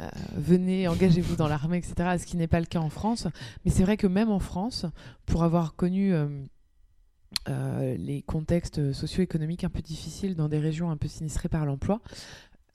euh, 0.00 0.08
venez, 0.34 0.88
engagez-vous 0.88 1.36
dans 1.36 1.46
l'armée, 1.46 1.78
etc. 1.78 2.16
Ce 2.18 2.26
qui 2.26 2.36
n'est 2.36 2.48
pas 2.48 2.58
le 2.58 2.66
cas 2.66 2.80
en 2.80 2.90
France. 2.90 3.28
Mais 3.64 3.70
c'est 3.70 3.84
vrai 3.84 3.96
que 3.96 4.08
même 4.08 4.30
en 4.30 4.40
France, 4.40 4.86
pour 5.24 5.44
avoir 5.44 5.76
connu 5.76 6.12
euh, 6.12 7.96
les 7.96 8.22
contextes 8.22 8.92
socio-économiques 8.92 9.62
un 9.62 9.68
peu 9.68 9.82
difficiles 9.82 10.34
dans 10.34 10.48
des 10.48 10.58
régions 10.58 10.90
un 10.90 10.96
peu 10.96 11.06
sinistrées 11.06 11.48
par 11.48 11.64
l'emploi, 11.64 12.00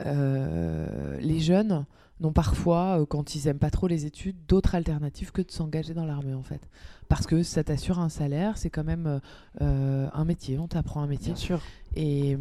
les 0.06 1.40
jeunes 1.40 1.86
n'ont 2.20 2.34
parfois, 2.34 3.06
quand 3.08 3.36
ils 3.36 3.48
aiment 3.48 3.60
pas 3.60 3.70
trop 3.70 3.88
les 3.88 4.06
études, 4.06 4.36
d'autres 4.48 4.76
alternatives 4.76 5.32
que 5.32 5.42
de 5.42 5.52
s'engager 5.52 5.94
dans 5.94 6.06
l'armée 6.06 6.34
en 6.34 6.44
fait. 6.44 6.62
Parce 7.08 7.26
que 7.26 7.44
ça 7.44 7.64
t'assure 7.64 8.00
un 8.00 8.10
salaire, 8.10 8.58
c'est 8.58 8.70
quand 8.70 8.84
même 8.84 9.22
un 9.60 10.26
métier, 10.26 10.60
on 10.60 10.68
t'apprend 10.68 11.02
un 11.02 11.08
métier. 11.08 11.34
Bien 11.34 11.42
sûr. 11.42 11.62
Et, 11.96 12.38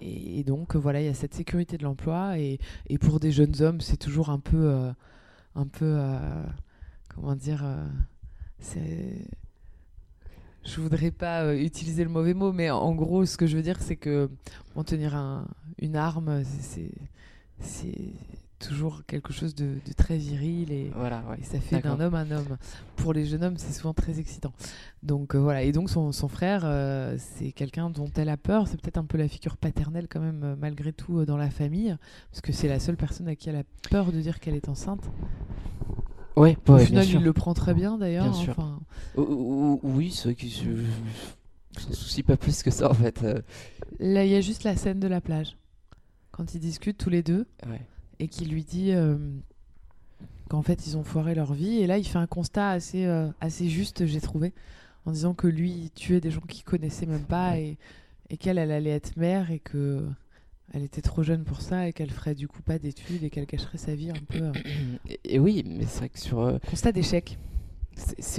et, 0.00 0.44
donc 0.44 0.76
voilà, 0.76 1.00
il 1.00 1.06
y 1.06 1.08
a 1.08 1.14
cette 1.14 1.34
sécurité 1.34 1.78
de 1.78 1.84
l'emploi. 1.84 2.38
Et, 2.38 2.58
et, 2.88 2.98
pour 2.98 3.20
des 3.20 3.32
jeunes 3.32 3.62
hommes, 3.62 3.80
c'est 3.80 3.96
toujours 3.96 4.30
un 4.30 4.40
peu, 4.40 4.92
un 5.54 5.66
peu, 5.66 5.98
comment 7.08 7.36
dire, 7.36 7.64
c'est 8.58 9.28
je 10.64 10.80
voudrais 10.80 11.10
pas 11.10 11.42
euh, 11.42 11.56
utiliser 11.58 12.04
le 12.04 12.10
mauvais 12.10 12.34
mot, 12.34 12.52
mais 12.52 12.70
en 12.70 12.94
gros, 12.94 13.26
ce 13.26 13.36
que 13.36 13.46
je 13.46 13.56
veux 13.56 13.62
dire, 13.62 13.80
c'est 13.80 13.96
que 13.96 14.30
tenir 14.86 15.14
un, 15.14 15.46
une 15.78 15.96
arme, 15.96 16.42
c'est 16.44 18.12
toujours 18.58 19.04
quelque 19.06 19.32
chose 19.32 19.54
de, 19.54 19.76
très 19.96 20.16
viril 20.16 20.72
et, 20.72 20.90
voilà, 20.96 21.22
ça 21.42 21.60
fait 21.60 21.80
d'un 21.80 22.00
homme 22.00 22.14
un 22.14 22.30
homme. 22.30 22.56
Pour 22.96 23.12
les 23.12 23.26
jeunes 23.26 23.44
hommes, 23.44 23.58
c'est 23.58 23.72
souvent 23.72 23.92
très 23.92 24.18
excitant. 24.18 24.52
Donc 25.02 25.34
euh, 25.34 25.38
voilà, 25.38 25.62
et 25.62 25.72
donc 25.72 25.90
son, 25.90 26.12
son 26.12 26.28
frère, 26.28 26.62
euh, 26.64 27.16
c'est 27.18 27.52
quelqu'un 27.52 27.90
dont 27.90 28.10
elle 28.16 28.30
a 28.30 28.36
peur. 28.36 28.66
C'est 28.66 28.80
peut-être 28.80 28.98
un 28.98 29.04
peu 29.04 29.18
la 29.18 29.28
figure 29.28 29.56
paternelle 29.56 30.08
quand 30.08 30.20
même, 30.20 30.56
malgré 30.58 30.92
tout, 30.92 31.24
dans 31.24 31.36
la 31.36 31.50
famille, 31.50 31.94
parce 32.30 32.40
que 32.40 32.52
c'est 32.52 32.68
la 32.68 32.80
seule 32.80 32.96
personne 32.96 33.28
à 33.28 33.36
qui 33.36 33.50
elle 33.50 33.56
a 33.56 33.64
peur 33.90 34.12
de 34.12 34.20
dire 34.20 34.40
qu'elle 34.40 34.54
est 34.54 34.68
enceinte. 34.68 35.10
Ouais, 36.36 36.56
Au 36.66 36.78
final, 36.78 37.06
il 37.06 37.20
le 37.20 37.32
prend 37.32 37.54
très 37.54 37.74
bien 37.74 37.98
d'ailleurs. 37.98 38.26
Enfin... 38.26 38.80
Oui, 39.16 40.10
c'est 40.10 40.24
vrai 40.24 40.34
qu'il 40.34 40.50
se 40.50 41.92
soucie 41.92 42.22
pas 42.22 42.36
plus 42.36 42.62
que 42.62 42.70
ça 42.70 42.90
en 42.90 42.94
fait. 42.94 43.22
Euh. 43.22 43.40
Là, 43.98 44.24
il 44.24 44.30
y 44.30 44.34
a 44.34 44.40
juste 44.40 44.64
la 44.64 44.76
scène 44.76 45.00
de 45.00 45.08
la 45.08 45.20
plage. 45.20 45.56
Quand 46.32 46.54
ils 46.54 46.60
discutent 46.60 46.98
tous 46.98 47.10
les 47.10 47.22
deux. 47.22 47.46
Et 48.20 48.28
qui 48.28 48.44
lui 48.44 48.64
dit 48.64 48.92
euh, 48.92 49.16
qu'en 50.48 50.62
fait, 50.62 50.86
ils 50.86 50.96
ont 50.96 51.04
foiré 51.04 51.34
leur 51.34 51.52
vie. 51.52 51.78
Et 51.78 51.86
là, 51.86 51.98
il 51.98 52.06
fait 52.06 52.18
un 52.18 52.26
constat 52.26 52.70
assez, 52.70 53.06
euh, 53.06 53.28
assez 53.40 53.68
juste, 53.68 54.06
j'ai 54.06 54.20
trouvé. 54.20 54.52
En 55.04 55.12
disant 55.12 55.34
que 55.34 55.46
lui, 55.46 55.70
il 55.70 55.90
tuait 55.90 56.20
des 56.20 56.30
gens 56.30 56.40
qu'il 56.40 56.64
connaissait 56.64 57.06
même 57.06 57.24
pas. 57.24 57.58
Et, 57.58 57.76
et 58.30 58.36
qu'elle, 58.36 58.58
elle 58.58 58.70
allait 58.70 58.90
être 58.90 59.16
mère. 59.16 59.50
Et 59.50 59.58
que 59.58 60.04
elle 60.72 60.82
était 60.82 61.02
trop 61.02 61.22
jeune 61.22 61.44
pour 61.44 61.60
ça 61.60 61.88
et 61.88 61.92
qu'elle 61.92 62.10
ferait 62.10 62.34
du 62.34 62.48
coup 62.48 62.62
pas 62.62 62.78
d'études 62.78 63.22
et 63.22 63.30
qu'elle 63.30 63.46
cacherait 63.46 63.78
sa 63.78 63.94
vie 63.94 64.10
un 64.10 64.24
peu. 64.28 64.38
Euh. 64.38 64.52
Et, 65.24 65.38
oui, 65.38 65.62
mais 65.66 65.84
c'est 65.86 65.98
vrai 65.98 66.08
que 66.08 66.18
sur. 66.18 66.40
Euh, 66.40 66.58
constat 66.70 66.92
d'échec. 66.92 67.38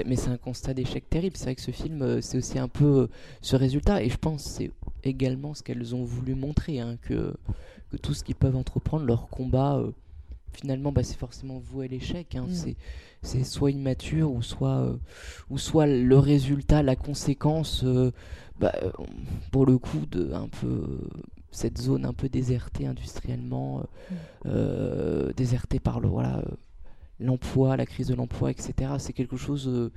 mais 0.06 0.16
c'est 0.16 0.30
un 0.30 0.38
constat 0.38 0.74
d'échec 0.74 1.10
terrible. 1.10 1.38
C'est 1.38 1.46
vrai 1.46 1.56
que 1.56 1.62
ce 1.62 1.72
film, 1.72 2.02
euh, 2.02 2.22
c'est 2.22 2.38
aussi 2.38 2.58
un 2.58 2.68
peu 2.68 3.10
ce 3.42 3.56
résultat. 3.56 4.04
Et 4.04 4.10
je 4.10 4.18
pense 4.18 4.44
c'est 4.44 4.72
également 5.04 5.54
ce 5.54 5.62
qu'elles 5.62 5.94
ont 5.94 6.04
voulu 6.04 6.34
montrer, 6.34 6.80
hein, 6.80 6.98
que, 7.04 7.36
que 7.92 7.98
tout 7.98 8.14
ce 8.14 8.24
qu'ils 8.24 8.36
peuvent 8.36 8.56
entreprendre, 8.56 9.06
leur 9.06 9.30
combat, 9.30 9.82
finalement, 10.52 10.92
bah, 10.92 11.04
c'est 11.04 11.18
forcément 11.18 11.60
voué 11.60 11.86
à 11.86 11.88
l'échec. 11.88 12.36
Hein. 12.36 12.48
Mm. 12.50 12.74
C'est 13.22 13.44
soit 13.44 13.72
immature 13.72 14.32
ou 14.32 14.42
soit, 14.42 14.96
ou 15.50 15.58
soit 15.58 15.88
le 15.88 16.18
résultat, 16.18 16.84
la 16.84 16.96
conséquence, 16.96 17.86
bah, 18.60 18.74
pour 19.52 19.66
le 19.66 19.78
coup, 19.78 20.06
de 20.12 20.32
un 20.34 20.48
peu 20.48 21.00
cette 21.56 21.78
zone 21.80 22.06
un 22.06 22.14
peu 22.14 22.30
désertée 22.30 22.86
industriellement, 22.86 23.80
euh, 23.80 23.82
mm. 23.82 24.16
euh, 24.48 25.34
désertée 25.36 25.80
par 25.80 26.00
le 26.00 26.08
voilà 26.08 26.38
euh, 26.38 26.44
l'emploi, 27.20 27.78
la 27.78 27.86
crise 27.86 28.08
de 28.08 28.16
l'emploi, 28.16 28.52
etc. 28.52 28.94
C'est 29.00 29.14
quelque 29.14 29.38
chose 29.38 29.92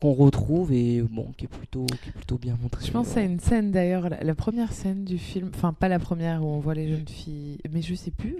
qu'on 0.00 0.12
retrouve 0.12 0.72
et 0.72 1.02
bon, 1.02 1.32
qui 1.36 1.46
est 1.46 1.48
plutôt, 1.48 1.86
qui 1.86 2.10
est 2.10 2.12
plutôt 2.12 2.38
bien 2.38 2.56
montré. 2.62 2.84
Je 2.86 2.92
pense 2.92 3.16
à 3.16 3.22
une 3.22 3.40
scène 3.40 3.72
d'ailleurs, 3.72 4.08
la, 4.08 4.34
première 4.34 4.72
scène 4.72 5.04
du 5.04 5.18
film, 5.18 5.50
enfin 5.52 5.72
pas 5.72 5.88
la 5.88 5.98
première 5.98 6.44
où 6.44 6.46
on 6.46 6.60
voit 6.60 6.74
les 6.74 6.88
jeunes 6.88 7.08
filles, 7.08 7.58
mais 7.72 7.82
je 7.82 7.94
sais 7.96 8.12
plus. 8.12 8.36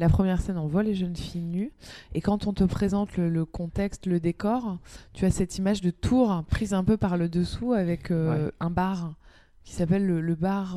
la 0.00 0.08
première 0.08 0.40
scène, 0.40 0.58
on 0.58 0.66
voit 0.66 0.82
les 0.82 0.94
jeunes 0.94 1.14
filles 1.14 1.44
nues. 1.44 1.72
Et 2.14 2.20
quand 2.20 2.48
on 2.48 2.52
te 2.52 2.64
présente 2.64 3.16
le, 3.16 3.44
contexte, 3.44 4.06
le 4.06 4.18
décor, 4.18 4.78
tu 5.12 5.26
as 5.26 5.30
cette 5.30 5.58
image 5.58 5.80
de 5.80 5.90
tour 5.90 6.42
prise 6.50 6.74
un 6.74 6.82
peu 6.82 6.96
par 6.96 7.16
le 7.16 7.28
dessous 7.28 7.72
avec 7.72 8.10
un 8.10 8.70
bar 8.70 9.14
qui 9.62 9.74
s'appelle 9.74 10.04
le, 10.04 10.34
bar 10.34 10.76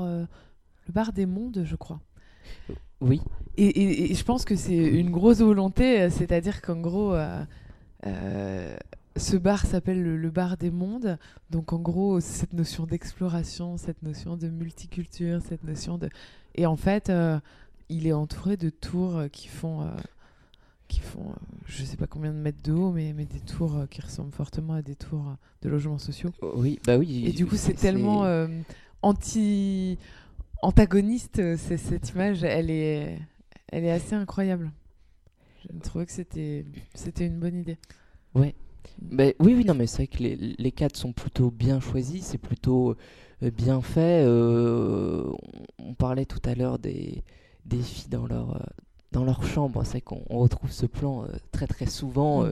le 0.89 0.93
bar 0.93 1.13
des 1.13 1.27
mondes, 1.27 1.61
je 1.65 1.75
crois. 1.75 2.01
Oui. 2.99 3.21
Et, 3.57 4.13
je 4.15 4.23
pense 4.23 4.43
que 4.43 4.55
c'est 4.55 4.75
une 4.75 5.11
grosse 5.11 5.39
volonté, 5.39 6.01
euh, 6.01 6.09
c'est-à-dire 6.09 6.63
qu'en 6.63 6.81
gros, 6.81 7.13
euh, 7.13 7.43
euh, 8.07 8.75
ce 9.15 9.37
bar 9.37 9.67
s'appelle 9.67 10.01
le, 10.01 10.29
bar 10.31 10.57
des 10.57 10.71
mondes. 10.71 11.19
Donc 11.51 11.73
en 11.73 11.79
gros, 11.79 12.19
cette 12.21 12.53
notion 12.53 12.87
d'exploration, 12.87 13.77
cette 13.77 14.01
notion 14.01 14.35
de 14.35 14.49
multiculture, 14.49 15.41
cette 15.47 15.63
notion 15.63 15.99
de... 15.99 16.09
Et 16.55 16.65
en 16.65 16.75
fait, 16.75 17.11
il 17.89 18.07
est 18.07 18.13
entouré 18.13 18.57
de 18.57 18.71
tours 18.71 19.21
qui 19.31 19.47
font... 19.47 19.87
qui 20.87 21.01
font, 21.01 21.35
je 21.67 21.83
sais 21.83 21.97
pas 21.97 22.07
combien 22.07 22.31
de 22.31 22.39
mètres 22.39 22.63
de 22.63 22.71
haut, 22.71 22.91
mais, 22.91 23.13
mais 23.13 23.25
des 23.25 23.41
tours 23.41 23.85
qui 23.91 24.01
ressemblent 24.01 24.33
fortement 24.33 24.73
à 24.73 24.81
des 24.81 24.95
tours 24.95 25.35
de 25.61 25.69
logements 25.69 25.99
sociaux. 25.99 26.31
Oui, 26.55 26.79
bah 26.83 26.97
oui. 26.97 27.25
Et 27.27 27.31
du 27.31 27.45
coup, 27.45 27.57
c'est 27.57 27.73
tellement 27.73 28.25
anti 29.01 29.97
antagoniste, 30.61 31.39
euh, 31.39 31.55
c'est 31.57 31.77
cette 31.77 32.09
image, 32.09 32.43
elle 32.43 32.69
est, 32.69 33.19
elle 33.71 33.85
est 33.85 33.91
assez 33.91 34.15
incroyable. 34.15 34.71
Je 35.71 35.79
trouvais 35.79 36.05
que 36.05 36.11
c'était, 36.11 36.65
c'était 36.93 37.25
une 37.25 37.39
bonne 37.39 37.59
idée. 37.59 37.77
Ouais. 38.33 38.55
mais 39.01 39.35
oui, 39.39 39.53
oui, 39.55 39.65
non, 39.65 39.73
mais 39.73 39.87
c'est 39.87 39.97
vrai 39.97 40.07
que 40.07 40.23
les, 40.23 40.35
les 40.35 40.71
cadres 40.71 40.95
sont 40.95 41.13
plutôt 41.13 41.51
bien 41.51 41.79
choisis, 41.79 42.25
c'est 42.25 42.37
plutôt 42.37 42.95
euh, 43.43 43.51
bien 43.51 43.81
fait. 43.81 44.23
Euh, 44.23 45.31
on, 45.77 45.93
parlait 45.93 46.25
tout 46.25 46.41
à 46.45 46.55
l'heure 46.55 46.79
des, 46.79 47.23
des 47.65 47.81
filles 47.81 48.09
dans 48.09 48.27
leur, 48.27 48.67
dans 49.11 49.25
leur 49.25 49.43
chambre. 49.43 49.83
C'est 49.83 49.91
vrai 49.91 50.01
qu'on 50.01 50.23
retrouve 50.29 50.71
ce 50.71 50.85
plan 50.85 51.25
très 51.51 51.67
très 51.67 51.87
souvent. 51.87 52.45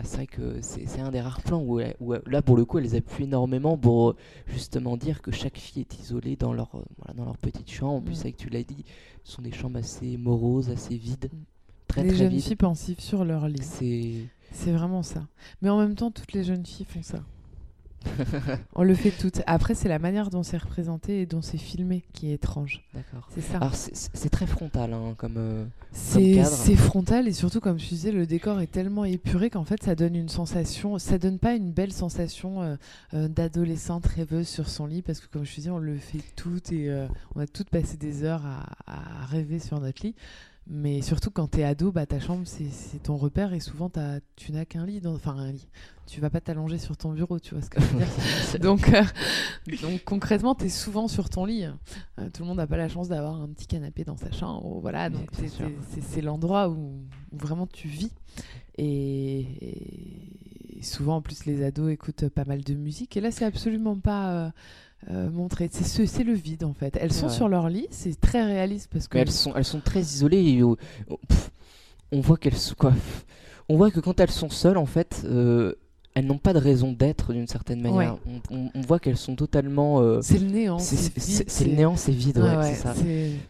Mm 0.00 0.04
c'est 0.04 0.16
vrai 0.16 0.26
que 0.26 0.60
c'est 0.60 1.00
un 1.00 1.10
des 1.10 1.20
rares 1.20 1.42
plans 1.42 1.62
où, 1.62 1.80
là, 2.26 2.42
pour 2.42 2.56
le 2.56 2.64
coup, 2.64 2.78
elles 2.78 2.94
appuient 2.96 3.24
énormément 3.24 3.76
pour 3.76 4.10
euh, 4.10 4.16
justement 4.46 4.96
dire 4.96 5.22
que 5.22 5.30
chaque 5.30 5.58
fille 5.58 5.82
est 5.82 6.00
isolée 6.00 6.36
dans 6.36 6.52
leur, 6.52 6.70
euh, 6.74 7.12
dans 7.14 7.24
leur 7.24 7.36
petite 7.36 7.70
chambre. 7.70 7.94
En 7.94 8.00
plus, 8.00 8.24
mm. 8.24 8.32
que 8.32 8.36
tu 8.36 8.48
l'as 8.50 8.62
dit, 8.62 8.84
ce 9.24 9.32
sont 9.32 9.42
des 9.42 9.52
chambres 9.52 9.78
assez 9.78 10.16
moroses, 10.16 10.70
assez 10.70 10.96
vides. 10.96 11.30
Mm. 11.32 11.36
Très, 11.88 12.02
les 12.04 12.14
jeunes 12.14 12.40
filles 12.40 12.56
pensives 12.56 13.00
sur 13.00 13.24
leur 13.24 13.48
lit. 13.48 14.28
C'est 14.52 14.72
vraiment 14.72 15.02
ça. 15.02 15.26
Mais 15.60 15.68
en 15.68 15.78
même 15.78 15.94
temps, 15.94 16.10
toutes 16.10 16.32
les 16.32 16.44
jeunes 16.44 16.64
filles 16.64 16.86
font 16.86 17.02
ça. 17.02 17.22
on 18.74 18.82
le 18.82 18.94
fait 18.94 19.10
toutes. 19.10 19.42
Après, 19.46 19.74
c'est 19.74 19.88
la 19.88 19.98
manière 19.98 20.30
dont 20.30 20.42
c'est 20.42 20.56
représenté 20.56 21.22
et 21.22 21.26
dont 21.26 21.42
c'est 21.42 21.58
filmé 21.58 22.02
qui 22.12 22.30
est 22.30 22.34
étrange. 22.34 22.82
D'accord. 22.94 23.28
C'est 23.34 23.40
ça. 23.40 23.56
Alors, 23.56 23.74
c'est 23.74 24.28
très 24.28 24.46
frontal 24.46 24.92
hein, 24.92 25.14
comme, 25.16 25.36
euh, 25.36 25.64
C'est 25.92 26.76
frontal 26.76 27.28
et 27.28 27.32
surtout, 27.32 27.60
comme 27.60 27.78
je 27.78 27.88
disais, 27.88 28.12
le 28.12 28.26
décor 28.26 28.60
est 28.60 28.66
tellement 28.66 29.04
épuré 29.04 29.50
qu'en 29.50 29.64
fait, 29.64 29.82
ça 29.82 29.94
donne 29.94 30.14
une 30.14 30.28
sensation. 30.28 30.98
Ça 30.98 31.18
donne 31.18 31.38
pas 31.38 31.54
une 31.54 31.72
belle 31.72 31.92
sensation 31.92 32.62
euh, 32.62 32.76
euh, 33.14 33.28
d'adolescente 33.28 34.06
rêveuse 34.06 34.48
sur 34.48 34.68
son 34.68 34.86
lit 34.86 35.02
parce 35.02 35.20
que, 35.20 35.26
comme 35.26 35.44
je 35.44 35.54
disais, 35.54 35.70
on 35.70 35.78
le 35.78 35.96
fait 35.96 36.22
toutes 36.36 36.72
et 36.72 36.90
on 37.34 37.40
a 37.40 37.46
toutes 37.46 37.70
passé 37.70 37.96
des 37.96 38.24
heures 38.24 38.44
à, 38.44 39.22
à 39.22 39.26
rêver 39.26 39.58
sur 39.58 39.80
notre 39.80 40.04
lit. 40.04 40.14
Mais 40.68 41.02
surtout 41.02 41.30
quand 41.30 41.48
t'es 41.48 41.64
ado, 41.64 41.90
bah, 41.90 42.06
ta 42.06 42.20
chambre 42.20 42.46
c'est 42.46 43.02
ton 43.02 43.16
repère 43.16 43.52
et 43.52 43.60
souvent 43.60 43.90
as, 43.96 44.20
tu 44.36 44.52
n'as 44.52 44.64
qu'un 44.64 44.86
lit, 44.86 45.00
dans, 45.00 45.14
enfin 45.14 45.36
un 45.36 45.50
lit. 45.50 45.68
Tu 46.06 46.20
vas 46.20 46.30
pas 46.30 46.40
t'allonger 46.40 46.78
sur 46.78 46.96
ton 46.96 47.12
bureau, 47.12 47.40
tu 47.40 47.54
vois 47.54 47.62
ce 47.62 47.70
que 47.70 47.80
je 47.80 47.86
veux 47.86 47.98
dire. 47.98 48.60
donc, 48.60 48.88
euh, 48.88 49.02
donc 49.82 50.04
concrètement, 50.04 50.54
tu 50.54 50.66
es 50.66 50.68
souvent 50.68 51.08
sur 51.08 51.30
ton 51.30 51.46
lit. 51.46 51.64
Euh, 51.64 52.30
tout 52.32 52.42
le 52.42 52.48
monde 52.48 52.58
n'a 52.58 52.66
pas 52.66 52.76
la 52.76 52.88
chance 52.88 53.08
d'avoir 53.08 53.40
un 53.40 53.48
petit 53.48 53.66
canapé 53.66 54.04
dans 54.04 54.16
sa 54.16 54.30
chambre. 54.30 54.80
Voilà, 54.80 55.10
donc 55.10 55.30
c'est 56.06 56.20
l'endroit 56.20 56.68
où, 56.68 57.02
vraiment 57.32 57.66
tu 57.66 57.88
vis. 57.88 58.12
Et, 58.78 59.46
souvent 60.82 61.16
en 61.16 61.22
plus 61.22 61.44
les 61.44 61.62
ados 61.62 61.92
écoutent 61.92 62.28
pas 62.28 62.44
mal 62.44 62.62
de 62.62 62.74
musique. 62.74 63.16
Et 63.16 63.20
là, 63.20 63.30
c'est 63.30 63.44
absolument 63.44 63.98
pas. 63.98 64.32
Euh, 64.32 64.50
euh, 65.10 65.30
montrer. 65.30 65.68
C'est 65.72 66.06
c'est 66.06 66.24
le 66.24 66.32
vide 66.32 66.64
en 66.64 66.74
fait. 66.74 66.96
Elles 67.00 67.12
sont 67.12 67.28
sur 67.28 67.48
leur 67.48 67.68
lit, 67.68 67.88
c'est 67.90 68.20
très 68.20 68.44
réaliste 68.44 68.88
parce 68.92 69.08
que. 69.08 69.18
elles 69.18 69.30
sont, 69.30 69.52
elles 69.56 69.64
sont 69.64 69.80
très 69.80 70.00
isolées. 70.00 70.62
on 72.12 72.20
voit 72.20 72.36
qu'elles 72.36 72.54
quoi. 72.78 72.92
On 73.68 73.76
voit 73.76 73.90
que 73.90 74.00
quand 74.00 74.20
elles 74.20 74.30
sont 74.30 74.50
seules, 74.50 74.76
en 74.76 74.86
fait, 74.86 75.22
euh, 75.24 75.74
elles 76.14 76.26
n'ont 76.26 76.38
pas 76.38 76.52
de 76.52 76.58
raison 76.58 76.92
d'être 76.92 77.32
d'une 77.32 77.46
certaine 77.46 77.80
manière. 77.80 78.18
On, 78.50 78.80
voit 78.82 78.98
qu'elles 78.98 79.16
sont 79.16 79.34
totalement. 79.34 80.00
Euh, 80.00 80.20
c'est 80.22 80.38
le 80.38 80.46
néant. 80.46 80.78
C'est 80.78 81.64
le 81.64 81.72
néant, 81.74 81.96
c'est 81.96 82.12
vide. 82.12 82.38
Ouais, 82.38 82.74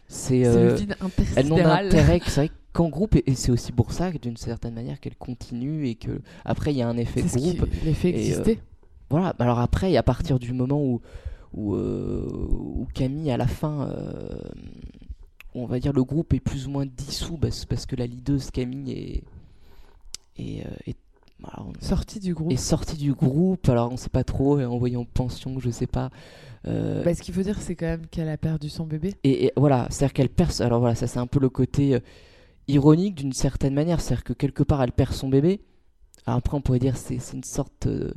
c'est 0.07 0.43
le 0.43 0.73
vide 0.75 0.95
Elles 1.35 1.47
n'ont 1.47 1.57
d'intérêt 1.57 2.21
qu'en 2.73 2.89
groupe 2.89 3.15
et, 3.15 3.35
c'est 3.35 3.51
aussi 3.51 3.71
pour 3.71 3.91
ça 3.91 4.11
que 4.11 4.17
d'une 4.17 4.37
certaine 4.37 4.73
manière 4.73 4.99
qu'elles 4.99 5.15
continuent 5.15 5.85
et 5.85 5.93
que 5.93 6.21
après 6.43 6.73
il 6.73 6.77
y 6.77 6.81
a 6.81 6.87
un 6.87 6.97
effet 6.97 7.21
groupe. 7.21 7.67
L'effet 7.85 8.09
exister. 8.09 8.59
voilà. 9.09 9.35
Alors 9.37 9.59
après, 9.59 9.95
à 9.95 10.03
partir 10.03 10.39
du 10.39 10.53
moment 10.53 10.81
où 10.81 11.01
euh, 11.55 12.25
où, 12.49 12.87
Camille, 12.93 13.31
à 13.31 13.37
la 13.37 13.47
fin, 13.47 13.87
euh, 13.89 14.37
on 15.53 15.65
va 15.65 15.79
dire 15.79 15.93
le 15.93 16.03
groupe 16.03 16.33
est 16.33 16.39
plus 16.39 16.67
ou 16.67 16.71
moins 16.71 16.85
dissous 16.85 17.37
parce, 17.37 17.85
que 17.85 17.95
la 17.95 18.07
leaduse 18.07 18.49
Camille 18.51 18.91
est, 18.91 19.23
est, 20.37 20.65
euh, 20.65 20.91
Sortie 21.81 22.19
du 22.21 22.33
groupe. 22.33 22.51
est 22.51 22.57
sortie 22.57 22.95
du 22.95 23.13
groupe. 23.13 23.67
Alors 23.67 23.91
on 23.91 23.97
sait 23.97 24.09
pas 24.09 24.23
trop, 24.23 24.59
et 24.59 24.65
envoyée 24.65 24.95
en 24.95 25.03
pension, 25.05 25.59
je 25.59 25.69
sais 25.69 25.87
pas. 25.87 26.09
Euh, 26.65 27.03
Bah, 27.03 27.13
ce 27.13 27.21
qu'il 27.21 27.33
faut 27.33 27.41
dire, 27.41 27.59
c'est 27.61 27.75
quand 27.75 27.85
même 27.85 28.07
qu'elle 28.07 28.29
a 28.29 28.37
perdu 28.37 28.69
son 28.69 28.85
bébé. 28.85 29.13
et, 29.25 29.45
et 29.45 29.53
voilà, 29.57 29.87
c'est-à-dire 29.89 30.13
qu'elle 30.13 30.29
perd. 30.29 30.61
Alors 30.61 30.79
voilà, 30.79 30.95
ça 30.95 31.05
c'est 31.07 31.19
un 31.19 31.27
peu 31.27 31.39
le 31.39 31.49
côté 31.49 31.95
euh, 31.95 31.99
ironique 32.69 33.15
d'une 33.15 33.33
certaine 33.33 33.73
manière, 33.73 33.99
c'est-à-dire 33.99 34.23
que 34.23 34.33
quelque 34.33 34.63
part 34.63 34.81
elle 34.81 34.93
perd 34.93 35.11
son 35.13 35.27
bébé. 35.27 35.59
Alors 36.25 36.37
après 36.37 36.55
on 36.55 36.61
pourrait 36.61 36.79
dire 36.79 36.95
c'est 36.95 37.19
c'est 37.19 37.35
une 37.35 37.43
sorte 37.43 37.87
euh, 37.87 38.13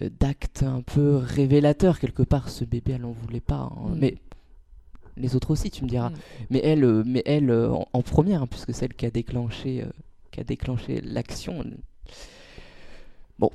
euh, 0.00 0.08
d'acte 0.20 0.62
un 0.62 0.80
peu 0.82 1.16
révélateur 1.16 1.98
quelque 1.98 2.22
part. 2.22 2.48
Ce 2.48 2.64
bébé 2.64 2.92
elle 2.92 3.04
en 3.04 3.12
voulait 3.12 3.40
pas, 3.40 3.70
hein. 3.76 3.88
Mm. 3.90 3.98
mais 3.98 4.16
les 5.16 5.36
autres 5.36 5.50
aussi 5.50 5.70
tu 5.70 5.84
me 5.84 5.88
diras. 5.88 6.10
Mm. 6.10 6.14
Mais 6.50 6.60
elle, 6.64 6.84
euh, 6.84 7.02
mais 7.04 7.22
elle 7.26 7.50
euh, 7.50 7.70
en, 7.72 7.86
en 7.92 8.02
première, 8.02 8.42
hein, 8.42 8.46
puisque 8.46 8.72
celle 8.74 8.94
qui 8.94 9.04
a 9.06 9.10
déclenché, 9.10 9.82
euh, 9.82 9.90
qui 10.30 10.40
a 10.40 10.44
déclenché 10.44 11.00
l'action. 11.02 11.62
Bon. 13.38 13.50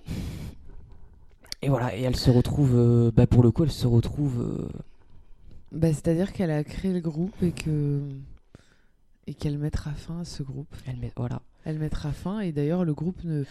Et 1.64 1.70
voilà, 1.70 1.96
et 1.98 2.02
elle 2.04 2.16
se 2.16 2.30
retrouve, 2.30 2.74
euh, 2.76 3.12
bah 3.12 3.26
pour 3.26 3.42
le 3.42 3.50
coup, 3.52 3.64
elle 3.64 3.72
se 3.72 3.88
retrouve. 3.88 4.40
euh, 4.42 4.68
Bah, 5.72 5.88
C'est-à-dire 5.92 6.32
qu'elle 6.34 6.52
a 6.52 6.64
créé 6.64 6.94
le 6.94 7.00
groupe 7.00 7.34
et 7.42 7.52
que 7.52 8.02
et 9.26 9.34
qu'elle 9.34 9.58
mettra 9.58 9.92
fin 9.92 10.20
à 10.20 10.26
ce 10.26 10.44
groupe. 10.44 10.74
elle 10.86 10.98
met, 10.98 11.12
voilà. 11.18 11.42
Elle 11.70 11.80
mettra 11.80 12.14
fin 12.14 12.40
et 12.40 12.54
d'ailleurs 12.54 12.86
le 12.86 12.94
groupe 12.94 13.22
ne 13.26 13.40
Alors- 13.40 13.46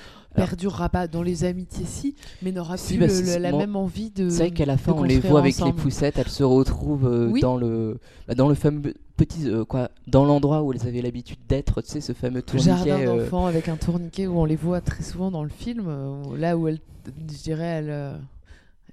perdurera 0.49 0.89
pas 0.89 1.07
dans 1.07 1.23
les 1.23 1.45
amitiés 1.45 1.85
si, 1.85 2.15
mais 2.41 2.51
n'aura 2.51 2.79
Si, 2.79 2.97
plus 2.97 3.07
bah, 3.07 3.37
le- 3.37 3.43
la 3.43 3.53
même 3.53 3.77
envie 3.77 4.11
de. 4.11 4.31
C'est 4.31 4.45
vrai 4.45 4.51
qu'à 4.53 4.65
la 4.65 4.79
fin, 4.79 4.93
on 4.93 5.03
les 5.03 5.19
voit 5.21 5.41
avec 5.41 5.59
les 5.61 5.73
poussettes, 5.75 6.17
elles 6.17 6.29
se 6.31 6.43
retrouvent 6.43 7.07
euh, 7.07 7.29
Oui. 7.31 7.41
dans 7.43 7.59
le, 7.59 7.99
bah, 8.27 8.35
dans 8.35 8.49
le 8.49 8.55
fameux 8.55 8.95
petit, 9.19 9.51
euh, 9.51 9.67
quoi, 9.67 9.91
dans 10.07 10.25
l'endroit 10.25 10.63
où 10.63 10.73
elles 10.73 10.87
avaient 10.89 11.03
l'habitude 11.03 11.37
d'être, 11.47 11.83
tu 11.83 11.89
sais, 11.91 12.01
ce 12.01 12.15
fameux 12.15 12.41
tourniquet. 12.41 12.71
Jardin 12.71 13.01
euh, 13.01 13.23
d'enfants 13.25 13.45
avec 13.45 13.69
un 13.69 13.77
tourniquet 13.77 14.27
où 14.27 14.39
on 14.39 14.47
les 14.47 14.57
voit 14.57 14.81
très 14.81 15.03
souvent 15.03 15.31
dans 15.31 15.43
le 15.43 15.51
film, 15.51 15.85
euh, 15.87 16.39
là 16.39 16.57
où 16.57 16.69
elles, 16.69 16.81
je 17.07 17.43
dirais, 17.43 17.65
elles, 17.65 18.13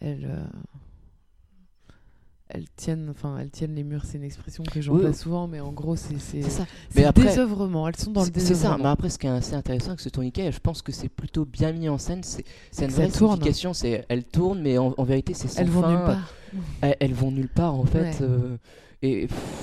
elles 0.02 0.30
tiennent, 2.76 3.08
enfin, 3.10 3.38
elles 3.40 3.50
tiennent 3.50 3.76
les 3.76 3.84
murs. 3.84 4.04
C'est 4.06 4.18
une 4.18 4.24
expression 4.24 4.64
que 4.64 4.82
j'emploie 4.82 5.10
Oui. 5.10 5.16
souvent, 5.16 5.48
mais 5.48 5.60
en 5.60 5.72
gros, 5.72 5.96
c'est 5.96 6.18
c'est 6.20 6.42
désœuvrement. 7.14 7.88
Elles 7.88 7.96
sont 7.96 8.12
dans 8.12 8.22
le 8.22 8.28
C'est- 8.28 8.34
C'est 8.40 8.46
ça, 8.48 8.54
désœuvrement. 8.54 8.84
mais 8.84 8.90
après 8.90 9.10
ce 9.10 9.18
qui 9.20 9.28
est 9.28 9.30
assez 9.32 9.54
intéressant 9.56 9.90
avec 9.90 10.00
ce 10.00 10.10
tourniquet, 10.10 10.52
je 10.52 10.60
pense 10.60 10.82
que 10.82 10.92
c'est 10.92 11.10
plutôt 11.10 11.46
bien 11.46 11.72
mis 11.72 11.90
en 11.90 11.98
scène, 11.98 12.22
c'est 12.24 12.44
une 12.82 12.92
vraie 12.92 13.10
tourne. 13.10 13.32
signification, 13.34 13.74
c'est 13.74 14.06
elles 14.10 14.24
tournent, 14.24 14.62
mais 14.62 14.78
en, 14.78 14.94
en 14.98 15.04
vérité 15.04 15.34
c'est 15.34 15.48
sans 15.48 15.62
Elles 15.62 15.70
vont 15.70 15.82
fin, 15.82 15.90
nulle 15.92 16.06
part. 16.06 16.34
Elles, 16.82 16.96
elles 17.00 17.14
vont 17.14 17.32
nulle 17.32 17.50
part 17.50 17.76
en 17.76 17.86
fait. 17.86 18.00
Ouais. 18.02 18.16
euh, 18.22 18.58
et, 19.02 19.28
pff, 19.28 19.63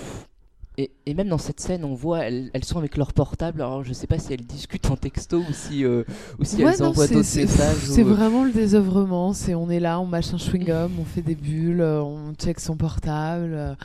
et, 0.82 0.90
et 1.06 1.14
même 1.14 1.28
dans 1.28 1.38
cette 1.38 1.60
scène, 1.60 1.84
on 1.84 1.94
voit, 1.94 2.20
elles, 2.20 2.50
elles 2.54 2.64
sont 2.64 2.78
avec 2.78 2.96
leur 2.96 3.12
portable, 3.12 3.60
alors 3.60 3.84
je 3.84 3.92
sais 3.92 4.06
pas 4.06 4.18
si 4.18 4.32
elles 4.32 4.46
discutent 4.46 4.90
en 4.90 4.96
texto 4.96 5.38
ou 5.38 5.52
si, 5.52 5.84
euh, 5.84 6.04
ou 6.38 6.44
si 6.44 6.64
Ouais, 6.64 6.72
elles 6.74 6.80
non, 6.82 6.88
envoient 6.90 7.06
d'autres 7.06 7.36
messages. 7.36 7.76
C'est 7.82 8.02
ou- 8.02 8.08
euh, 8.08 8.14
vraiment 8.14 8.44
le 8.44 8.52
désœuvrement. 8.52 9.32
C'est 9.32 9.54
on 9.54 9.68
est 9.70 9.80
là, 9.80 10.00
on 10.00 10.06
mâche 10.06 10.32
un 10.32 10.38
chewing-gum, 10.38 10.90
on 11.00 11.04
fait 11.04 11.22
des 11.22 11.34
bulles, 11.34 11.80
euh, 11.82 12.02
on 12.02 12.32
check 12.34 12.60
son 12.60 12.76
portable. 12.76 13.76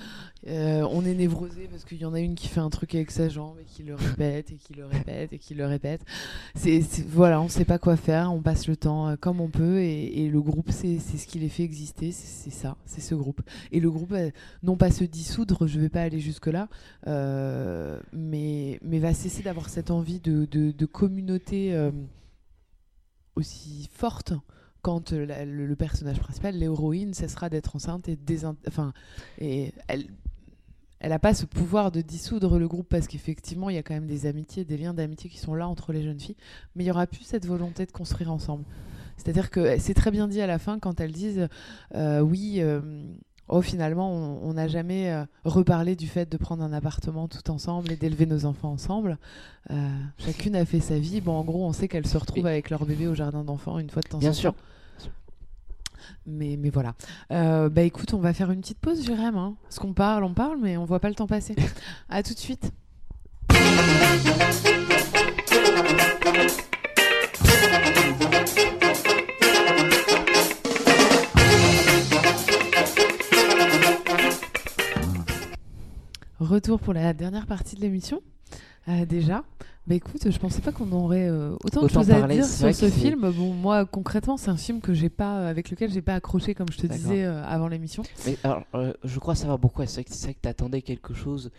Euh, 0.48 0.88
on 0.92 1.04
est 1.06 1.16
névrosé 1.16 1.68
parce 1.68 1.86
qu'il 1.86 1.98
y 1.98 2.06
en 2.06 2.14
a 2.14 2.20
une 2.20 2.36
qui 2.36 2.48
fait 2.48 2.60
un 2.60 2.70
truc 2.70 2.94
avec 2.94 3.10
sa 3.10 3.30
jambe 3.30 3.58
et 3.60 3.64
qui 3.64 3.82
le 3.82 3.96
répète 3.96 4.52
et 4.52 4.56
qui 4.56 4.74
le 4.74 4.86
répète 4.86 5.34
et 5.34 5.40
qui 5.40 5.56
le 5.56 5.66
répète. 5.66 6.02
C'est 6.54 6.82
voilà, 7.08 7.42
on 7.42 7.48
sait 7.48 7.66
pas 7.66 7.80
quoi 7.80 7.96
faire, 7.96 8.32
on 8.32 8.42
passe 8.42 8.68
le 8.68 8.76
temps 8.76 9.10
euh, 9.10 9.16
comme 9.16 9.42
on 9.42 9.50
peut 9.50 9.80
et, 9.80 10.30
le 10.30 10.42
groupe 10.42 10.72
c'est 10.72 11.00
ce 11.00 11.28
qui 11.28 11.40
les 11.40 11.50
fait 11.50 11.64
exister, 11.64 12.12
c'est 12.12 12.52
ça, 12.52 12.78
c'est 12.86 13.02
ce 13.02 13.16
groupe. 13.16 13.42
Et 13.72 13.80
le 13.80 13.90
groupe, 13.90 14.12
euh, 14.12 14.30
non 14.64 14.76
pas 14.78 14.92
se 14.92 15.04
dissoudre, 15.04 15.66
je 15.68 15.80
vais 15.80 15.90
pas 15.90 16.02
aller 16.02 16.20
jusque 16.20 16.48
là, 16.48 16.68
euh, 17.08 18.00
mais 18.14 18.80
mais 18.84 19.00
va 19.00 19.14
cesser 19.14 19.44
d'avoir 19.44 19.70
cette 19.70 19.92
envie 19.92 20.20
de, 20.20 20.86
communauté. 20.86 21.76
aussi 23.36 23.90
forte 23.92 24.34
quand 24.82 25.12
le, 25.12 25.74
personnage 25.74 26.20
principal, 26.20 26.56
l'héroïne, 26.56 27.14
cessera 27.14 27.50
d'être 27.50 27.76
enceinte 27.76 28.08
et 28.08 28.18
enfin 28.68 28.94
et 29.40 29.74
elle 29.88 30.06
elle 31.06 31.12
n'a 31.12 31.20
pas 31.20 31.36
ce 31.36 31.46
pouvoir 31.46 31.92
de 31.92 32.02
dissoudre 32.02 32.58
le 32.58 32.68
groupe 32.68 32.88
parce 32.90 33.08
qu'effectivement 33.08 33.70
il 33.70 33.76
y 33.76 33.78
a 33.78 33.84
quand 33.84 33.94
même 33.94 34.08
des 34.08 34.26
amitiés, 34.26 34.66
des 34.66 34.76
liens 34.76 34.96
d'amitié 34.96 35.30
qui 35.30 35.38
sont 35.38 35.54
là 35.54 35.68
entre 35.68 35.94
les 35.94 36.02
jeunes 36.02 36.20
filles, 36.20 36.36
mais 36.76 36.84
il 36.84 36.88
y 36.88 36.92
aura 36.92 37.06
plus 37.06 37.22
cette 37.24 37.46
volonté 37.46 37.86
de 37.86 37.92
construire 37.92 38.32
ensemble. 38.32 38.64
C'est-à-dire 39.16 39.52
que 39.52 39.78
c'est 39.78 39.94
très 39.94 40.10
bien 40.10 40.28
dit 40.28 40.42
à 40.42 40.48
la 40.48 40.58
fin 40.58 40.80
quand 40.80 41.00
elles 41.00 41.12
disent 41.12 41.48
euh, 41.94 42.22
oui. 42.22 42.56
euh, 42.58 42.82
Oh, 43.48 43.62
finalement, 43.62 44.10
on 44.42 44.54
n'a 44.54 44.68
jamais 44.68 45.12
euh, 45.12 45.24
reparlé 45.44 45.96
du 45.96 46.08
fait 46.08 46.28
de 46.28 46.36
prendre 46.36 46.64
un 46.64 46.74
appartement 46.74 47.28
tout 47.28 47.52
ensemble 47.52 47.92
et 47.92 47.96
d'élever 47.96 48.26
nos 48.26 48.46
enfants 48.46 48.72
ensemble. 48.72 49.20
Euh, 49.70 49.88
chacune 50.18 50.56
a 50.56 50.66
fait 50.66 50.80
sa 50.80 50.98
vie. 50.98 51.22
Bon, 51.22 51.34
en 51.34 51.44
gros, 51.44 51.64
on 51.64 51.72
sait 51.72 51.88
qu'elles 51.88 52.08
se 52.08 52.18
retrouvent 52.18 52.48
Et- 52.48 52.50
avec 52.50 52.72
leur 52.72 52.84
bébé 52.88 53.06
au 53.06 53.14
jardin 53.14 53.44
d'enfants 53.44 53.78
une 53.78 53.92
fois 53.92 54.02
de 54.02 54.08
temps 54.08 54.18
Bien 54.18 54.32
en 54.32 54.34
sûr. 54.34 54.56
Mais, 56.26 56.58
mais 56.58 56.70
voilà. 56.70 56.94
Euh, 57.32 57.70
bah 57.70 57.82
écoute, 57.82 58.14
on 58.14 58.20
va 58.20 58.34
faire 58.34 58.52
une 58.52 58.62
petite 58.62 58.80
pause, 58.80 59.06
Jérém. 59.06 59.36
Hein, 59.36 59.56
parce 59.64 59.80
qu'on 59.80 59.94
parle, 59.94 60.24
on 60.24 60.34
parle, 60.34 60.60
mais 60.62 60.78
on 60.78 60.86
voit 60.86 61.00
pas 61.00 61.10
le 61.10 61.16
temps 61.16 61.28
passer. 61.28 61.56
à 62.10 62.24
tout 62.24 62.34
de 62.34 62.40
suite. 62.40 62.72
Retour 76.40 76.80
pour 76.80 76.94
la 76.94 77.14
dernière 77.14 77.48
partie 77.48 77.76
de 77.76 77.82
l'émission. 77.82 78.22
Euh, 78.88 79.06
déjà, 79.06 79.44
bah 79.88 79.96
écoute, 79.96 80.30
je 80.30 80.38
pensais 80.38 80.62
pas 80.62 80.72
qu'on 80.72 80.92
aurait 80.92 81.28
euh, 81.28 81.56
autant, 81.64 81.84
de 81.84 81.88
choses 81.88 82.12
à 82.12 82.28
dire 82.28 82.46
sur 82.46 82.74
ce 82.74 82.90
film. 82.90 83.32
Bon, 83.32 83.54
moi, 83.54 83.86
concrètement, 83.86 84.38
c'est 84.38 84.50
un 84.50 84.58
film 84.58 84.80
que 84.80 84.94
j'ai 84.94 85.10
pas, 85.10 85.48
avec 85.48 85.70
lequel 85.72 85.92
j'ai 85.92 86.02
pas 86.02 86.16
accroché, 86.16 86.54
comme 86.54 86.68
je 86.72 86.78
te 86.78 86.88
disais 86.88 87.24
euh, 87.24 87.44
avant 87.46 87.68
l'émission. 87.68 88.04
Mais 88.26 88.38
alors, 88.44 88.64
je 89.04 89.20
crois 89.20 89.36
savoir 89.36 89.60
pourquoi. 89.60 89.88
C'est 89.88 89.96
vrai 89.96 90.04
que 90.04 90.14
c'est 90.14 90.26
vrai 90.26 90.34
que 90.36 90.42
t'attendais 90.42 90.82
quelque 90.82 91.14
chose 91.14 91.52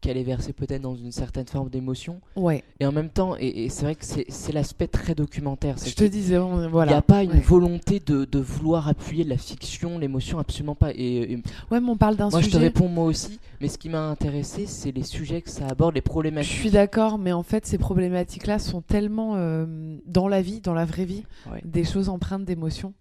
qui 0.00 0.10
allait 0.10 0.22
verser 0.22 0.52
peut-être 0.52 0.80
dans 0.82 0.94
une 0.96 1.12
certaine 1.12 1.46
forme 1.46 1.68
d'émotion. 1.68 2.20
Ouais. 2.36 2.64
Et 2.80 2.86
en 2.86 2.92
même 2.92 3.10
temps, 3.10 3.36
et, 3.38 3.64
et 3.64 3.68
c'est 3.68 3.82
vrai 3.84 3.94
que 3.94 4.04
c'est 4.04 4.52
l'aspect 4.52 4.86
très 4.86 5.14
documentaire. 5.14 5.76
Je 5.84 5.94
te 5.94 6.04
disais, 6.04 6.38
on- 6.38 6.58
Il 6.60 6.64
n'y 6.64 6.68
voilà. 6.70 6.96
a 6.96 7.02
pas 7.02 7.22
une 7.22 7.32
Ouais. 7.32 7.40
volonté 7.40 8.00
de, 8.00 8.24
de 8.24 8.38
vouloir 8.38 8.88
appuyer 8.88 9.24
la 9.24 9.36
fiction, 9.36 9.98
l'émotion, 9.98 10.38
absolument 10.38 10.74
pas. 10.74 10.92
Et, 10.94 11.32
et 11.32 11.36
Ouais, 11.70 11.80
mais 11.80 11.88
on 11.90 11.96
parle 11.96 12.16
d'un 12.16 12.30
moi, 12.30 12.40
je 12.40 12.46
te 12.46 12.52
sujet. 12.52 12.64
réponds 12.64 12.88
moi 12.88 13.04
aussi, 13.04 13.38
mais 13.60 13.68
ce 13.68 13.76
qui 13.76 13.88
m'a 13.90 14.02
intéressé, 14.08 14.64
c'est 14.66 14.90
les 14.92 15.02
sujets 15.02 15.42
que 15.42 15.50
ça 15.50 15.66
aborde, 15.66 15.94
les 15.94 16.00
Je 16.00 16.04
problématiques. 16.04 16.50
suis 16.52 16.70
d'accord, 16.70 17.18
mais 17.18 17.32
en 17.32 17.42
fait, 17.42 17.66
ces 17.66 17.76
problématiques-là 17.78 18.58
sont 18.58 18.80
tellement 18.80 19.34
euh, 19.36 19.66
dans 20.06 20.28
la 20.28 20.40
vie, 20.40 20.60
dans 20.60 20.74
la 20.74 20.84
vraie 20.86 21.04
vie, 21.04 21.24
Ouais. 21.52 21.60
des 21.64 21.84
choses 21.84 22.08
empreintes 22.08 22.44
d'émotion. 22.44 22.94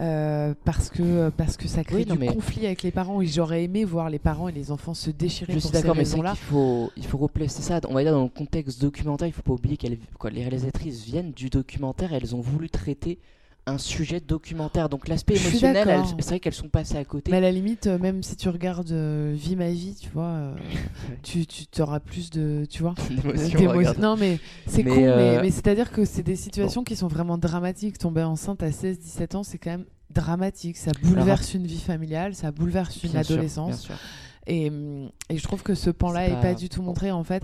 Euh, 0.00 0.54
parce 0.64 0.90
que 0.90 1.28
parce 1.30 1.56
que 1.56 1.68
ça 1.68 1.84
crée 1.84 1.96
Oui, 1.96 2.06
non, 2.06 2.14
du 2.14 2.20
mais- 2.20 2.26
conflit 2.26 2.66
avec 2.66 2.82
les 2.82 2.90
parents. 2.90 3.20
Et 3.20 3.26
j'aurais 3.26 3.64
aimé 3.64 3.84
voir 3.84 4.10
les 4.10 4.18
parents 4.18 4.48
et 4.48 4.52
les 4.52 4.70
enfants 4.70 4.94
se 4.94 5.10
déchirer 5.10 5.52
Je 5.52 5.58
pour 5.58 5.68
suis 5.70 5.72
d'accord, 5.72 5.94
mais 5.96 6.04
c'est 6.04 6.18
qu'il 6.18 6.36
faut, 6.36 6.90
il 6.96 7.06
faut 7.06 7.18
replacer 7.18 7.62
ça. 7.62 7.80
On 7.88 7.94
va 7.94 8.02
dire 8.02 8.12
dans 8.12 8.22
le 8.24 8.28
contexte 8.28 8.80
documentaire, 8.80 9.28
il 9.28 9.32
faut 9.32 9.42
pas 9.42 9.52
oublier 9.52 9.76
que 9.76 9.86
les 9.86 10.40
réalisatrices 10.42 11.04
viennent 11.04 11.32
du 11.32 11.48
documentaire. 11.50 12.12
Et 12.12 12.16
elles 12.16 12.34
ont 12.34 12.40
voulu 12.40 12.68
traiter 12.70 13.18
un 13.66 13.78
sujet 13.78 14.20
documentaire. 14.20 14.88
Donc 14.88 15.08
l'aspect 15.08 15.36
émotionnel, 15.36 16.02
c'est 16.18 16.28
vrai 16.28 16.40
qu'elles 16.40 16.52
sont 16.54 16.68
passées 16.68 16.96
à 16.96 17.04
côté. 17.04 17.30
Mais 17.30 17.38
à 17.38 17.40
la 17.40 17.50
limite, 17.50 17.86
euh, 17.86 17.98
même 17.98 18.22
si 18.22 18.36
tu 18.36 18.48
regardes 18.48 18.92
euh, 18.92 19.32
Vie 19.36 19.56
ma 19.56 19.70
vie, 19.70 19.94
tu 20.00 20.10
vois, 20.10 20.24
euh, 20.26 20.54
tu 21.22 21.46
tu 21.46 21.66
auras 21.82 22.00
plus 22.00 22.30
de, 22.30 22.66
tu 22.68 22.82
vois. 22.82 22.94
Non, 23.98 24.16
mais 24.16 24.38
c'est 24.66 24.84
con, 24.84 24.94
mais, 24.94 25.40
mais 25.42 25.50
c'est-à-dire 25.50 25.90
que 25.92 26.04
c'est 26.04 26.22
des 26.22 26.36
situations 26.36 26.84
qui 26.84 26.96
sont 26.96 27.08
vraiment 27.08 27.38
dramatiques. 27.38 27.98
Tomber 27.98 28.22
enceinte 28.22 28.62
à 28.62 28.70
16-17 28.70 29.36
ans, 29.36 29.42
c'est 29.42 29.58
quand 29.58 29.70
même 29.70 29.84
dramatique. 30.10 30.76
Ça 30.76 30.92
bouleverse 31.02 31.54
une 31.54 31.66
vie 31.66 31.80
familiale, 31.80 32.34
ça 32.34 32.52
bouleverse 32.52 33.02
une 33.02 33.10
Bien 33.12 33.22
sûr, 33.22 33.34
adolescence. 33.34 33.68
bien 33.68 33.76
sûr. 33.78 33.94
Et, 34.46 34.68
hum, 34.68 35.08
et 35.30 35.38
je 35.38 35.42
trouve 35.42 35.62
que 35.62 35.74
ce 35.74 35.88
pan-là 35.90 36.26
C'est 36.26 36.32
est 36.32 36.34
pas... 36.34 36.40
pas- 36.42 36.54
du 36.54 36.68
tout 36.68 36.82
montré. 36.82 37.10
En 37.10 37.24
fait, 37.24 37.42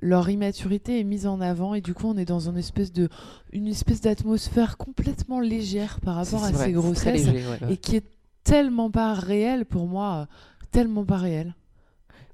leur 0.00 0.28
immaturité 0.30 0.98
est 0.98 1.04
mise 1.04 1.26
en 1.26 1.40
avant 1.40 1.74
et 1.74 1.80
du 1.80 1.94
coup, 1.94 2.06
on 2.08 2.16
est 2.16 2.24
dans 2.24 2.48
une 2.48 2.56
espèce 2.58 2.92
de, 2.92 3.08
une 3.52 3.66
espèce 3.68 4.00
d'atmosphère 4.00 4.76
complètement 4.76 5.38
légère 5.40 6.00
par 6.00 6.16
rapport 6.16 6.44
à 6.44 6.50
vrai, 6.50 6.66
ces 6.66 6.72
grossesses 6.72 7.26
léger, 7.26 7.46
ouais, 7.46 7.62
ouais. 7.66 7.72
et 7.74 7.76
qui 7.76 7.96
est 7.96 8.04
tellement 8.42 8.90
pas 8.90 9.14
réelle 9.14 9.64
pour 9.66 9.86
moi, 9.86 10.26
tellement 10.70 11.04
pas 11.04 11.18
réelle. 11.18 11.54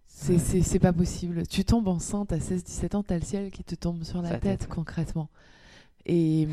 C'est 0.06 0.78
pas 0.80 0.92
possible. 0.92 1.46
Tu 1.46 1.64
tombes 1.64 1.88
enceinte 1.88 2.32
à 2.32 2.38
16-17 2.38 2.96
ans, 2.96 3.02
t'as 3.02 3.16
le 3.16 3.22
ciel 3.24 3.50
qui 3.50 3.62
te 3.64 3.74
tombe 3.74 4.02
sur 4.04 4.20
la 4.22 4.30
tête, 4.30 4.60
tête. 4.60 4.68
concrètement. 4.68 5.28
Et 6.06 6.46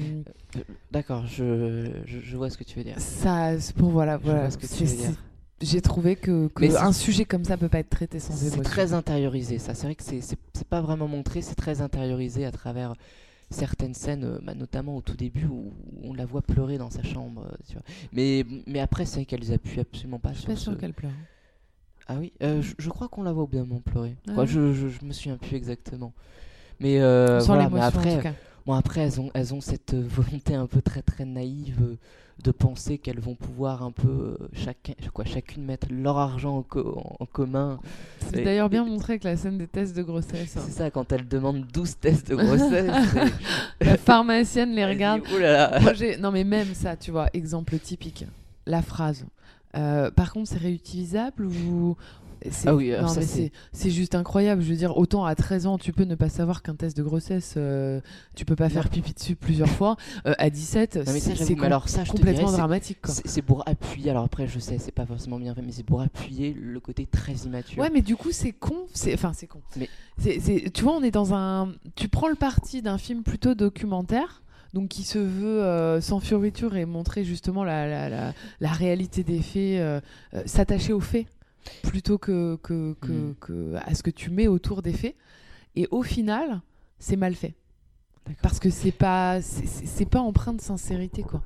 Euh, 0.57 0.59
D'accord, 0.91 1.25
je, 1.27 1.89
je, 2.05 2.19
je 2.19 2.37
vois 2.37 2.49
ce 2.49 2.57
que 2.57 2.63
tu 2.63 2.77
veux 2.77 2.83
dire. 2.83 2.99
ça, 2.99 3.51
pour 3.77 3.89
voilà, 3.89 4.17
voilà. 4.17 4.41
vois 4.41 4.49
ce 4.51 4.57
que 4.57 4.67
tu 4.67 4.73
c'est- 4.73 4.85
veux 4.85 4.95
dire. 4.97 5.09
c'est- 5.11 5.34
J'ai 5.61 5.81
trouvé 5.81 6.15
que, 6.15 6.47
que 6.47 6.61
Mais 6.61 6.69
c'est- 6.71 6.77
un 6.77 6.91
sujet 6.91 7.25
comme 7.25 7.45
ça 7.45 7.55
peut 7.57 7.69
pas 7.69 7.79
être 7.79 7.89
traité 7.89 8.19
sans 8.19 8.33
C'est 8.33 8.45
émotion. 8.47 8.63
très 8.63 8.93
intériorisé, 8.93 9.57
ça. 9.57 9.73
C'est 9.73 9.85
vrai 9.87 9.95
que 9.95 10.03
c'est- 10.03 10.21
c'est 10.21 10.37
c'est 10.53 10.67
pas 10.67 10.81
vraiment 10.81 11.07
montré, 11.07 11.41
c'est 11.41 11.55
très 11.55 11.81
intériorisé 11.81 12.45
à 12.45 12.51
travers 12.51 12.93
certaines 13.51 13.93
scènes, 13.93 14.23
euh, 14.25 14.39
bah, 14.43 14.53
notamment 14.53 14.97
au 14.97 15.01
tout 15.01 15.15
début 15.15 15.45
où 15.45 15.71
on 16.03 16.13
la 16.13 16.25
voit 16.25 16.41
pleurer 16.41 16.77
dans 16.77 16.89
sa 16.89 17.03
chambre. 17.03 17.45
euh, 17.49 17.55
tu 17.67 17.73
vois. 17.73 17.83
Mais, 18.11 18.45
mais 18.67 18.79
après, 18.79 19.05
c'est 19.05 19.17
vrai 19.17 19.25
qu'elles 19.25 19.53
appuient 19.53 19.79
absolument 19.79 20.19
pas 20.19 20.29
Je 20.33 20.39
suis 20.39 20.41
sur 20.43 20.49
pas 20.53 20.55
ce... 20.57 20.63
sûre 20.63 20.77
qu'elle 20.77 20.93
pleure. 20.93 21.11
Ah 22.07 22.15
oui, 22.19 22.33
euh, 22.43 22.61
je, 22.61 22.73
je 22.77 22.89
crois 22.89 23.07
qu'on 23.07 23.23
la 23.23 23.31
voit 23.31 23.43
au 23.43 23.47
bout 23.47 23.55
d'un 23.55 23.65
moment 23.65 23.81
pleurer. 23.81 24.15
Ah 24.27 24.33
Quoi, 24.33 24.45
je, 24.45 24.73
je, 24.73 24.89
je 24.89 25.05
me 25.05 25.11
souviens 25.13 25.37
plus 25.37 25.55
exactement. 25.55 26.11
Mais, 26.79 26.99
euh, 27.01 27.39
voilà, 27.45 27.69
mais 27.69 27.75
l'émotion 27.79 27.97
en 27.99 28.01
après, 28.01 28.15
tout 28.17 28.23
cas. 28.23 28.33
Bon, 28.65 28.73
après, 28.73 29.01
elles 29.01 29.21
ont, 29.21 29.31
elles 29.33 29.53
ont 29.53 29.61
cette 29.61 29.93
volonté 29.95 30.53
un 30.55 30.67
peu 30.67 30.81
très 30.81 31.01
très 31.01 31.23
naïve 31.25 31.77
euh, 31.81 31.95
de 32.43 32.51
penser 32.51 32.97
qu'elles 32.97 33.19
vont 33.19 33.33
pouvoir 33.35 33.81
un 33.81 33.91
peu 33.91 34.37
euh, 34.39 34.47
chacun, 34.53 34.93
quoi, 35.13 35.25
chacune 35.25 35.63
mettre 35.63 35.87
leur 35.89 36.17
argent 36.17 36.57
en, 36.57 36.61
co- 36.63 37.01
en 37.19 37.25
commun. 37.25 37.79
C'est 38.19 38.43
d'ailleurs 38.43 38.69
bien 38.69 38.83
montré 38.85 39.13
avec 39.13 39.23
la 39.23 39.35
scène 39.37 39.57
des 39.57 39.67
tests 39.67 39.95
de 39.95 40.03
grossesse. 40.03 40.55
hein. 40.57 40.61
C'est 40.65 40.71
ça, 40.71 40.91
quand 40.91 41.11
elles 41.11 41.27
demandent 41.27 41.65
12 41.73 41.97
tests 41.97 42.29
de 42.29 42.35
grossesse. 42.35 42.91
La 43.81 43.97
pharmacienne 43.97 44.75
les 44.75 44.81
elle 44.81 44.89
regarde. 44.91 45.21
dit, 45.23 45.39
là. 45.39 45.79
Moi, 45.79 45.93
non, 46.19 46.31
mais 46.31 46.43
même 46.43 46.73
ça, 46.73 46.95
tu 46.95 47.11
vois, 47.11 47.27
exemple 47.33 47.77
typique. 47.79 48.25
La 48.67 48.81
phrase. 48.81 49.25
Euh, 49.77 50.11
par 50.11 50.31
contre, 50.31 50.49
c'est 50.49 50.57
réutilisable 50.59 51.45
ou. 51.45 51.95
C'est- 52.51 52.67
Ah 52.67 52.75
oui, 52.75 52.91
alors 52.93 53.07
non, 53.07 53.13
ça, 53.13 53.19
mais 53.21 53.51
c'est- 53.73 53.89
juste 53.89 54.15
incroyable. 54.15 54.61
Je 54.61 54.69
veux 54.69 54.75
dire, 54.75 54.97
autant 54.97 55.25
à 55.25 55.35
13 55.35 55.65
ans, 55.67 55.77
tu 55.77 55.93
peux 55.93 56.03
ne 56.03 56.15
pas 56.15 56.29
savoir 56.29 56.61
qu'un 56.61 56.75
test 56.75 56.95
de 56.97 57.03
grossesse, 57.03 57.53
euh, 57.57 58.01
tu 58.35 58.45
peux 58.45 58.55
pas 58.55 58.69
faire 58.69 58.89
pipi 58.89 59.13
dessus 59.13 59.35
plusieurs 59.35 59.69
fois. 59.69 59.95
Euh, 60.25 60.33
à 60.39 60.49
17, 60.49 60.95
Non, 60.95 61.03
mais 61.07 61.19
ça, 61.19 61.31
c'est 61.31 61.35
j'avoue, 61.35 61.47
c'est 61.49 61.55
mais 61.59 61.65
alors 61.67 61.87
ça, 61.89 62.03
je 62.03 62.11
te 62.11 62.15
complètement 62.17 62.41
dirais, 62.43 62.51
c'est- 62.51 62.57
dramatique. 62.57 62.97
Quoi. 63.01 63.13
C'est 63.25 63.41
pour 63.41 63.67
appuyer, 63.67 64.09
alors 64.11 64.23
après 64.23 64.47
je 64.47 64.59
sais, 64.59 64.77
c'est 64.79 64.91
pas 64.93 65.05
forcément 65.05 65.37
bien 65.39 65.53
fait, 65.53 65.61
mais 65.61 65.71
c'est 65.71 65.83
pour 65.83 66.01
appuyer 66.01 66.53
le 66.59 66.79
côté 66.79 67.05
très 67.05 67.33
immature. 67.33 67.79
Ouais, 67.81 67.89
mais 67.93 68.01
du 68.01 68.15
coup, 68.15 68.31
c'est 68.31 68.51
con. 68.53 68.85
Enfin, 69.13 69.31
c'est 69.33 69.47
con. 69.47 69.59
Mais- 69.77 69.89
Tu 70.73 70.83
vois, 70.83 70.93
on 70.93 71.03
est 71.03 71.11
dans 71.11 71.33
un. 71.33 71.73
Tu 71.95 72.07
prends 72.07 72.27
le 72.29 72.35
parti 72.35 72.81
d'un 72.81 72.97
film 72.97 73.23
plutôt 73.23 73.53
documentaire. 73.55 74.41
Donc, 74.73 74.89
qui 74.89 75.03
se 75.03 75.19
veut 75.19 75.63
euh, 75.63 76.01
sans 76.01 76.19
fioriture 76.19 76.75
et 76.75 76.83
montrer 76.85 77.23
justement 77.23 77.63
la, 77.63 77.87
la, 77.87 78.09
la, 78.09 78.33
la 78.59 78.69
réalité 78.69 79.23
des 79.23 79.39
faits, 79.41 79.79
euh, 79.79 80.01
euh, 80.33 80.41
s'attacher 80.45 80.91
aux 80.91 80.99
faits 80.99 81.27
plutôt 81.83 82.17
que, 82.17 82.55
que, 82.57 82.93
que, 83.01 83.11
Mhm. 83.11 83.35
que 83.39 83.75
à 83.75 83.93
ce 83.95 84.03
que 84.03 84.11
tu 84.11 84.29
mets 84.29 84.47
autour 84.47 84.81
des 84.81 84.93
faits. 84.93 85.15
Et 85.75 85.87
au 85.91 86.03
final, 86.03 86.61
c'est 86.99 87.15
mal 87.17 87.35
fait. 87.35 87.55
Parce 88.41 88.59
que 88.59 88.69
c'est 88.69 88.91
pas, 88.91 89.41
c'est- 89.41 90.05
pas 90.09 90.19
empreint 90.21 90.53
de 90.53 90.61
sincérité, 90.61 91.21
quoi. 91.23 91.43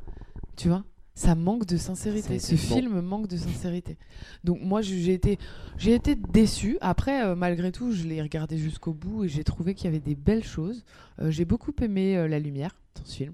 Tu 0.55 0.67
vois? 0.69 0.83
Ça 1.15 1.35
manque 1.35 1.65
de 1.65 1.75
sincérité. 1.75 2.39
Ce 2.39 2.51
bon. 2.51 2.57
film 2.75 3.01
manque 3.01 3.27
de 3.27 3.35
sincérité. 3.35 3.97
Donc 4.45 4.61
moi, 4.61 4.81
je- 4.81 4.95
j'ai 4.95 5.13
été, 5.13 5.37
j'ai 5.77 5.93
été 5.93 6.15
déçue. 6.15 6.77
Après, 6.79 7.25
euh, 7.25 7.35
malgré 7.35 7.73
tout, 7.73 7.91
je 7.91 8.03
l'ai 8.07 8.21
regardé 8.21 8.57
jusqu'au 8.57 8.93
bout 8.93 9.25
et 9.25 9.27
j'ai 9.27 9.43
trouvé 9.43 9.73
qu'il 9.73 9.85
y 9.85 9.87
avait 9.89 9.99
des 9.99 10.15
belles 10.15 10.45
choses. 10.45 10.85
Euh, 11.21 11.29
j'ai 11.31 11.43
beaucoup 11.43 11.73
aimé 11.81 12.15
euh, 12.15 12.27
la 12.29 12.39
lumière 12.39 12.73
dans 12.95 13.03
ce 13.03 13.15
film. 13.17 13.33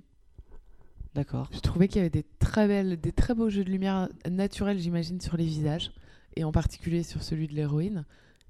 D'accord. 1.13 1.47
J'ai 1.51 1.61
trouvé 1.61 1.87
qu'il 1.87 1.97
y 1.97 1.99
avait 2.01 2.09
des 2.09 2.25
très 2.39 2.67
belles, 2.67 2.99
des 2.99 3.11
très 3.11 3.33
beaux 3.35 3.49
jeux 3.49 3.63
de 3.63 3.69
lumière 3.69 4.09
naturels, 4.29 4.79
j'imagine, 4.79 5.21
sur 5.21 5.37
les 5.37 5.45
visages 5.45 5.91
et 6.35 6.43
en 6.43 6.51
particulier 6.51 7.03
sur 7.03 7.23
celui 7.23 7.47
de 7.47 7.53
l'héroïne, 7.53 8.05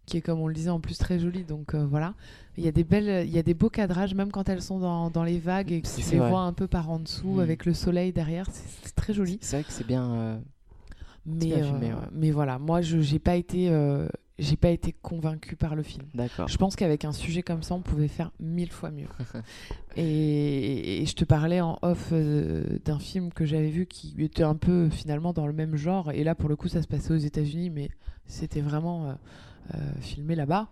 qui 0.06 0.18
est 0.18 0.22
comme 0.22 0.40
on 0.40 0.48
le 0.48 0.54
disait 0.54 0.70
en 0.70 0.80
plus 0.80 0.98
très 0.98 1.18
joli. 1.20 1.44
Donc 1.44 1.74
euh, 1.74 1.86
voilà, 1.86 2.14
il 2.58 2.64
y 2.64 2.68
a 2.68 2.72
des 2.72 2.84
belles, 2.84 3.26
il 3.28 3.34
y 3.34 3.40
a 3.40 3.44
des 3.44 3.54
beaux 3.56 3.70
cadrages, 3.70 4.14
même 4.14 4.32
quand 4.32 4.48
elles 4.50 4.62
sont 4.62 4.80
dans, 4.80 5.10
dans 5.10 5.24
les 5.24 5.40
vagues 5.40 5.72
et 5.72 5.82
que 5.82 5.88
tu 5.88 6.02
les 6.12 6.18
vois 6.30 6.42
un 6.42 6.54
peu 6.54 6.68
par 6.68 6.90
en 6.90 7.00
dessous 7.00 7.36
Mm. 7.36 7.40
avec 7.40 7.66
le 7.66 7.74
soleil 7.74 8.14
derrière, 8.14 8.48
c'est 8.52 8.64
c'est 8.84 8.96
très 8.96 9.14
joli. 9.14 9.38
C'est 9.42 9.58
vrai 9.58 9.64
que 9.64 9.72
c'est 9.74 9.88
bien. 9.88 10.12
euh, 10.12 10.38
Mais, 11.26 11.54
euh, 11.54 11.72
ouais. 11.72 11.92
mais 12.12 12.32
voilà, 12.32 12.60
moi 12.60 12.82
je 12.82 13.00
j'ai 13.00 13.20
pas 13.20 13.36
été, 13.36 13.70
euh, 13.70 14.08
j'ai 14.38 14.58
pas 14.58 14.70
été 14.70 14.94
convaincue 14.94 15.56
par 15.56 15.76
le 15.76 15.84
film. 15.84 16.06
D'accord. 16.14 16.48
Je 16.48 16.58
pense 16.58 16.76
qu'avec 16.76 17.06
un 17.06 17.12
sujet 17.12 17.42
comme 17.42 17.64
ça, 17.64 17.74
on 17.74 17.82
pouvait 17.82 18.08
faire 18.08 18.32
mille 18.40 18.72
fois 18.72 18.92
mieux. 18.92 19.08
et, 19.96 21.02
et 21.02 21.06
je 21.06 21.16
te 21.16 21.24
parlais 21.24 21.62
en 21.62 21.80
off 21.82 22.10
euh, 22.12 22.78
d'un 22.84 23.00
film 23.00 23.32
que 23.32 23.46
j'avais 23.46 23.70
vu 23.70 23.86
qui 23.86 24.14
était 24.20 24.44
un 24.44 24.56
peu 24.56 24.90
finalement 24.90 25.34
dans 25.34 25.48
le 25.48 25.54
même 25.54 25.76
genre. 25.76 26.12
Et 26.12 26.24
là, 26.24 26.36
pour 26.36 26.50
le 26.50 26.56
coup, 26.56 26.68
ça 26.68 26.82
se 26.82 26.88
passait 26.88 27.14
aux 27.14 27.18
États-Unis, 27.18 27.70
mais 27.70 27.90
c'était 28.26 28.62
vraiment 28.62 29.10
euh, 29.10 29.14
filmé 30.02 30.36
là-bas. 30.36 30.70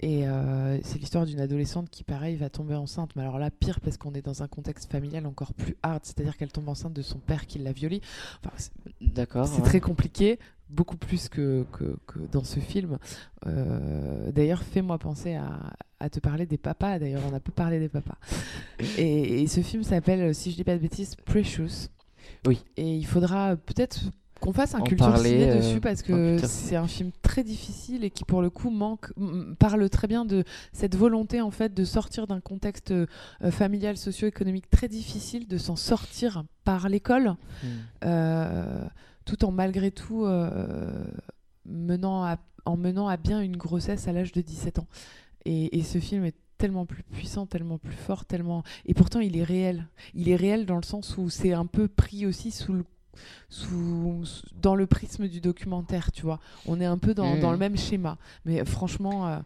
Et 0.00 0.28
euh, 0.28 0.78
c'est 0.82 0.98
l'histoire 0.98 1.26
d'une 1.26 1.40
adolescente 1.40 1.90
qui, 1.90 2.04
pareil, 2.04 2.36
va 2.36 2.50
tomber 2.50 2.74
enceinte. 2.74 3.10
Mais 3.16 3.22
alors 3.22 3.38
là, 3.38 3.50
pire 3.50 3.80
parce 3.80 3.96
qu'on 3.96 4.14
est 4.14 4.22
dans 4.22 4.42
un 4.42 4.48
contexte 4.48 4.90
familial 4.90 5.26
encore 5.26 5.52
plus 5.54 5.76
hard. 5.82 6.00
C'est-à-dire 6.04 6.36
qu'elle 6.36 6.52
tombe 6.52 6.68
enceinte 6.68 6.92
de 6.92 7.02
son 7.02 7.18
père 7.18 7.46
qui 7.46 7.58
l'a 7.58 7.72
violée. 7.72 8.00
Enfin, 8.44 8.54
D'accord. 9.00 9.48
c'est 9.48 9.60
ouais. 9.60 9.68
très 9.68 9.80
compliqué, 9.80 10.38
beaucoup 10.70 10.96
plus 10.96 11.28
que, 11.28 11.66
que, 11.72 11.96
que 12.06 12.20
dans 12.30 12.44
ce 12.44 12.60
film. 12.60 12.98
Euh, 13.46 14.30
d'ailleurs, 14.30 14.62
fais-moi 14.62 14.98
penser 14.98 15.34
à, 15.34 15.58
à 15.98 16.10
te 16.10 16.20
parler 16.20 16.46
des 16.46 16.58
papas. 16.58 16.98
D'ailleurs, 16.98 17.22
on 17.28 17.34
a 17.34 17.40
peu 17.40 17.52
parlé 17.52 17.80
des 17.80 17.88
papas. 17.88 18.18
Et, 18.98 19.42
et 19.42 19.46
ce 19.48 19.60
film 19.62 19.82
s'appelle, 19.82 20.34
si 20.34 20.52
je 20.52 20.56
dis 20.56 20.64
pas 20.64 20.74
de 20.74 20.82
bêtises, 20.82 21.16
Precious. 21.16 21.88
Oui. 22.46 22.62
Et 22.76 22.96
il 22.96 23.06
faudra 23.06 23.56
peut-être 23.56 24.00
qu'on 24.40 24.52
fasse 24.52 24.74
un 24.74 24.80
culture 24.80 25.06
parler, 25.06 25.30
ciné 25.30 25.50
euh, 25.50 25.56
dessus 25.56 25.80
parce 25.80 26.02
que 26.02 26.38
c'est 26.46 26.76
un 26.76 26.86
film 26.86 27.10
très 27.22 27.42
difficile 27.44 28.04
et 28.04 28.10
qui 28.10 28.24
pour 28.24 28.42
le 28.42 28.50
coup 28.50 28.70
manque 28.70 29.12
parle 29.58 29.88
très 29.90 30.06
bien 30.06 30.24
de 30.24 30.44
cette 30.72 30.96
volonté 30.96 31.40
en 31.40 31.50
fait 31.50 31.74
de 31.74 31.84
sortir 31.84 32.26
d'un 32.26 32.40
contexte 32.40 32.90
euh, 32.92 33.06
familial 33.50 33.96
socio-économique 33.96 34.70
très 34.70 34.88
difficile 34.88 35.46
de 35.48 35.58
s'en 35.58 35.76
sortir 35.76 36.44
par 36.64 36.88
l'école 36.88 37.34
Hmm. 37.62 37.66
euh, 38.04 38.84
tout 39.24 39.44
en 39.44 39.50
malgré 39.50 39.90
tout 39.90 40.26
menant 41.66 42.24
à, 42.24 42.38
en 42.64 42.76
menant 42.76 43.08
à 43.08 43.16
bien 43.16 43.40
une 43.40 43.56
grossesse 43.56 44.08
à 44.08 44.12
l'âge 44.12 44.32
de 44.32 44.40
17 44.40 44.78
ans. 44.78 44.86
Et, 45.44 45.78
et 45.78 45.82
ce 45.82 45.98
film 45.98 46.24
est 46.24 46.36
tellement 46.58 46.86
plus 46.86 47.02
puissant, 47.02 47.46
tellement 47.46 47.78
plus 47.78 47.94
fort, 47.96 48.24
tellement... 48.24 48.62
Et 48.84 48.94
pourtant, 48.94 49.20
il 49.20 49.36
est 49.36 49.44
réel. 49.44 49.86
Il 50.14 50.28
est 50.28 50.36
réel 50.36 50.66
dans 50.66 50.76
le 50.76 50.82
sens 50.82 51.16
où 51.16 51.30
c'est 51.30 51.52
un 51.52 51.66
peu 51.66 51.88
pris 51.88 52.26
aussi 52.26 52.50
sous 52.50 52.72
le 52.72 52.84
sous, 53.48 54.22
dans 54.60 54.74
le 54.74 54.86
prisme 54.86 55.28
du 55.28 55.40
documentaire, 55.40 56.12
tu 56.12 56.22
vois. 56.22 56.40
On 56.66 56.80
est 56.80 56.84
un 56.86 56.98
peu 56.98 57.14
dans, 57.14 57.36
dans 57.40 57.50
le 57.52 57.58
même 57.58 57.76
schéma. 57.76 58.16
Mais 58.44 58.64
franchement, 58.64 59.26
euh, 59.28 59.38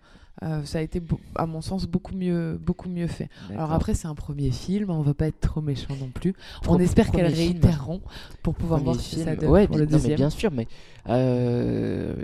euh, 0.42 0.64
ça 0.64 0.78
a 0.78 0.80
été, 0.80 1.00
à 1.36 1.46
mon 1.46 1.60
sens, 1.60 1.86
beaucoup 1.86 2.14
mieux, 2.14 2.58
beaucoup 2.60 2.88
mieux 2.88 3.06
fait. 3.06 3.28
Alors 3.50 3.72
après, 3.72 3.94
c'est 3.94 4.08
un 4.08 4.14
premier 4.14 4.50
film, 4.50 4.90
on 4.90 5.02
va 5.02 5.14
pas 5.14 5.26
être 5.28 5.40
trop 5.40 5.60
méchant 5.60 5.94
non 6.00 6.08
plus. 6.08 6.32
Pro- 6.62 6.74
on 6.76 6.78
espère 6.78 7.10
qu'elles 7.10 7.26
réitéreront 7.34 8.00
pour 8.42 8.54
pouvoir 8.54 8.80
Premier 8.80 8.92
voir 8.94 9.04
ce 9.04 9.14
que 9.14 9.20
ça 9.22 9.30
film. 9.30 9.40
donne 9.40 9.50
ouais, 9.50 9.66
pour 9.66 9.76
bien- 9.76 9.84
le 9.86 9.90
non, 9.92 9.98
mais 10.02 10.14
bien 10.16 10.30
sûr, 10.30 10.50
mais 10.50 10.66
euh, 11.08 12.14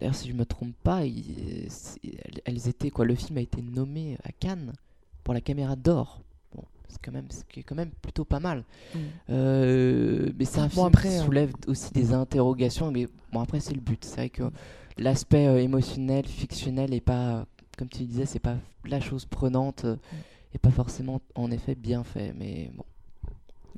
d'ailleurs, 0.00 0.14
si 0.14 0.28
je 0.28 0.34
me 0.34 0.44
trompe 0.44 0.74
pas, 0.82 1.04
il- 1.04 1.68
elles 2.44 2.68
étaient 2.68 2.90
quoi 2.90 3.04
Le 3.04 3.14
film 3.14 3.38
a 3.38 3.40
été 3.42 3.60
nommé 3.62 4.16
à 4.24 4.30
Cannes 4.32 4.72
pour 5.24 5.34
la 5.34 5.40
caméra 5.40 5.74
d'or. 5.76 6.20
C'est 6.88 7.04
quand 7.04 7.12
même, 7.12 7.30
ce 7.30 7.42
qui 7.44 7.60
est 7.60 7.62
quand 7.62 7.74
même 7.74 7.90
plutôt 8.02 8.24
pas 8.24 8.40
mal. 8.40 8.64
Mm. 8.94 8.98
Euh, 9.30 10.30
mais 10.38 10.44
c'est 10.44 10.60
un 10.60 10.66
Bon, 10.68 10.70
film 10.70 10.86
après, 10.86 11.08
qui 11.08 11.18
soulève 11.18 11.52
aussi 11.66 11.92
des 11.92 12.12
interrogations. 12.12 12.90
Mais 12.90 13.08
bon, 13.32 13.40
après, 13.40 13.60
c'est 13.60 13.74
le 13.74 13.80
but. 13.80 14.04
C'est 14.04 14.16
vrai 14.16 14.30
que 14.30 14.44
l'aspect 14.98 15.46
euh, 15.46 15.62
émotionnel, 15.62 16.26
fictionnel, 16.26 16.94
est 16.94 17.00
pas, 17.00 17.46
comme 17.76 17.88
tu 17.88 18.04
disais, 18.04 18.26
c'est 18.26 18.38
pas 18.38 18.56
la 18.86 19.00
chose 19.00 19.24
prenante 19.26 19.84
euh, 19.84 19.96
et 20.54 20.58
pas 20.58 20.70
forcément, 20.70 21.20
en 21.34 21.50
effet, 21.50 21.74
bien 21.74 22.04
fait. 22.04 22.32
Mais 22.38 22.70
bon, 22.74 22.84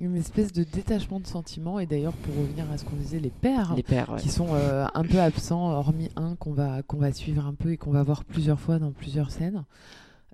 Une 0.00 0.16
espèce 0.16 0.52
de 0.52 0.64
détachement 0.64 1.18
de 1.18 1.26
sentiments. 1.26 1.78
Et 1.80 1.86
d'ailleurs, 1.86 2.12
pour 2.12 2.36
revenir 2.36 2.70
à 2.70 2.78
ce 2.78 2.84
qu'on 2.84 2.96
disait, 2.96 3.20
les 3.20 3.30
pères, 3.30 3.74
les 3.74 3.82
pères, 3.82 4.10
ouais. 4.10 4.20
qui 4.20 4.28
sont 4.28 4.48
euh, 4.52 4.86
un 4.94 5.02
peu 5.02 5.18
absents, 5.18 5.70
hormis 5.70 6.10
un 6.16 6.36
qu'on 6.36 6.52
va, 6.52 6.82
qu'on 6.82 6.98
va 6.98 7.12
suivre 7.12 7.46
un 7.46 7.54
peu 7.54 7.72
et 7.72 7.76
qu'on 7.76 7.90
va 7.90 8.02
voir 8.02 8.24
plusieurs 8.24 8.60
fois 8.60 8.78
dans 8.78 8.92
plusieurs 8.92 9.30
scènes. 9.30 9.64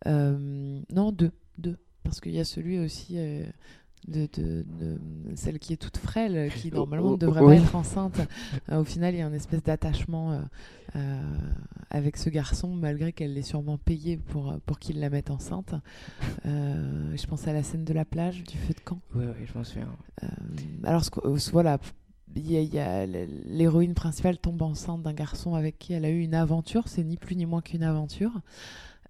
Non, 0.06 1.12
deux. 1.12 1.32
deux. 1.56 1.78
Parce 2.04 2.20
qu'il 2.20 2.32
y 2.32 2.40
a 2.40 2.44
celui 2.44 2.78
aussi 2.78 3.14
euh, 3.18 3.44
de, 4.08 4.28
de- 4.36 4.64
de 4.78 4.98
celle 5.34 5.58
qui 5.58 5.72
est 5.72 5.76
toute 5.76 5.96
frêle, 5.96 6.50
qui 6.54 6.70
Oh, 6.72 6.76
normalement 6.76 7.08
ne 7.10 7.14
oh, 7.14 7.16
devrait 7.18 7.40
oui. 7.42 7.56
pas 7.56 7.62
être 7.62 7.74
enceinte. 7.74 8.20
Euh, 8.70 8.80
au 8.80 8.84
final, 8.84 9.14
il 9.14 9.18
y 9.18 9.22
a 9.22 9.26
une 9.26 9.34
espèce 9.34 9.62
d'attachement 9.62 10.40
euh, 10.94 11.20
avec 11.90 12.16
ce 12.16 12.28
garçon, 12.30 12.68
malgré 12.68 13.12
qu'elle 13.12 13.32
l'ait 13.34 13.42
sûrement 13.42 13.78
payé 13.78 14.16
pour, 14.16 14.54
pour 14.66 14.78
qu'il 14.78 15.00
la 15.00 15.10
mette 15.10 15.30
enceinte. 15.30 15.74
Je 16.44 17.26
pense 17.26 17.48
à 17.48 17.52
la 17.52 17.62
scène 17.62 17.84
de 17.84 17.92
la 17.94 18.04
plage, 18.04 18.44
du 18.44 18.56
feu 18.58 18.74
de 18.74 18.80
camp. 18.80 19.00
Ouais, 19.14 19.24
ouais, 19.26 19.46
je 19.46 19.56
m'en 19.58 19.64
souviens. 19.64 19.88
Alors, 20.84 21.02
voilà, 21.52 21.78
y 22.36 22.78
a- 22.78 23.06
l'héroïne 23.06 23.94
principale 23.94 24.38
tombe 24.38 24.60
enceinte 24.62 25.02
d'un 25.02 25.12
garçon 25.14 25.54
avec 25.54 25.78
qui 25.78 25.92
elle 25.94 26.04
a 26.04 26.10
eu 26.10 26.20
une 26.20 26.34
aventure. 26.34 26.88
C'est 26.88 27.04
ni 27.04 27.16
plus 27.16 27.36
ni 27.36 27.46
moins 27.46 27.62
qu'une 27.62 27.82
aventure. 27.84 28.32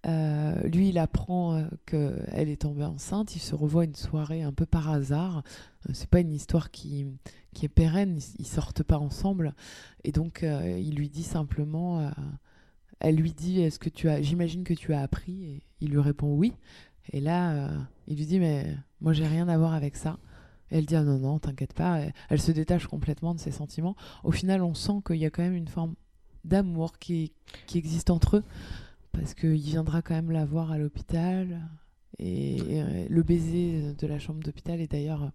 Euh, 0.07 0.61
lui, 0.69 0.91
il 0.91 0.99
apprend 0.99 1.57
euh, 1.57 1.65
qu'elle 1.87 2.49
est 2.49 2.63
tombée 2.63 2.85
enceinte. 2.85 3.37
Ils 3.37 3.41
se 3.41 3.55
revoient 3.55 3.85
une 3.85 3.95
soirée 3.95 4.43
un 4.43 4.53
peu 4.53 4.67
par 4.67 4.91
hasard. 4.91 5.43
Euh, 5.89 5.93
c'est 5.95 6.09
pas 6.09 6.21
une 6.21 6.33
histoire 6.33 6.71
qui, 6.71 7.07
qui 7.55 7.65
est 7.65 7.71
pérenne. 7.71 8.17
Ils, 8.17 8.41
ils 8.41 8.47
sortent 8.47 8.83
pas 8.83 8.99
ensemble. 8.99 9.55
Et 10.05 10.13
donc, 10.13 10.43
euh, 10.43 10.79
il 10.79 10.95
lui 10.97 11.09
dit 11.09 11.23
simplement. 11.23 12.11
elle 13.01 13.17
lui 13.17 13.33
dit 13.33 13.61
Est-ce 13.61 13.79
que 13.79 13.89
tu 13.89 14.09
as. 14.09 14.21
J'imagine 14.21 14.65
que 14.65 14.75
tu 14.75 14.93
as 14.93 15.01
appris? 15.01 15.45
Et 15.45 15.63
il 15.81 15.91
lui 15.91 16.01
répond 16.01 16.35
oui. 16.35 16.53
Et 17.13 17.21
là, 17.21 17.71
il 18.07 18.17
lui 18.17 18.27
dit 18.27 18.41
Mais 18.41 18.77
moi, 19.01 19.13
j'ai 19.13 19.27
rien 19.27 19.49
à 19.49 19.57
voir 19.57 19.75
avec 19.75 19.97
ça. 19.97 20.19
Et 20.71 20.79
elle 20.79 20.87
dit 20.87 20.97
ah 20.97 21.03
non 21.03 21.19
non 21.19 21.39
t'inquiète 21.39 21.75
pas 21.75 22.01
elle 22.31 22.41
se 22.41 22.51
détache 22.51 22.87
complètement 22.87 23.35
de 23.35 23.39
ses 23.39 23.51
sentiments 23.51 23.97
au 24.25 24.33
final 24.33 24.63
on 24.63 24.73
sent 24.73 25.03
qu'il 25.07 25.17
y 25.17 25.27
a 25.27 25.31
quand 25.31 25.43
même 25.43 25.55
une 25.55 25.69
forme 25.69 25.95
d'amour 26.43 26.99
qui, 26.99 27.33
qui 27.67 27.77
existe 27.77 28.09
entre 28.09 28.39
eux 28.39 28.45
parce 29.15 29.35
qu'il 29.35 29.55
viendra 29.57 30.03
quand 30.03 30.15
même 30.15 30.31
la 30.31 30.45
voir 30.45 30.71
à 30.73 30.79
l'hôpital. 30.79 31.61
Et, 32.19 32.57
et, 32.57 32.83
euh, 32.83 33.07
le 33.09 33.23
baiser 33.23 33.93
de 33.99 34.07
la 34.07 34.19
chambre 34.19 34.41
d'hôpital 34.43 34.81
est 34.81 34.91
d'ailleurs 34.93 35.31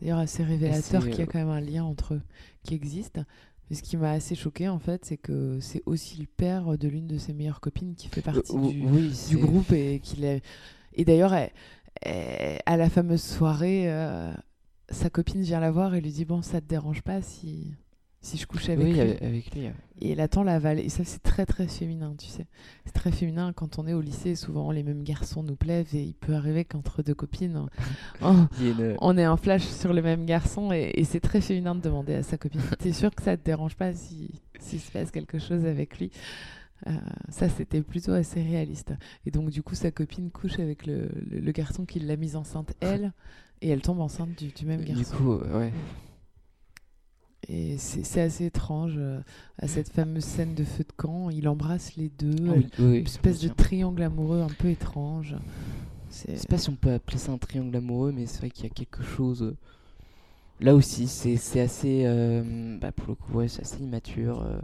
d'ailleurs 0.00 0.18
assez 0.18 0.44
révélateur 0.44 1.02
qu'il 1.08 1.16
y 1.18 1.20
a 1.20 1.24
euh, 1.24 1.26
quand 1.26 1.38
même 1.38 1.48
un 1.48 1.60
lien 1.60 1.82
entre 1.84 2.14
eux 2.14 2.22
qui 2.62 2.74
existe. 2.74 3.20
Mais 3.68 3.74
ce 3.76 3.82
qui 3.82 3.96
m'a 3.96 4.12
assez 4.12 4.36
choqué 4.36 4.68
en 4.68 4.78
fait 4.78 5.04
c'est 5.04 5.16
que 5.16 5.58
c'est 5.60 5.82
aussi 5.86 6.18
le 6.20 6.26
père 6.26 6.78
de 6.78 6.86
l'une 6.86 7.08
de 7.08 7.18
ses 7.18 7.32
meilleures 7.32 7.60
copines 7.60 7.94
qui 7.96 8.06
fait 8.08 8.20
partie 8.22 8.54
Euh, 8.54 8.60
du, 8.70 8.82
oui, 8.86 9.08
du 9.08 9.14
c'est- 9.14 9.34
groupe 9.36 9.72
et 9.72 9.98
qu'il 10.00 10.24
est 10.24 10.40
Et 10.94 11.04
d'ailleurs, 11.04 11.34
à 12.04 12.76
la 12.76 12.88
fameuse 12.90 13.22
soirée, 13.22 13.90
euh, 13.90 14.32
sa 14.90 15.10
copine 15.10 15.40
vient 15.42 15.58
la 15.60 15.70
voir 15.72 15.94
et 15.96 16.00
lui 16.00 16.12
dit 16.12 16.24
Bon, 16.24 16.42
ça 16.42 16.60
te 16.60 16.66
dérange 16.68 17.02
pas 17.02 17.22
si, 17.22 17.74
si 18.26 18.36
je 18.38 18.46
couche 18.46 18.68
avec 18.68 18.84
oui, 18.84 18.92
lui 18.94 19.00
avec. 19.00 19.56
Et 20.00 20.10
elle 20.10 20.20
attend 20.20 20.42
l'aval. 20.42 20.78
Et 20.80 20.88
ça, 20.88 21.04
c'est 21.04 21.22
très, 21.22 21.46
très 21.46 21.66
féminin, 21.68 22.14
tu 22.18 22.26
sais. 22.26 22.46
C'est 22.84 22.92
très 22.92 23.12
féminin 23.12 23.52
quand 23.54 23.78
on 23.78 23.86
est 23.86 23.92
au 23.94 24.00
lycée. 24.00 24.34
Souvent, 24.34 24.70
les 24.70 24.82
mêmes 24.82 25.02
garçons 25.04 25.42
nous 25.42 25.56
plaisent 25.56 25.94
et 25.94 26.02
il 26.02 26.14
peut 26.14 26.34
arriver 26.34 26.64
qu'entre 26.64 27.02
deux 27.02 27.14
copines, 27.14 27.68
on, 28.20 28.48
Il 28.60 28.66
y 28.66 28.70
a 28.70 28.72
une- 28.72 28.96
on 29.00 29.16
ait 29.16 29.24
un 29.24 29.36
flash 29.36 29.62
sur 29.62 29.92
le 29.92 30.02
même 30.02 30.26
garçon. 30.26 30.72
Et, 30.72 30.90
et 30.94 31.04
c'est 31.04 31.20
très 31.20 31.40
féminin 31.40 31.74
de 31.74 31.80
demander 31.80 32.14
à 32.14 32.22
sa 32.22 32.36
copine 32.36 32.60
T'es 32.78 32.92
sûr 32.92 33.14
que 33.14 33.22
ça 33.22 33.36
te 33.36 33.44
dérange 33.44 33.76
pas 33.76 33.94
si, 33.94 34.30
s'il 34.58 34.80
se 34.80 34.90
passe 34.90 35.10
quelque 35.10 35.38
chose 35.38 35.64
avec 35.64 35.98
lui? 35.98 36.10
Euh, 36.88 36.92
Ça, 37.30 37.48
c'était 37.48 37.80
plutôt 37.80 38.12
assez 38.12 38.42
réaliste. 38.42 38.92
Et 39.24 39.30
donc, 39.30 39.48
du 39.50 39.62
coup, 39.62 39.74
sa 39.74 39.90
copine 39.90 40.30
couche 40.30 40.58
avec 40.58 40.84
le, 40.86 41.08
le- 41.30 41.40
le 41.40 41.52
garçon 41.52 41.86
qui 41.86 42.00
l'a 42.00 42.16
mise 42.16 42.36
enceinte, 42.36 42.74
elle. 42.80 43.12
Et 43.62 43.70
elle 43.70 43.80
tombe 43.80 44.00
enceinte 44.00 44.36
du, 44.36 44.48
du 44.48 44.66
même 44.66 44.82
du 44.84 44.92
garçon. 44.92 45.16
coup, 45.16 45.32
euh, 45.32 45.58
ouais. 45.58 45.72
Et 47.48 47.78
c'est 47.78 48.20
assez 48.20 48.46
étrange. 48.46 48.94
euh, 48.96 49.20
à 49.58 49.68
cette 49.68 49.88
fameuse 49.88 50.24
scène 50.24 50.54
de 50.54 50.64
feu 50.64 50.84
de 50.84 50.92
camp, 50.96 51.30
il 51.30 51.48
embrasse 51.48 51.94
les 51.96 52.08
deux. 52.08 52.34
Oui, 52.50 52.66
oui, 52.78 52.98
une 52.98 53.04
espèce 53.06 53.40
de 53.40 53.48
triangle 53.48 54.02
amoureux 54.02 54.40
un 54.42 54.48
peu 54.48 54.68
étrange. 54.68 55.36
Je 56.10 56.34
sais 56.36 56.48
pas 56.48 56.58
si 56.58 56.70
on 56.70 56.76
peut 56.76 56.92
appeler 56.92 57.18
ça 57.18 57.32
un 57.32 57.38
triangle 57.38 57.76
amoureux, 57.76 58.12
mais 58.12 58.26
c'est 58.26 58.38
vrai 58.38 58.50
qu'il 58.50 58.64
y 58.64 58.66
a 58.66 58.70
quelque 58.74 59.02
chose. 59.02 59.42
euh, 59.42 59.56
Là 60.60 60.74
aussi, 60.74 61.06
c'est 61.06 61.36
c'est 61.36 61.60
assez. 61.60 62.02
euh, 62.06 62.78
bah, 62.80 62.90
pour 62.92 63.08
le 63.08 63.14
coup, 63.14 63.34
ouais, 63.34 63.48
c'est 63.48 63.62
assez 63.62 63.78
immature. 63.82 64.42
euh. 64.42 64.58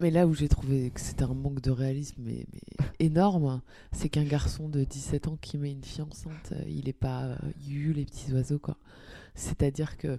Mais 0.00 0.10
là 0.10 0.26
où 0.26 0.34
j'ai 0.34 0.48
trouvé 0.48 0.90
que 0.90 1.00
c'était 1.00 1.22
un 1.24 1.32
manque 1.34 1.60
de 1.62 1.70
réalisme 1.70 2.16
mais, 2.24 2.46
mais 2.52 2.60
énorme, 2.98 3.60
c'est 3.92 4.08
qu'un 4.10 4.24
garçon 4.24 4.68
de 4.68 4.84
17 4.84 5.28
ans 5.28 5.38
qui 5.40 5.56
met 5.58 5.70
une 5.72 5.84
fille 5.84 6.02
enceinte, 6.02 6.52
euh, 6.52 6.62
il 6.68 6.88
est 6.88 6.92
pas 6.92 7.24
euh, 7.24 7.36
les 7.66 8.04
petits 8.04 8.32
oiseaux 8.32 8.58
quoi. 8.58 8.76
C'est-à-dire 9.34 9.96
que 9.98 10.18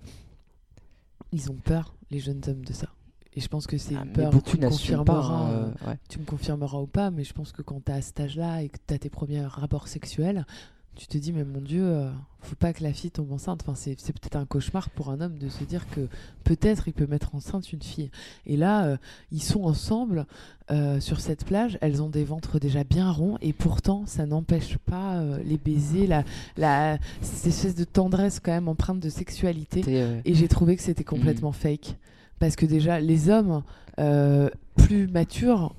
ils 1.32 1.52
ont 1.52 1.56
peur, 1.56 1.96
les 2.12 2.20
jeunes 2.20 2.42
hommes, 2.48 2.64
de 2.66 2.74
ça. 2.74 2.88
Et 3.34 3.40
je 3.40 3.48
pense 3.50 3.68
que 3.68 3.78
c'est 3.78 3.96
Ah, 3.96 4.04
une 4.04 4.14
peur. 4.14 4.32
tu 4.44 4.58
me 4.58 4.62
pas. 4.64 4.70
confirmeras, 4.70 5.36
hein, 5.36 5.52
euh, 5.52 5.88
ouais. 5.90 6.00
tu 6.10 6.20
me 6.20 6.26
confirmeras 6.26 6.80
ou 6.80 6.88
pas, 6.88 7.12
mais 7.12 7.24
je 7.24 7.34
pense 7.34 7.52
que 7.52 7.62
quand 7.62 7.84
tu 7.86 7.92
as 7.92 8.02
cet 8.02 8.20
âge-là 8.20 8.64
et 8.64 8.70
que 8.70 8.78
tu 8.88 8.94
as 8.94 8.98
tes 9.00 9.10
premiers 9.10 9.46
rapports 9.46 9.88
sexuels, 9.88 10.46
tu 10.98 11.08
te 11.08 11.18
dis, 11.18 11.32
mais 11.32 11.44
mon 11.44 11.62
Dieu, 11.62 11.84
euh, 11.84 12.10
faut 12.42 12.56
pas 12.56 12.74
que 12.74 12.82
la 12.82 12.92
fille 12.92 13.12
tombe 13.12 13.32
enceinte. 13.32 13.62
Enfin, 13.64 13.76
c'est 13.76 14.00
c'est 14.00 14.14
peut-être 14.14 14.36
un 14.36 14.46
cauchemar 14.46 14.90
pour 14.90 15.10
un 15.10 15.22
homme 15.22 15.38
de 15.38 15.48
se 15.48 15.64
dire 15.64 15.88
que 15.90 16.08
peut-être 16.44 16.88
il 16.88 16.94
peut 16.94 17.06
mettre 17.08 17.36
enceinte 17.36 17.72
une 17.72 17.82
fille. 17.82 18.10
Et 18.46 18.58
là, 18.58 18.86
euh, 18.86 18.98
ils 19.32 19.44
sont 19.44 19.64
ensemble 19.64 20.26
euh, 20.72 21.00
sur 21.00 21.20
cette 21.20 21.46
plage, 21.46 21.78
elles 21.82 22.02
ont 22.02 22.10
des 22.10 22.24
ventres 22.24 22.60
déjà 22.60 22.84
bien 22.84 23.12
ronds, 23.12 23.38
et 23.42 23.54
pourtant, 23.54 24.06
ça 24.06 24.26
n'empêche 24.26 24.78
pas 24.80 25.18
euh, 25.18 25.40
les 25.44 25.58
baisers, 25.58 26.08
la, 26.08 26.24
la, 26.58 26.98
cette 27.22 27.48
espèce 27.48 27.76
de 27.76 27.84
tendresse 27.84 28.40
quand 28.40 28.52
même 28.52 28.68
empreinte 28.68 29.00
de 29.00 29.10
sexualité. 29.10 29.84
Et 30.26 30.34
j'ai 30.34 30.48
trouvé 30.48 30.76
que 30.76 30.82
c'était 30.82 31.04
complètement 31.04 31.52
fake. 31.52 31.96
Parce 32.40 32.56
que 32.56 32.66
déjà, 32.66 33.00
les 33.00 33.30
hommes 33.30 33.64
plus 34.76 35.08
matures 35.08 35.76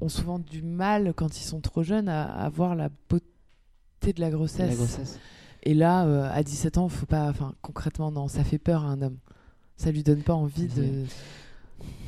ont 0.00 0.08
souvent 0.08 0.38
du 0.38 0.62
mal, 0.62 1.12
quand 1.14 1.38
ils 1.38 1.44
sont 1.44 1.60
trop 1.60 1.82
jeunes, 1.82 2.08
à, 2.08 2.24
à 2.24 2.48
voir 2.48 2.74
la 2.74 2.88
beauté 3.08 3.26
de 4.08 4.20
la 4.20 4.30
grossesse. 4.30 4.70
la 4.70 4.74
grossesse. 4.74 5.18
Et 5.62 5.74
là, 5.74 6.06
euh, 6.06 6.30
à 6.32 6.42
17 6.42 6.78
ans, 6.78 6.88
faut 6.88 7.06
pas. 7.06 7.28
Enfin, 7.28 7.54
concrètement, 7.62 8.10
non, 8.10 8.28
ça 8.28 8.44
fait 8.44 8.58
peur 8.58 8.84
à 8.84 8.88
un 8.88 9.02
homme. 9.02 9.18
Ça 9.76 9.90
lui 9.90 10.02
donne 10.02 10.22
pas 10.22 10.34
envie 10.34 10.66
de 10.66 11.04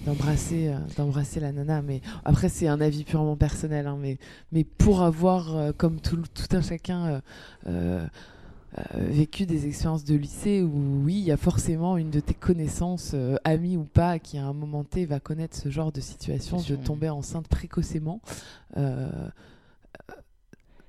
d'embrasser 0.05 0.69
euh, 0.69 0.79
d'embrasser 0.99 1.41
la 1.41 1.51
nana 1.51 1.81
mais 1.81 2.03
après 2.27 2.51
c'est 2.51 2.69
un 2.69 2.83
avis 2.83 3.05
purement 3.05 3.37
personnel 3.37 3.87
hein, 3.87 3.97
mais 3.99 4.19
mais 4.51 4.65
pour 4.65 5.01
avoir 5.01 5.57
euh, 5.57 5.73
comme 5.75 5.99
tout, 5.99 6.19
tout 6.35 6.55
un 6.55 6.61
chacun 6.61 7.23
vécu 8.99 9.47
des 9.47 9.67
expériences 9.67 10.05
de 10.05 10.15
lycée 10.15 10.61
où 10.63 11.03
oui 11.05 11.15
il 11.15 11.25
y 11.25 11.33
a 11.33 11.39
forcément 11.39 11.97
une 11.97 12.11
de 12.11 12.21
tes 12.21 12.35
connaissances 12.35 13.15
amie 13.45 13.79
ou 13.79 13.85
pas 13.85 14.19
qui 14.19 14.37
à 14.37 14.45
un 14.45 14.53
moment 14.53 14.85
T 14.85 15.07
va 15.07 15.21
connaître 15.21 15.57
ce 15.57 15.71
genre 15.71 15.93
de 15.93 16.03
situation 16.03 16.57
Bien 16.57 16.63
de 16.63 16.67
sûr, 16.67 16.79
oui. 16.79 16.85
tomber 16.85 17.09
enceinte 17.09 17.49
précocement 17.49 18.21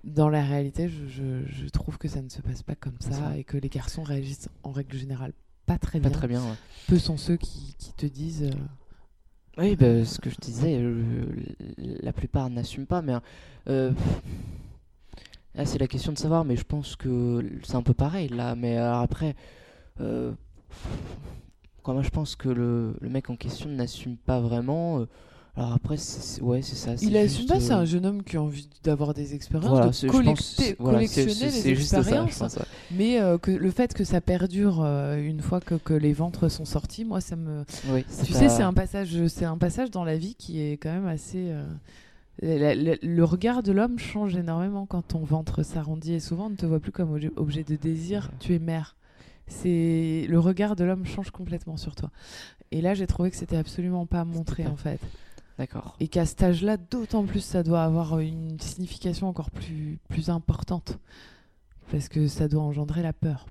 dans 0.04 0.30
la 0.30 0.44
réalité, 0.44 0.90
je, 0.90 1.08
je- 1.08 1.46
je 1.46 1.68
trouve 1.70 1.98
que 1.98 2.08
ça 2.08 2.22
ne 2.22 2.30
se 2.30 2.42
passe 2.42 2.62
pas 2.64 2.76
comme 2.76 2.98
ça, 3.00 3.38
et 3.38 3.44
que 3.44 3.58
les 3.58 3.70
garçons 3.70 4.04
réagissent 4.04 4.50
en 4.64 4.72
règle 4.72 4.98
générale 4.98 5.34
pas 5.66 5.78
très 5.78 6.00
Pas 6.02 6.10
bien. 6.10 6.18
très 6.18 6.28
bien. 6.28 6.42
ouais. 6.42 6.56
Peu 6.88 7.00
sont 7.00 7.16
ceux 7.18 7.38
qui, 7.38 7.76
qui 7.78 7.94
te 7.94 8.06
disent. 8.06 8.44
euh, 8.44 8.52
Oui, 9.58 9.76
bah, 9.78 10.04
ce 10.04 10.20
que 10.20 10.30
je 10.30 10.36
disais, 10.42 10.78
euh, 10.78 11.26
la 11.78 12.12
plupart 12.12 12.50
n'assument 12.50 12.86
pas, 12.86 13.02
mais 13.02 13.14
euh, 13.70 13.92
là 15.56 15.66
c'est 15.66 15.78
la 15.80 15.88
question 15.88 16.12
de 16.12 16.18
savoir, 16.18 16.44
mais 16.44 16.58
je 16.58 16.66
pense 16.66 16.96
que 16.98 17.50
c'est 17.64 17.76
un 17.76 17.82
peu 17.84 17.94
pareil 17.94 18.28
là. 18.28 18.56
Mais 18.56 18.76
après, 18.78 19.36
quoi, 19.98 21.94
moi 21.94 22.04
je 22.04 22.10
pense 22.10 22.36
que 22.36 22.50
le, 22.50 22.96
le 23.00 23.10
mec 23.10 23.30
en 23.30 23.36
question 23.36 23.70
n'assume 23.70 24.18
pas 24.18 24.40
vraiment. 24.42 25.06
Alors 25.56 25.74
après, 25.74 25.98
c'est- 25.98 26.22
c'est- 26.22 26.42
ouais, 26.42 26.62
c'est 26.64 26.76
ça. 26.76 26.96
Il 27.02 27.16
assume 27.16 27.46
pas, 27.46 27.60
c'est 27.60 27.74
euh, 27.74 27.78
un 27.78 27.86
jeune 27.86 28.06
homme 28.08 28.24
qui 28.24 28.38
a 28.38 28.42
envie 28.42 28.68
d'avoir 28.84 29.14
des 29.14 29.36
expériences, 29.36 29.70
Voilà, 29.70 29.86
de 29.88 30.08
collecter- 30.10 30.76
voilà, 30.80 30.98
collectionner 30.98 31.34
c'est- 31.52 31.70
les 31.70 31.76
ça, 31.84 32.00
expériences. 32.00 32.38
pense, 32.40 32.56
ouais. 32.56 32.64
mais 32.92 33.20
euh, 33.22 33.38
que 33.38 33.52
le 33.52 33.70
fait 33.72 33.94
que 33.94 34.04
ça 34.04 34.20
perdure 34.20 34.82
euh, 34.84 35.18
une 35.24 35.42
fois 35.42 35.60
que, 35.62 35.76
que 35.76 35.94
les 35.94 36.12
ventres 36.14 36.50
sont 36.50 36.66
sortis, 36.66 37.06
moi 37.06 37.22
ça 37.22 37.36
me. 37.36 37.66
Oui, 37.90 38.04
Tu 38.26 38.34
sais, 38.34 38.50
c'est 38.50 38.64
un 38.64 38.74
passage, 38.74 39.28
c'est 39.28 39.46
un 39.46 39.58
passage 39.58 39.92
dans 39.92 40.04
la 40.04 40.18
vie 40.18 40.34
qui 40.36 40.60
est 40.60 40.74
quand 40.78 40.92
même 40.92 41.08
assez. 41.08 41.50
euh, 41.52 41.64
la- 42.42 42.74
la- 42.74 42.96
le 43.00 43.24
regard 43.24 43.62
de 43.62 43.72
l'homme 43.72 44.00
change 44.00 44.36
énormément 44.36 44.88
quand 44.88 45.04
ton 45.04 45.20
ventre 45.20 45.62
s'arrondit 45.62 46.14
et 46.14 46.20
souvent 46.20 46.48
on 46.48 46.50
ne 46.50 46.56
te 46.56 46.66
voit 46.66 46.80
plus 46.80 46.92
comme 46.92 47.12
objet, 47.36 47.64
de 47.64 47.76
désir, 47.76 48.30
Ouais. 48.32 48.38
tu 48.40 48.56
es 48.56 48.60
mère. 48.60 48.96
C'est 49.46 50.26
le 50.28 50.40
regard 50.40 50.76
de 50.76 50.84
l'homme 50.84 51.06
change 51.06 51.30
complètement 51.30 51.78
sur 51.78 51.94
toi. 51.96 52.10
Et 52.72 52.82
là, 52.82 52.96
j'ai 52.96 53.06
trouvé 53.06 53.30
que 53.30 53.36
c'était 53.38 53.56
absolument 53.58 54.08
pas 54.08 54.26
montré 54.26 54.66
en 54.66 54.76
fait. 54.78 55.00
D'accord. 55.58 55.96
Et 56.00 56.08
qu'à 56.08 56.26
cet 56.26 56.42
âge-là, 56.44 56.78
d'autant 56.78 57.26
plus, 57.26 57.42
ça 57.42 57.62
doit 57.64 57.84
avoir 57.84 58.20
une 58.20 58.60
signification 58.60 59.28
encore 59.28 59.52
plus, 59.52 60.00
plus 60.10 60.30
importante. 60.30 60.98
Parce 61.92 62.10
que 62.10 62.28
ça 62.28 62.48
doit 62.48 62.64
engendrer 62.64 63.04
la 63.04 63.14
peur. 63.14 63.46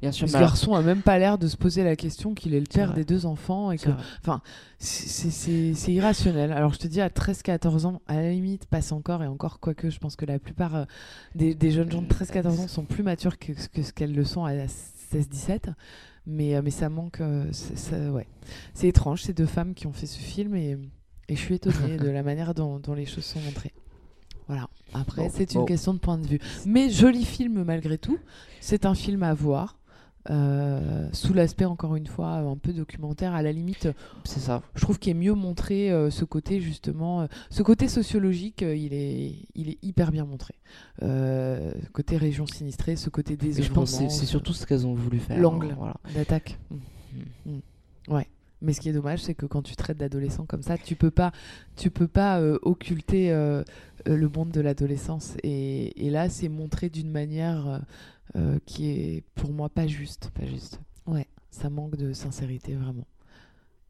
Bien 0.00 0.12
sûr, 0.12 0.28
Ce 0.28 0.34
garçon 0.38 0.74
a 0.74 0.82
même 0.82 1.02
pas 1.02 1.18
l'air 1.18 1.38
de 1.38 1.48
se 1.48 1.56
poser 1.56 1.82
la 1.82 1.96
question 1.96 2.32
qu'il 2.32 2.54
est 2.54 2.60
le 2.60 2.66
père 2.66 2.92
des 2.94 3.04
deux 3.04 3.26
enfants 3.26 3.72
et 3.72 3.78
c'est 3.78 3.86
que 3.86 3.90
vrai. 3.90 4.38
c'est- 4.78 5.92
irrationnel. 5.92 6.52
Alors 6.52 6.72
je 6.72 6.78
te 6.78 6.86
dis, 6.86 7.00
à 7.00 7.08
13-14 7.08 7.84
ans, 7.86 8.00
à 8.06 8.14
la 8.14 8.30
limite, 8.30 8.66
passe 8.66 8.92
encore 8.92 9.24
et 9.24 9.26
encore, 9.26 9.58
quoique 9.58 9.90
je 9.90 9.98
pense 9.98 10.14
que 10.14 10.24
la 10.24 10.38
plupart 10.38 10.76
euh, 10.76 10.84
des, 11.34 11.54
des 11.56 11.72
jeunes 11.72 11.90
gens 11.90 12.02
de 12.02 12.06
13-14 12.06 12.60
ans 12.60 12.68
sont 12.68 12.84
plus 12.84 13.02
matures 13.02 13.38
que, 13.38 13.52
que 13.72 13.82
ce 13.82 13.92
qu'elles 13.92 14.14
le 14.14 14.24
sont 14.24 14.44
à 14.44 14.52
16-17. 14.54 15.72
Mais, 16.30 16.54
euh, 16.54 16.60
mais 16.62 16.70
ça 16.70 16.88
manque. 16.90 17.20
euh, 17.20 17.46
c'est- 17.52 17.76
ça- 17.76 18.12
ouais. 18.12 18.26
C'est 18.74 18.86
étrange, 18.88 19.22
ces 19.22 19.32
deux 19.32 19.46
femmes 19.46 19.74
qui 19.74 19.86
ont 19.86 19.92
fait 19.92 20.06
ce 20.06 20.18
film 20.18 20.54
et, 20.54 20.76
et 21.28 21.34
je 21.36 21.40
suis 21.40 21.54
étonnée 21.54 21.96
de 21.96 22.08
la 22.10 22.22
manière 22.22 22.54
dont, 22.54 22.78
dont 22.78 22.92
les 22.94 23.06
choses 23.06 23.24
sont 23.24 23.40
montrées. 23.40 23.72
Voilà. 24.46 24.68
Après, 24.94 25.22
Bon, 25.22 25.30
c'est 25.34 25.54
une 25.54 25.60
bon. 25.60 25.66
question 25.66 25.94
de 25.94 25.98
point 25.98 26.18
de 26.18 26.26
vue. 26.26 26.38
Mais 26.66 26.90
joli 26.90 27.24
film 27.24 27.64
malgré 27.64 27.98
tout. 27.98 28.18
C'est 28.60 28.84
un 28.86 28.94
film 28.94 29.22
à 29.22 29.32
voir. 29.34 29.77
Euh, 30.30 31.08
sous 31.12 31.32
l'aspect 31.32 31.64
encore 31.64 31.96
une 31.96 32.06
fois 32.06 32.32
un 32.34 32.56
peu 32.56 32.72
documentaire 32.72 33.34
à 33.34 33.42
la 33.42 33.50
limite 33.52 33.88
C'est 34.24 34.40
ça. 34.40 34.62
je 34.74 34.80
trouve 34.82 34.98
qu'il 34.98 35.10
est 35.12 35.14
mieux 35.14 35.32
montré 35.34 35.90
euh, 35.90 36.10
ce 36.10 36.24
côté 36.24 36.60
justement 36.60 37.22
euh, 37.22 37.26
ce 37.50 37.62
côté 37.62 37.88
sociologique 37.88 38.62
euh, 38.62 38.76
il 38.76 38.92
est 38.92 39.34
il 39.54 39.70
est 39.70 39.78
hyper 39.82 40.12
bien 40.12 40.24
montré 40.26 40.54
Euh, 41.02 41.72
côté 41.92 42.16
région 42.16 42.46
sinistrée 42.46 42.96
ce 42.96 43.08
côté 43.10 43.38
Et 43.42 43.62
je 43.62 43.72
pense 43.72 43.92
que 43.92 43.98
c'est- 43.98 44.08
c'est 44.10 44.24
ce- 44.26 44.30
surtout 44.30 44.52
ce 44.52 44.66
qu'elles 44.66 44.86
ont 44.86 44.94
voulu 44.94 45.18
faire. 45.18 45.38
L'angle. 45.38 45.74
Voilà. 45.78 45.96
d'attaque 46.14 46.58
Mm. 47.46 47.58
ouais 48.08 48.26
mais 48.60 48.72
ce 48.72 48.80
qui 48.80 48.88
est 48.88 48.92
dommage 48.92 49.20
c'est 49.22 49.34
que 49.34 49.46
quand 49.46 49.62
tu 49.62 49.76
traites 49.76 49.96
d'adolescent 49.96 50.44
comme 50.44 50.62
ça 50.62 50.76
tu 50.76 50.94
peux 50.96 51.10
pas 51.10 51.32
tu 51.76 51.90
peux 51.90 52.08
pas 52.08 52.40
euh, 52.40 52.58
occulter 52.62 53.30
euh, 53.32 53.62
euh, 54.08 54.16
le 54.16 54.28
monde 54.28 54.50
de 54.50 54.60
l'adolescence 54.60 55.34
et, 55.42 56.06
et 56.06 56.10
là 56.10 56.28
c'est 56.28 56.48
montré 56.48 56.88
d'une 56.90 57.10
manière 57.10 57.80
euh, 58.36 58.58
qui 58.66 58.90
est 58.90 59.24
pour 59.34 59.52
moi 59.52 59.68
pas 59.68 59.86
juste 59.86 60.30
Pas 60.34 60.46
juste. 60.46 60.80
Ouais, 61.06 61.26
ça 61.50 61.70
manque 61.70 61.96
de 61.96 62.12
sincérité 62.12 62.74
vraiment. 62.74 63.06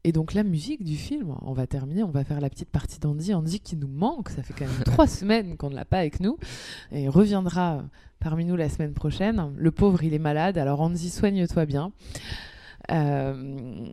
Et 0.05 0.11
donc 0.13 0.33
la 0.33 0.43
musique 0.43 0.83
du 0.83 0.95
film, 0.95 1.35
on 1.41 1.51
va 1.51 1.67
terminer, 1.67 2.03
on 2.03 2.11
va 2.11 2.23
faire 2.23 2.39
la 2.39 2.49
petite 2.49 2.69
partie 2.69 2.99
d'Andy. 2.99 3.33
Andy 3.33 3.59
qui 3.59 3.75
nous 3.75 3.89
manque, 3.89 4.29
ça 4.29 4.43
fait 4.43 4.53
quand 4.53 4.65
même 4.65 4.83
trois 4.85 5.07
semaines 5.07 5.57
qu'on 5.57 5.69
ne 5.69 5.75
l'a 5.75 5.85
pas 5.85 5.99
avec 5.99 6.21
nous. 6.21 6.37
Et 6.91 7.03
il 7.03 7.09
reviendra 7.09 7.83
parmi 8.19 8.45
nous 8.45 8.55
la 8.55 8.69
semaine 8.69 8.93
prochaine. 8.93 9.53
Le 9.57 9.71
pauvre, 9.71 10.03
il 10.03 10.13
est 10.13 10.19
malade, 10.19 10.57
alors 10.57 10.79
Andy, 10.79 11.09
soigne-toi 11.09 11.65
bien. 11.65 11.91
Euh, 12.91 13.85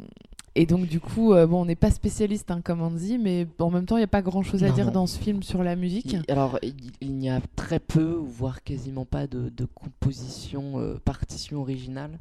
et 0.56 0.66
donc 0.66 0.86
du 0.86 0.98
coup, 1.00 1.32
euh, 1.32 1.46
bon, 1.46 1.62
on 1.62 1.64
n'est 1.66 1.76
pas 1.76 1.90
spécialiste 1.90 2.50
hein, 2.50 2.60
comme 2.62 2.80
Andy, 2.82 3.18
mais 3.18 3.46
en 3.58 3.70
même 3.70 3.86
temps, 3.86 3.96
il 3.96 4.00
n'y 4.00 4.04
a 4.04 4.08
pas 4.08 4.22
grand-chose 4.22 4.64
à 4.64 4.68
Non, 4.68 4.74
dire 4.74 4.86
non. 4.86 4.92
dans 4.92 5.06
ce 5.06 5.18
film 5.18 5.42
sur 5.42 5.62
la 5.62 5.76
musique. 5.76 6.12
Il- 6.14 6.24
alors, 6.28 6.58
il, 6.62 6.74
il 7.00 7.14
n'y 7.14 7.30
a 7.30 7.40
très 7.56 7.78
peu, 7.78 8.12
voire 8.14 8.62
quasiment 8.64 9.04
pas 9.04 9.26
de, 9.26 9.48
de 9.50 9.64
composition, 9.64 10.80
euh, 10.80 10.98
partition 11.04 11.60
originale, 11.60 12.18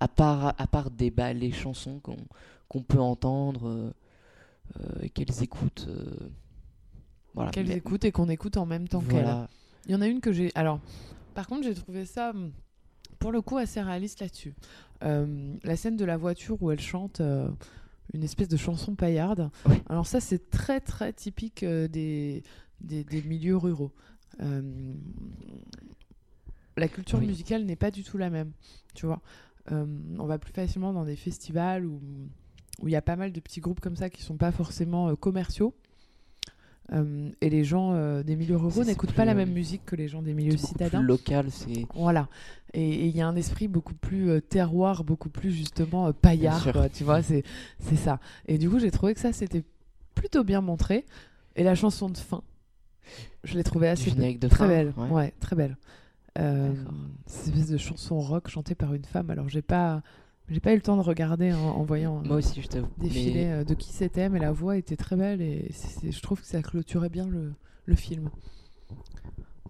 à 0.00 0.08
part, 0.08 0.54
à 0.58 0.66
part 0.66 0.90
des 0.90 1.10
bah, 1.10 1.32
les 1.32 1.50
chansons 1.52 2.00
qu'on 2.68 2.82
peut 2.82 3.00
entendre 3.00 3.92
euh, 4.80 4.90
et 5.02 5.08
qu'elles 5.10 5.42
écoutent. 5.42 5.88
voilà. 7.34 7.50
Qu'elles 7.50 7.70
écoutent 7.72 8.04
et 8.04 8.12
qu'on 8.12 8.28
écoute 8.28 8.56
en 8.56 8.66
même 8.66 8.86
temps 8.88 9.00
qu'elles. 9.00 9.22
Voilà. 9.22 9.48
Il 9.86 9.92
y 9.92 9.94
en 9.94 10.00
a 10.02 10.06
une 10.06 10.20
que 10.20 10.32
j'ai. 10.32 10.50
Alors, 10.54 10.80
par 11.34 11.46
contre, 11.46 11.62
j'ai 11.64 11.74
trouvé 11.74 12.04
ça, 12.04 12.30
hum, 12.30 12.50
pour 13.18 13.32
le 13.32 13.40
coup, 13.42 13.56
assez 13.58 13.80
réaliste 13.80 14.20
là-dessus. 14.20 14.54
Euh, 15.04 15.54
la 15.64 15.76
scène 15.76 15.96
de 15.96 16.04
la 16.04 16.16
voiture 16.16 16.60
où 16.62 16.70
elle 16.70 16.80
chante 16.80 17.20
euh, 17.20 17.48
une 18.14 18.22
espèce 18.24 18.48
de 18.48 18.56
chanson 18.56 18.94
paillarde. 18.94 19.50
Alors, 19.88 20.06
ça, 20.06 20.20
c'est 20.20 20.50
très, 20.50 20.80
très 20.80 21.12
typique 21.12 21.62
euh, 21.62 21.88
des, 21.88 22.42
des, 22.80 23.04
des 23.04 23.22
milieux 23.22 23.56
ruraux. 23.56 23.92
La 26.76 26.88
culture 26.88 27.18
Oui. 27.18 27.26
musicale 27.26 27.64
n'est 27.64 27.76
pas 27.76 27.90
du 27.90 28.04
tout 28.04 28.18
la 28.18 28.30
même, 28.30 28.52
tu 28.94 29.06
vois. 29.06 29.20
On 29.70 30.26
va 30.26 30.38
plus 30.38 30.52
facilement 30.52 30.92
dans 30.92 31.04
des 31.04 31.16
festivals 31.16 31.84
où 31.84 32.00
où 32.80 32.86
il 32.86 32.92
y 32.92 32.96
a 32.96 33.02
pas 33.02 33.16
mal 33.16 33.32
de 33.32 33.40
petits 33.40 33.60
groupes 33.60 33.80
comme 33.80 33.96
ça 33.96 34.08
qui 34.08 34.22
sont 34.22 34.36
pas 34.36 34.52
forcément 34.52 35.16
commerciaux. 35.16 35.74
Euh, 36.92 37.30
et 37.42 37.50
les 37.50 37.64
gens 37.64 37.92
euh, 37.92 38.22
des 38.22 38.34
milieux 38.34 38.56
ruraux 38.56 38.82
n'écoutent 38.84 39.12
pas 39.12 39.26
la 39.26 39.32
euh, 39.32 39.36
même 39.36 39.52
musique 39.52 39.84
que 39.84 39.94
les 39.94 40.08
gens 40.08 40.22
des 40.22 40.32
milieux 40.32 40.56
citadins. 40.56 41.02
local, 41.02 41.50
c'est. 41.50 41.86
Voilà. 41.94 42.28
Et 42.72 43.06
il 43.06 43.16
y 43.16 43.20
a 43.20 43.28
un 43.28 43.36
esprit 43.36 43.68
beaucoup 43.68 43.94
plus 43.94 44.30
euh, 44.30 44.40
terroir, 44.40 45.04
beaucoup 45.04 45.28
plus 45.28 45.52
justement 45.52 46.12
paillard, 46.12 46.72
quoi, 46.72 46.88
tu 46.88 47.04
vois, 47.04 47.22
c'est 47.22 47.44
ça. 47.96 48.20
Et 48.46 48.56
du 48.58 48.70
coup, 48.70 48.78
j'ai 48.78 48.90
trouvé 48.90 49.14
que 49.14 49.20
ça, 49.20 49.32
c'était 49.32 49.64
plutôt 50.14 50.44
bien 50.44 50.60
montré. 50.60 51.04
Et 51.56 51.62
la 51.62 51.74
chanson 51.74 52.08
de 52.08 52.16
fin, 52.16 52.42
je 53.44 53.56
l'ai 53.56 53.64
trouvée 53.64 53.88
assez 53.88 54.10
générique 54.10 54.38
de 54.40 54.48
très 54.48 54.58
fin, 54.64 54.68
belle. 54.68 54.92
ouais. 54.96 55.10
Ouais. 55.10 55.34
très 55.40 55.56
belle. 55.56 55.76
Cette 57.26 57.48
espèce 57.48 57.68
de 57.68 57.78
chanson 57.78 58.20
rock 58.20 58.48
chantée 58.48 58.74
par 58.76 58.94
une 58.94 59.04
femme. 59.04 59.28
Alors, 59.30 59.48
j'ai 59.48 59.62
pas, 59.62 60.02
j'ai 60.50 60.60
pas 60.60 60.72
eu 60.72 60.76
le 60.76 60.82
temps 60.82 60.96
de 60.96 61.02
regarder 61.02 61.52
en, 61.52 61.58
en 61.58 61.82
voyant 61.84 62.22
Moi 62.24 62.36
aussi, 62.36 62.62
je 62.62 62.68
défiler 62.98 63.44
Mais 63.44 63.52
euh, 63.52 63.64
de 63.64 63.74
qui 63.74 63.92
c'était, 63.92 64.28
mais 64.28 64.38
la 64.38 64.52
voix 64.52 64.76
était 64.76 64.96
très 64.96 65.16
belle 65.16 65.40
et 65.42 65.70
je 66.02 66.20
trouve 66.20 66.40
que 66.40 66.46
ça 66.46 66.62
clôturait 66.62 67.08
bien 67.10 67.26
le, 67.26 67.52
le 67.86 67.94
film. 67.94 68.30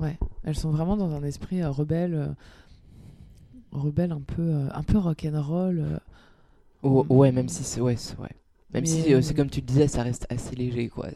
Ouais, 0.01 0.17
elles 0.45 0.57
sont 0.57 0.71
vraiment 0.71 0.97
dans 0.97 1.13
un 1.15 1.25
esprit 1.25 1.63
euh, 1.63 1.71
rebelle, 1.71 2.15
euh, 2.15 2.29
rebelle 3.73 4.13
un 4.13 4.21
peu, 4.21 4.43
euh, 4.43 4.69
un 4.73 4.83
peu 4.83 4.99
rock'n'roll. 4.99 5.79
euh. 5.81 5.99
Oh, 6.83 7.05
ouais, 7.09 7.33
même 7.33 7.49
si 7.49 7.65
c'est 7.65 7.81
ouais, 7.81 7.97
ouais. 8.19 8.29
Même 8.73 8.83
Mais, 8.83 8.87
si 8.87 9.15
euh, 9.15 9.19
euh, 9.19 9.23
c'est 9.23 9.35
comme 9.35 9.51
tu 9.51 9.61
le 9.61 9.67
disais, 9.67 9.89
ça 9.89 10.03
reste 10.03 10.27
assez 10.31 10.55
léger, 10.55 10.89
quoi. 10.89 11.09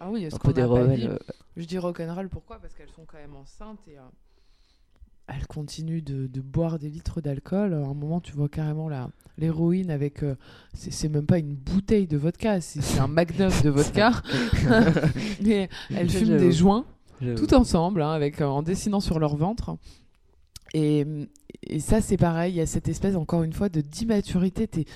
Ah 0.00 0.10
oui, 0.10 0.26
un 0.30 0.38
peu 0.38 0.52
des 0.52 0.64
rebelles. 0.64 1.06
euh, 1.08 1.18
Je 1.56 1.64
dis 1.64 1.78
rock'n'roll 1.78 2.28
pourquoi? 2.28 2.58
Parce 2.58 2.74
qu'elles 2.74 2.90
sont 2.90 3.06
quand 3.06 3.16
même 3.18 3.34
enceintes 3.34 3.86
et 3.88 3.96
elles 5.26 5.46
continuent 5.46 6.02
de, 6.02 6.26
de 6.26 6.40
boire 6.40 6.78
des 6.78 6.90
litres 6.90 7.20
d'alcool. 7.20 7.74
À 7.74 7.78
un 7.78 7.94
moment, 7.94 8.20
tu 8.20 8.32
vois 8.32 8.48
carrément 8.48 8.88
la 8.88 9.10
l'héroïne 9.36 9.90
avec. 9.90 10.22
euh, 10.22 10.36
c'est 10.74 10.92
c'est 10.92 11.08
même 11.08 11.26
pas 11.26 11.38
une 11.38 11.54
bouteille 11.56 12.06
de 12.06 12.16
vodka, 12.16 12.60
c'est 12.60 12.82
c'est 12.82 13.00
un 13.00 13.08
magnum 13.08 13.50
de 13.62 13.70
vodka. 13.70 14.12
Mais 15.42 15.68
fument 16.08 16.08
J'avoue. 16.08 16.38
des 16.38 16.52
joints 16.52 16.84
j'avoue. 17.20 17.46
tout 17.46 17.54
ensemble, 17.54 18.02
hein, 18.02 18.12
avec, 18.12 18.40
euh, 18.40 18.46
en 18.46 18.62
dessinant 18.62 19.00
sur 19.00 19.18
leur 19.18 19.36
ventre. 19.36 19.76
Et, 20.72 21.06
et 21.62 21.80
ça, 21.80 22.00
c'est 22.00 22.16
pareil, 22.16 22.54
il 22.54 22.56
y 22.56 22.60
a 22.60 22.66
cette 22.66 22.88
espèce, 22.88 23.14
encore 23.16 23.42
une 23.44 23.52
fois, 23.52 23.68
de 23.68 23.80
d'immaturité. 23.80 24.66
T'es 24.68 24.86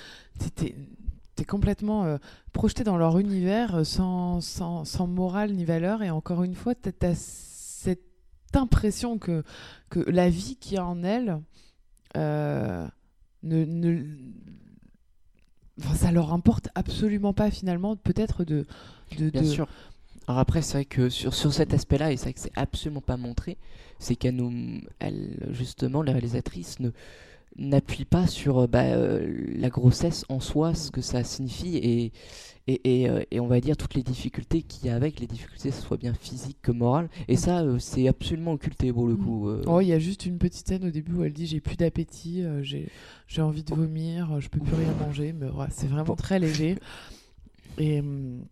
es, 1.38 1.44
complètement 1.44 2.04
euh, 2.04 2.18
projeté 2.52 2.82
dans 2.82 2.96
leur 2.96 3.18
univers 3.18 3.76
euh, 3.76 3.84
sans, 3.84 4.40
sans, 4.40 4.84
sans 4.84 5.06
morale 5.06 5.52
ni 5.52 5.64
valeur. 5.64 6.02
Et 6.02 6.10
encore 6.10 6.42
une 6.42 6.54
fois, 6.56 6.74
tu 6.74 6.88
as 7.06 7.14
cette 7.14 7.47
impression 8.56 9.18
que, 9.18 9.44
que 9.90 10.00
la 10.00 10.28
vie 10.30 10.56
qu'il 10.56 10.74
y 10.74 10.78
a 10.78 10.84
en 10.86 11.02
elles 11.04 11.38
euh, 12.16 12.86
ne, 13.42 13.64
ne- 13.64 14.04
enfin, 15.80 15.94
ça 15.94 16.12
leur 16.12 16.32
importe 16.32 16.68
absolument 16.74 17.32
pas 17.32 17.50
finalement, 17.50 17.96
peut-être 17.96 18.44
de, 18.44 18.66
de, 19.16 19.30
Bien 19.30 19.42
de- 19.42 19.46
sûr. 19.46 19.68
Alors 20.26 20.40
après, 20.40 20.62
c'est 20.62 20.74
vrai 20.74 20.84
que 20.84 21.08
sur, 21.08 21.34
sur 21.34 21.52
cet 21.52 21.72
aspect-là, 21.74 22.12
et 22.12 22.16
c'est 22.16 22.24
vrai 22.24 22.32
que 22.34 22.40
c'est 22.40 22.52
absolument 22.56 23.00
pas 23.00 23.16
montré, 23.16 23.56
c'est 23.98 24.16
qu'elle 24.16 24.36
nous, 24.36 24.80
elle, 24.98 25.48
justement, 25.52 26.02
les 26.02 26.12
réalisatrices 26.12 26.80
ne 26.80 26.90
n'appuient 27.58 28.04
pas 28.04 28.26
sur 28.26 28.58
euh, 28.60 28.66
bah, 28.66 28.84
euh, 28.84 29.44
la 29.56 29.68
grossesse 29.68 30.24
en 30.28 30.40
soi, 30.40 30.74
ce 30.74 30.90
que 30.90 31.00
ça 31.00 31.24
signifie, 31.24 31.76
et, 31.76 32.12
et, 32.68 33.02
et, 33.02 33.08
euh, 33.08 33.22
et 33.30 33.40
on 33.40 33.46
va 33.46 33.60
dire 33.60 33.76
toutes 33.76 33.94
les 33.94 34.02
difficultés 34.02 34.62
qu'il 34.62 34.86
y 34.86 34.90
a 34.90 34.94
avec, 34.96 35.20
les 35.20 35.26
difficultés, 35.26 35.70
que 35.70 35.74
ce 35.74 35.82
soit 35.82 35.96
bien 35.96 36.14
physiques 36.14 36.58
que 36.62 36.70
morales, 36.72 37.08
et 37.26 37.36
ça, 37.36 37.62
euh, 37.62 37.78
c'est 37.78 38.06
absolument 38.08 38.52
occulté 38.52 38.92
pour 38.92 39.06
le 39.06 39.14
Mm. 39.14 39.24
coup. 39.24 39.50
Oh, 39.66 39.80
il 39.80 39.88
y 39.88 39.92
a 39.92 39.98
juste 39.98 40.24
une 40.26 40.38
petite 40.38 40.68
scène 40.68 40.84
au 40.84 40.90
début 40.90 41.14
où 41.14 41.24
elle 41.24 41.32
dit 41.32 41.46
j'ai 41.46 41.60
plus 41.60 41.76
d'appétit, 41.76 42.44
j'ai 42.62 42.88
j'ai 43.26 43.42
envie 43.42 43.62
de 43.64 43.74
vomir, 43.74 44.40
je 44.40 44.48
peux 44.48 44.60
plus 44.60 44.74
rien 44.74 44.92
manger, 45.06 45.32
mais 45.32 45.46
ouais, 45.50 45.66
c'est 45.70 45.88
vraiment 45.88 46.16
très 46.16 46.38
léger. 46.38 46.76
Et, 47.78 48.00
hum, 48.00 48.44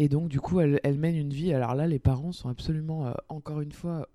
et 0.00 0.08
donc, 0.08 0.28
du 0.28 0.40
coup, 0.40 0.60
elle, 0.60 0.78
elle 0.84 0.96
mène 0.98 1.16
une 1.16 1.32
vie. 1.32 1.52
Alors 1.52 1.74
là, 1.74 1.86
les 1.88 1.98
parents 1.98 2.30
sont 2.30 2.48
absolument, 2.48 3.06
euh, 3.06 3.12
encore 3.28 3.60
une 3.60 3.72
fois, 3.72 4.08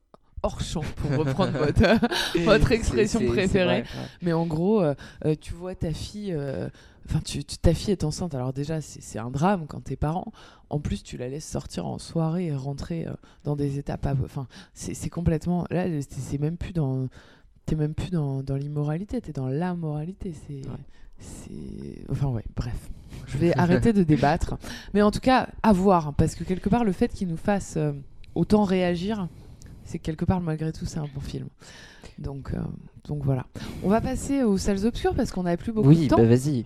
hors 0.44 0.62
champ, 0.62 0.82
pour 0.98 1.12
reprendre 1.18 1.52
votre, 1.58 2.72
expression 2.72 3.20
préférée. 3.26 3.66
vrai, 3.66 3.82
ouais. 3.82 4.08
Mais 4.22 4.34
en 4.34 4.46
gros, 4.46 4.82
euh, 4.82 4.94
euh, 5.26 5.36
tu 5.40 5.54
vois 5.54 5.74
ta 5.74 5.92
fille, 5.92 6.34
euh, 6.34 6.70
enfin 7.10 7.20
tu, 7.24 7.44
tu- 7.44 7.58
ta 7.58 7.74
fille 7.74 7.92
est 7.92 8.04
enceinte. 8.04 8.36
Alors 8.36 8.54
déjà, 8.54 8.82
c'est 8.82 9.20
un 9.20 9.32
drame 9.32 9.66
quand 9.68 9.82
t'es 9.82 9.96
parent. 9.96 10.32
En 10.70 10.80
plus, 10.80 11.04
tu 11.04 11.18
la 11.18 11.30
laisses 11.30 11.48
sortir 11.48 11.86
en 11.86 11.98
soirée 11.98 12.48
et 12.48 12.56
rentrer 12.56 13.08
dans 13.44 13.56
des 13.56 13.80
étapes. 13.80 14.08
Enfin, 14.24 14.48
c'est 14.74 15.10
complètement. 15.10 15.66
Là, 15.70 15.86
c'est 16.10 16.40
même 16.40 16.58
plus 16.58 16.74
dans. 16.74 17.08
T'es 17.66 17.76
même 17.76 17.94
plus 17.94 18.10
dans, 18.10 18.44
dans 18.44 18.56
l'immoralité, 18.56 19.22
t'es 19.22 19.32
dans 19.32 19.48
la 19.48 19.74
moralité. 19.76 20.34
C'est. 20.48 20.68
Ouais. 20.68 22.06
Enfin, 22.12 22.28
ouais, 22.28 22.44
bref. 22.56 22.76
Je 23.28 23.38
vais 23.38 23.54
arrêter 23.58 23.94
de 23.94 24.04
débattre. 24.04 24.58
Mais 24.94 25.02
en 25.02 25.12
tout 25.12 25.20
cas, 25.22 25.48
à 25.62 25.72
voir. 25.74 26.14
Parce 26.16 26.36
que 26.36 26.44
quelque 26.44 26.68
part, 26.70 26.84
le 26.84 26.92
fait 26.92 27.08
qu'il 27.10 27.28
nous 27.28 27.38
fasse 27.38 27.78
autant 28.36 28.64
réagir, 28.64 29.28
c'est 29.86 30.00
que 30.00 30.04
quelque 30.04 30.26
part, 30.26 30.42
malgré 30.42 30.72
tout, 30.72 30.86
c'est 30.86 31.00
un 31.00 31.08
bon 31.14 31.22
film. 31.22 31.48
Donc, 32.20 32.54
euh, 32.54 32.60
donc 33.06 33.24
voilà. 33.24 33.46
On 33.84 33.90
va 33.90 34.02
passer 34.02 34.44
aux 34.44 34.58
salles 34.58 34.86
obscures 34.86 35.16
parce 35.16 35.32
qu'on 35.32 35.44
n'a 35.44 35.58
plus 35.58 35.72
beaucoup 35.72 35.90
Oui, 35.90 36.04
de 36.06 36.08
temps. 36.10 36.18
bah 36.18 36.26
vas-y. 36.26 36.66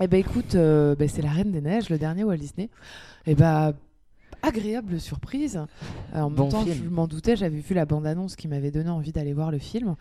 Eh 0.00 0.06
ben 0.08 0.18
écoute, 0.18 0.54
euh, 0.54 0.94
ben, 0.96 1.08
c'est 1.08 1.22
La 1.22 1.30
Reine 1.30 1.52
des 1.52 1.60
Neiges, 1.60 1.88
le 1.90 1.98
dernier 1.98 2.24
Walt 2.24 2.36
Disney. 2.36 2.68
Et 3.26 3.34
ben 3.34 3.74
agréable 4.42 5.00
surprise. 5.00 5.60
En 6.12 6.30
même 6.30 6.48
temps, 6.48 6.64
film. 6.64 6.76
je 6.84 6.88
m'en 6.90 7.06
doutais, 7.06 7.36
j'avais 7.36 7.58
vu 7.60 7.74
la 7.74 7.86
bande-annonce 7.86 8.36
qui 8.36 8.48
m'avait 8.48 8.70
donné 8.70 8.90
envie 8.90 9.12
d'aller 9.12 9.32
voir 9.32 9.50
le 9.50 9.58
film. 9.58 9.94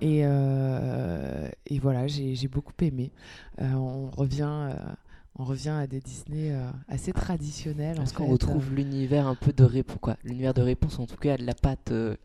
Et, 0.00 0.20
euh, 0.22 1.48
et 1.66 1.78
voilà, 1.80 2.06
j'ai 2.06 2.48
beaucoup 2.48 2.72
aimé. 2.80 3.10
On 3.58 4.08
revient. 4.10 4.70
Euh, 5.38 5.42
on 5.42 5.44
revient 5.44 5.68
à 5.70 5.86
des 5.86 6.00
Disney 6.00 6.50
euh, 6.52 6.68
assez 6.88 7.12
traditionnels. 7.12 7.98
Est-ce 8.02 8.12
qu'on 8.14 8.26
retrouve 8.26 8.72
l'univers 8.74 9.26
un 9.26 9.34
peu 9.34 9.52
de 9.52 9.64
réponse 9.64 9.98
quoi 10.00 10.16
L'univers 10.24 10.54
de 10.54 10.62
réponse 10.62 10.98
en 10.98 11.06
tout 11.06 11.16
cas 11.16 11.36
de 11.36 11.44
la 11.44 11.54
patte. 11.54 11.92
euh, 11.92 12.16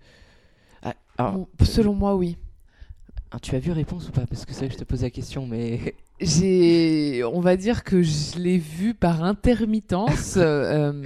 ah, 0.82 0.94
alors, 1.18 1.34
Bon, 1.34 1.48
selon 1.64 1.94
moi, 1.94 2.16
oui. 2.16 2.38
ah, 3.32 3.40
tu 3.40 3.56
as 3.56 3.60
vu 3.60 3.72
réponse 3.72 4.10
ou 4.10 4.12
pas? 4.12 4.26
Parce 4.26 4.46
que 4.46 4.52
c'est 4.54 4.60
vrai 4.60 4.68
que 4.70 4.74
je 4.74 4.80
te 4.80 4.84
pose 4.84 5.02
la 5.04 5.10
question, 5.10 5.46
mais 5.48 5.96
J'ai, 6.22 7.24
on 7.26 7.42
va 7.42 7.58
dire 7.58 7.84
que 7.84 8.02
je 8.02 8.38
l'ai 8.38 8.58
vu 8.58 8.94
par 8.94 9.24
intermittence 9.24 10.38
euh, 10.38 10.92
euh, 10.94 11.04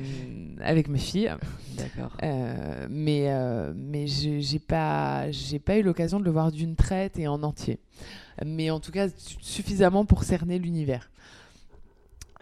avec 0.62 0.90
mes 0.90 1.00
filles, 1.00 1.32
d'accord. 1.76 2.12
Euh, 2.22 2.86
mais 2.90 3.24
euh, 3.32 3.74
mais 3.76 4.06
j'ai 4.06 4.60
pas 4.60 5.32
j'ai 5.32 5.58
pas 5.60 5.78
eu 5.78 5.82
l'occasion 5.82 6.20
de 6.20 6.26
le 6.26 6.30
voir 6.32 6.52
d'une 6.52 6.76
traite 6.76 7.18
et 7.18 7.28
en 7.28 7.42
entier, 7.42 7.80
mais 8.46 8.70
en 8.70 8.80
tout 8.80 8.92
cas 8.92 9.08
su- 9.10 9.38
suffisamment 9.40 10.06
pour 10.06 10.24
cerner 10.24 10.60
l'univers. 10.60 11.10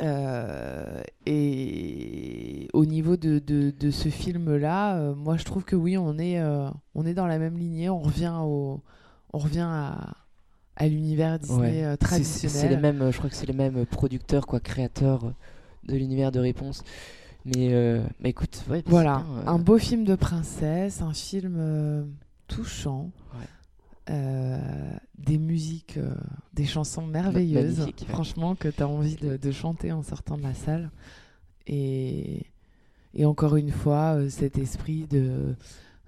Euh, 0.01 1.01
et 1.25 2.67
au 2.73 2.85
niveau 2.85 3.15
de, 3.17 3.39
de, 3.39 3.71
de 3.71 3.91
ce 3.91 4.09
film-là, 4.09 4.97
euh, 4.97 5.15
moi 5.15 5.37
je 5.37 5.45
trouve 5.45 5.63
que 5.63 5.75
oui, 5.75 5.97
on 5.97 6.17
est, 6.17 6.39
euh, 6.39 6.69
on 6.95 7.05
est 7.05 7.13
dans 7.13 7.27
la 7.27 7.37
même 7.39 7.57
lignée, 7.57 7.89
on 7.89 7.99
revient, 7.99 8.33
au, 8.41 8.81
on 9.33 9.37
revient 9.37 9.65
à, 9.67 10.13
à 10.75 10.87
l'univers 10.87 11.39
Disney 11.39 11.85
Ouais. 11.87 11.97
traditionnel. 11.97 12.57
C'est 12.57 12.67
les 12.67 12.77
mêmes, 12.77 13.09
je 13.11 13.17
crois 13.17 13.29
que 13.29 13.35
c'est 13.35 13.45
les 13.45 13.53
mêmes 13.53 13.85
producteurs 13.85 14.45
quoi, 14.47 14.59
créateurs 14.59 15.33
de 15.85 15.95
l'univers 15.95 16.31
de 16.31 16.39
réponse. 16.39 16.83
Mais, 17.45 17.69
mais 18.19 18.31
écoute, 18.31 18.63
ouais, 18.69 18.79
bah, 18.81 18.87
Voilà, 18.89 19.23
bien, 19.43 19.47
un 19.53 19.59
beau 19.59 19.77
film 19.77 20.03
de 20.03 20.15
princesse, 20.15 21.01
un 21.01 21.13
film 21.13 22.07
touchant, 22.47 23.11
Ouais. 24.09 24.59
des 25.19 25.37
musiques, 25.37 25.99
des 26.55 26.65
chansons 26.65 27.05
merveilleuses, 27.05 27.79
magnifique, 27.79 28.05
ouais. 28.07 28.13
franchement, 28.13 28.55
que 28.55 28.67
tu 28.69 28.81
as 28.81 28.87
envie 28.87 29.15
de, 29.15 29.37
de 29.37 29.51
chanter 29.51 29.91
en 29.91 30.01
sortant 30.03 30.37
de 30.37 30.43
la 30.43 30.53
salle. 30.53 30.89
Et, 31.67 32.43
et 33.13 33.25
encore 33.25 33.55
une 33.55 33.71
fois, 33.71 34.15
euh, 34.15 34.29
cet 34.29 34.57
esprit 34.57 35.05
de 35.09 35.19
euh, 35.19 35.53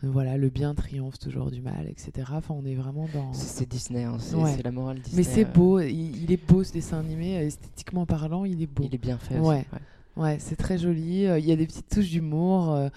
voilà, 0.04 0.38
le 0.38 0.50
bien 0.50 0.76
triomphe 0.76 1.18
toujours 1.18 1.50
du 1.50 1.62
mal, 1.62 1.88
etc. 1.90 2.12
Enfin, 2.34 2.54
on 2.58 2.66
est 2.66 2.76
vraiment 2.76 3.08
dans. 3.14 3.34
c'est 3.34 3.68
Disney, 3.68 4.04
hein, 4.04 4.18
c'est 4.20 4.36
Ouais. 4.36 4.56
la 4.64 4.72
morale 4.72 5.00
Disney. 5.00 5.18
Mais 5.18 5.24
c'est 5.24 5.46
euh, 5.46 5.52
beau, 5.52 5.80
il, 5.80 6.24
il 6.24 6.32
est 6.32 6.48
beau 6.48 6.64
ce 6.64 6.72
dessin 6.72 7.00
animé, 7.00 7.34
esthétiquement 7.36 8.06
parlant, 8.06 8.46
il 8.46 8.62
est 8.62 8.68
beau. 8.68 8.84
Il 8.86 8.94
est 8.94 9.00
bien 9.00 9.18
fait. 9.18 9.40
Ouais. 9.40 9.42
aussi, 9.42 9.66
ouais. 9.74 10.24
Ouais, 10.24 10.38
c'est 10.40 10.56
très 10.56 10.78
joli. 10.80 11.24
Il 11.26 11.46
y 11.46 11.52
a 11.52 11.56
des 11.56 11.66
petites 11.68 11.90
touches 11.90 12.10
d'humour. 12.10 12.72
euh, 12.74 12.90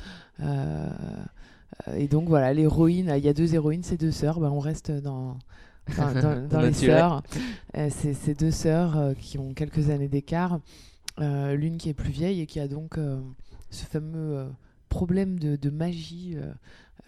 euh, 0.42 0.88
euh, 1.88 1.94
et 1.96 2.09
donc 2.09 2.28
voilà, 2.28 2.53
l'héroïne, 2.53 3.12
il 3.16 3.24
y 3.24 3.28
a 3.28 3.32
deux 3.34 3.55
héroïnes, 3.55 3.82
c'est 3.82 3.98
deux 4.01 4.11
sœurs. 4.11 4.40
Ben, 4.40 4.51
on 4.51 4.59
reste 4.59 4.90
dans, 4.90 5.36
dans, 5.96 6.12
dans- 6.22 6.48
dans 6.48 6.60
les 6.60 6.72
sœurs. 6.86 7.22
Euh, 7.76 7.88
c'est 7.90 8.14
c'est 8.14 8.38
deux 8.38 8.50
sœurs 8.50 8.96
euh, 8.96 9.14
qui 9.14 9.38
ont 9.38 9.52
quelques 9.54 9.90
années 9.90 10.08
d'écart. 10.08 10.60
Euh, 11.20 11.54
L'une 11.54 11.76
qui 11.76 11.88
est 11.88 11.94
plus 11.94 12.10
vieille 12.12 12.40
et 12.40 12.46
qui 12.46 12.60
a 12.60 12.68
donc 12.68 12.96
euh, 12.98 13.20
ce 13.70 13.84
fameux 13.84 14.36
euh, 14.38 14.46
problème 14.88 15.38
de, 15.38 15.56
de 15.56 15.70
magie 15.70 16.36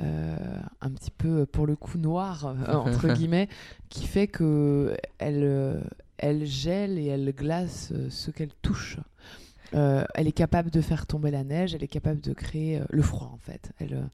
euh, 0.00 0.46
un 0.80 0.90
petit 0.90 1.10
peu, 1.10 1.46
pour 1.46 1.66
le 1.66 1.76
coup, 1.76 1.98
noire, 1.98 2.54
entre 2.68 3.08
guillemets, 3.14 3.48
qui 3.88 4.06
fait 4.06 4.26
que 4.26 4.96
elle, 5.18 5.82
elle 6.18 6.44
gèle 6.46 6.98
et 6.98 7.06
elle 7.06 7.32
glace 7.34 7.92
ce 8.08 8.30
qu'elle 8.30 8.52
touche. 8.62 8.98
Elle 9.72 10.26
est 10.28 10.32
capable 10.32 10.70
de 10.70 10.80
faire 10.80 11.06
tomber 11.06 11.30
la 11.30 11.44
neige, 11.44 11.74
elle 11.74 11.82
est 11.82 11.88
capable 11.88 12.20
de 12.20 12.32
créer 12.32 12.80
le 12.90 13.02
froid 13.02 13.30
en 13.32 13.38
fait. 13.38 13.72
Elle, 13.78 14.08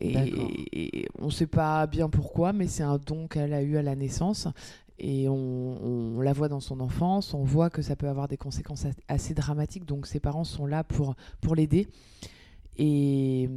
et, 0.00 1.08
on 1.18 1.26
ne 1.26 1.30
sait 1.30 1.46
pas 1.46 1.86
bien 1.86 2.08
pourquoi, 2.08 2.52
mais 2.52 2.66
c'est 2.66 2.82
un 2.82 2.98
don 2.98 3.28
qu'elle 3.28 3.52
a 3.52 3.62
eu 3.62 3.76
à 3.76 3.82
la 3.82 3.94
naissance. 3.94 4.48
Et 4.98 5.28
on, 5.28 6.20
la 6.20 6.32
voit 6.32 6.48
dans 6.48 6.60
son 6.60 6.80
enfance, 6.80 7.34
on 7.34 7.44
voit 7.44 7.68
que 7.68 7.82
ça 7.82 7.96
peut 7.96 8.08
avoir 8.08 8.28
des 8.28 8.38
conséquences 8.38 8.86
assez 9.08 9.34
dramatiques, 9.34 9.84
donc 9.84 10.06
ses 10.06 10.20
parents 10.20 10.44
sont 10.44 10.66
là 10.66 10.84
pour, 10.84 11.14
pour 11.40 11.54
l'aider. 11.54 11.86
Et, 12.78 13.48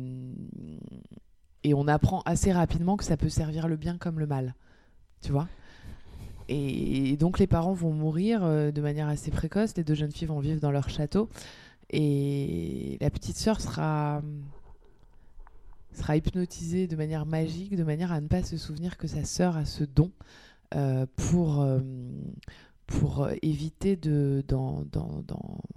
et 1.63 1.73
on 1.73 1.87
apprend 1.87 2.21
assez 2.25 2.51
rapidement 2.51 2.97
que 2.97 3.05
ça 3.05 3.17
peut 3.17 3.29
servir 3.29 3.67
le 3.67 3.77
bien 3.77 3.97
comme 3.97 4.19
le 4.19 4.27
mal. 4.27 4.53
Tu 5.21 5.31
vois? 5.31 5.47
Et, 6.49 7.15
donc 7.17 7.39
les 7.39 7.47
parents 7.47 7.73
vont 7.73 7.93
mourir 7.93 8.43
euh, 8.43 8.71
de 8.71 8.81
manière 8.81 9.07
assez 9.07 9.31
précoce, 9.31 9.75
les 9.77 9.83
deux 9.83 9.93
jeunes 9.93 10.11
filles 10.11 10.27
vont 10.27 10.39
vivre 10.39 10.59
dans 10.59 10.71
leur 10.71 10.89
château. 10.89 11.29
Et 11.91 12.97
la 13.01 13.09
petite 13.09 13.37
sœur 13.37 13.61
sera 13.61 14.21
sera 15.93 16.15
hypnotisé 16.15 16.87
de 16.87 16.95
manière 16.95 17.25
magique, 17.25 17.75
de 17.75 17.83
manière 17.83 18.11
à 18.11 18.21
ne 18.21 18.27
pas 18.27 18.43
se 18.43 18.57
souvenir 18.57 18.97
que 18.97 19.07
sa 19.07 19.25
sœur 19.25 19.57
a 19.57 19.65
ce 19.65 19.83
don 19.83 20.11
euh, 20.75 21.05
pour, 21.15 21.61
euh, 21.61 21.79
pour 22.85 23.27
éviter 23.41 23.95
de, 23.95 24.43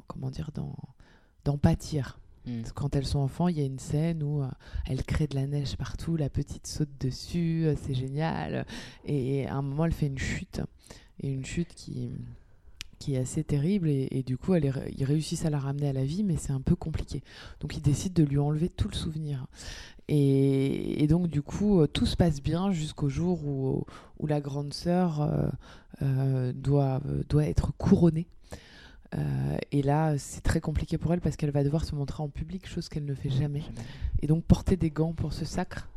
comment 0.06 0.30
dire, 0.30 0.50
d'en 1.44 1.58
pâtir. 1.58 2.18
Hmm. 2.46 2.62
Quand 2.74 2.96
elles 2.96 3.06
sont 3.06 3.20
enfants, 3.20 3.48
il 3.48 3.58
y 3.58 3.62
a 3.62 3.64
une 3.64 3.78
scène 3.78 4.22
où 4.22 4.42
euh, 4.42 4.48
elle 4.86 5.04
crée 5.04 5.26
de 5.26 5.34
la 5.34 5.46
neige 5.46 5.76
partout, 5.76 6.16
la 6.16 6.28
petite 6.28 6.66
saute 6.66 6.90
dessus, 7.00 7.66
c'est 7.82 7.94
génial. 7.94 8.66
Et, 9.04 9.46
à 9.46 9.54
un 9.54 9.62
moment, 9.62 9.84
elle 9.84 9.92
fait 9.92 10.06
une 10.06 10.18
chute. 10.18 10.60
Et 11.20 11.28
une 11.30 11.44
chute 11.44 11.74
qui, 11.74 12.10
qui 12.98 13.14
est 13.14 13.18
assez 13.18 13.44
terrible 13.44 13.88
et, 13.88 14.22
du 14.26 14.36
coup 14.36 14.54
ils 14.54 15.04
réussissent 15.04 15.44
à 15.44 15.50
la 15.50 15.58
ramener 15.58 15.88
à 15.88 15.92
la 15.92 16.04
vie 16.04 16.24
mais 16.24 16.36
c'est 16.36 16.52
un 16.52 16.60
peu 16.60 16.74
compliqué 16.74 17.22
donc 17.60 17.76
ils 17.76 17.82
décident 17.82 18.22
de 18.22 18.28
lui 18.28 18.38
enlever 18.38 18.68
tout 18.68 18.88
le 18.88 18.94
souvenir 18.94 19.46
et, 20.08 21.06
donc, 21.08 21.28
du 21.28 21.42
coup, 21.42 21.80
euh, 21.80 21.86
tout 21.86 22.06
se 22.06 22.16
passe 22.16 22.42
bien 22.42 22.70
jusqu'au 22.70 23.08
jour 23.08 23.44
où, 23.46 23.84
où, 24.18 24.26
la 24.26 24.40
grande 24.40 24.74
sœur 24.74 25.22
euh, 25.22 25.46
euh, 26.02 26.52
doit, 26.52 27.00
doit 27.28 27.46
être 27.46 27.72
couronnée. 27.78 28.26
Et 29.70 29.82
là, 29.82 30.16
c'est 30.18 30.42
très 30.42 30.60
compliqué 30.60 30.98
pour 30.98 31.12
elle 31.12 31.20
parce 31.20 31.36
qu'elle 31.36 31.50
va 31.50 31.64
devoir 31.64 31.84
se 31.84 31.94
montrer 31.94 32.22
en 32.22 32.28
public, 32.28 32.68
chose 32.68 32.88
qu'elle 32.88 33.04
ne 33.04 33.14
fait 33.14 33.30
jamais. 33.30 33.62
Et 34.20 34.26
donc, 34.26 34.44
porter 34.44 34.76
des 34.76 34.90
gants 34.90 35.12
pour 35.12 35.32
ce 35.32 35.44
sacre, 35.44 35.88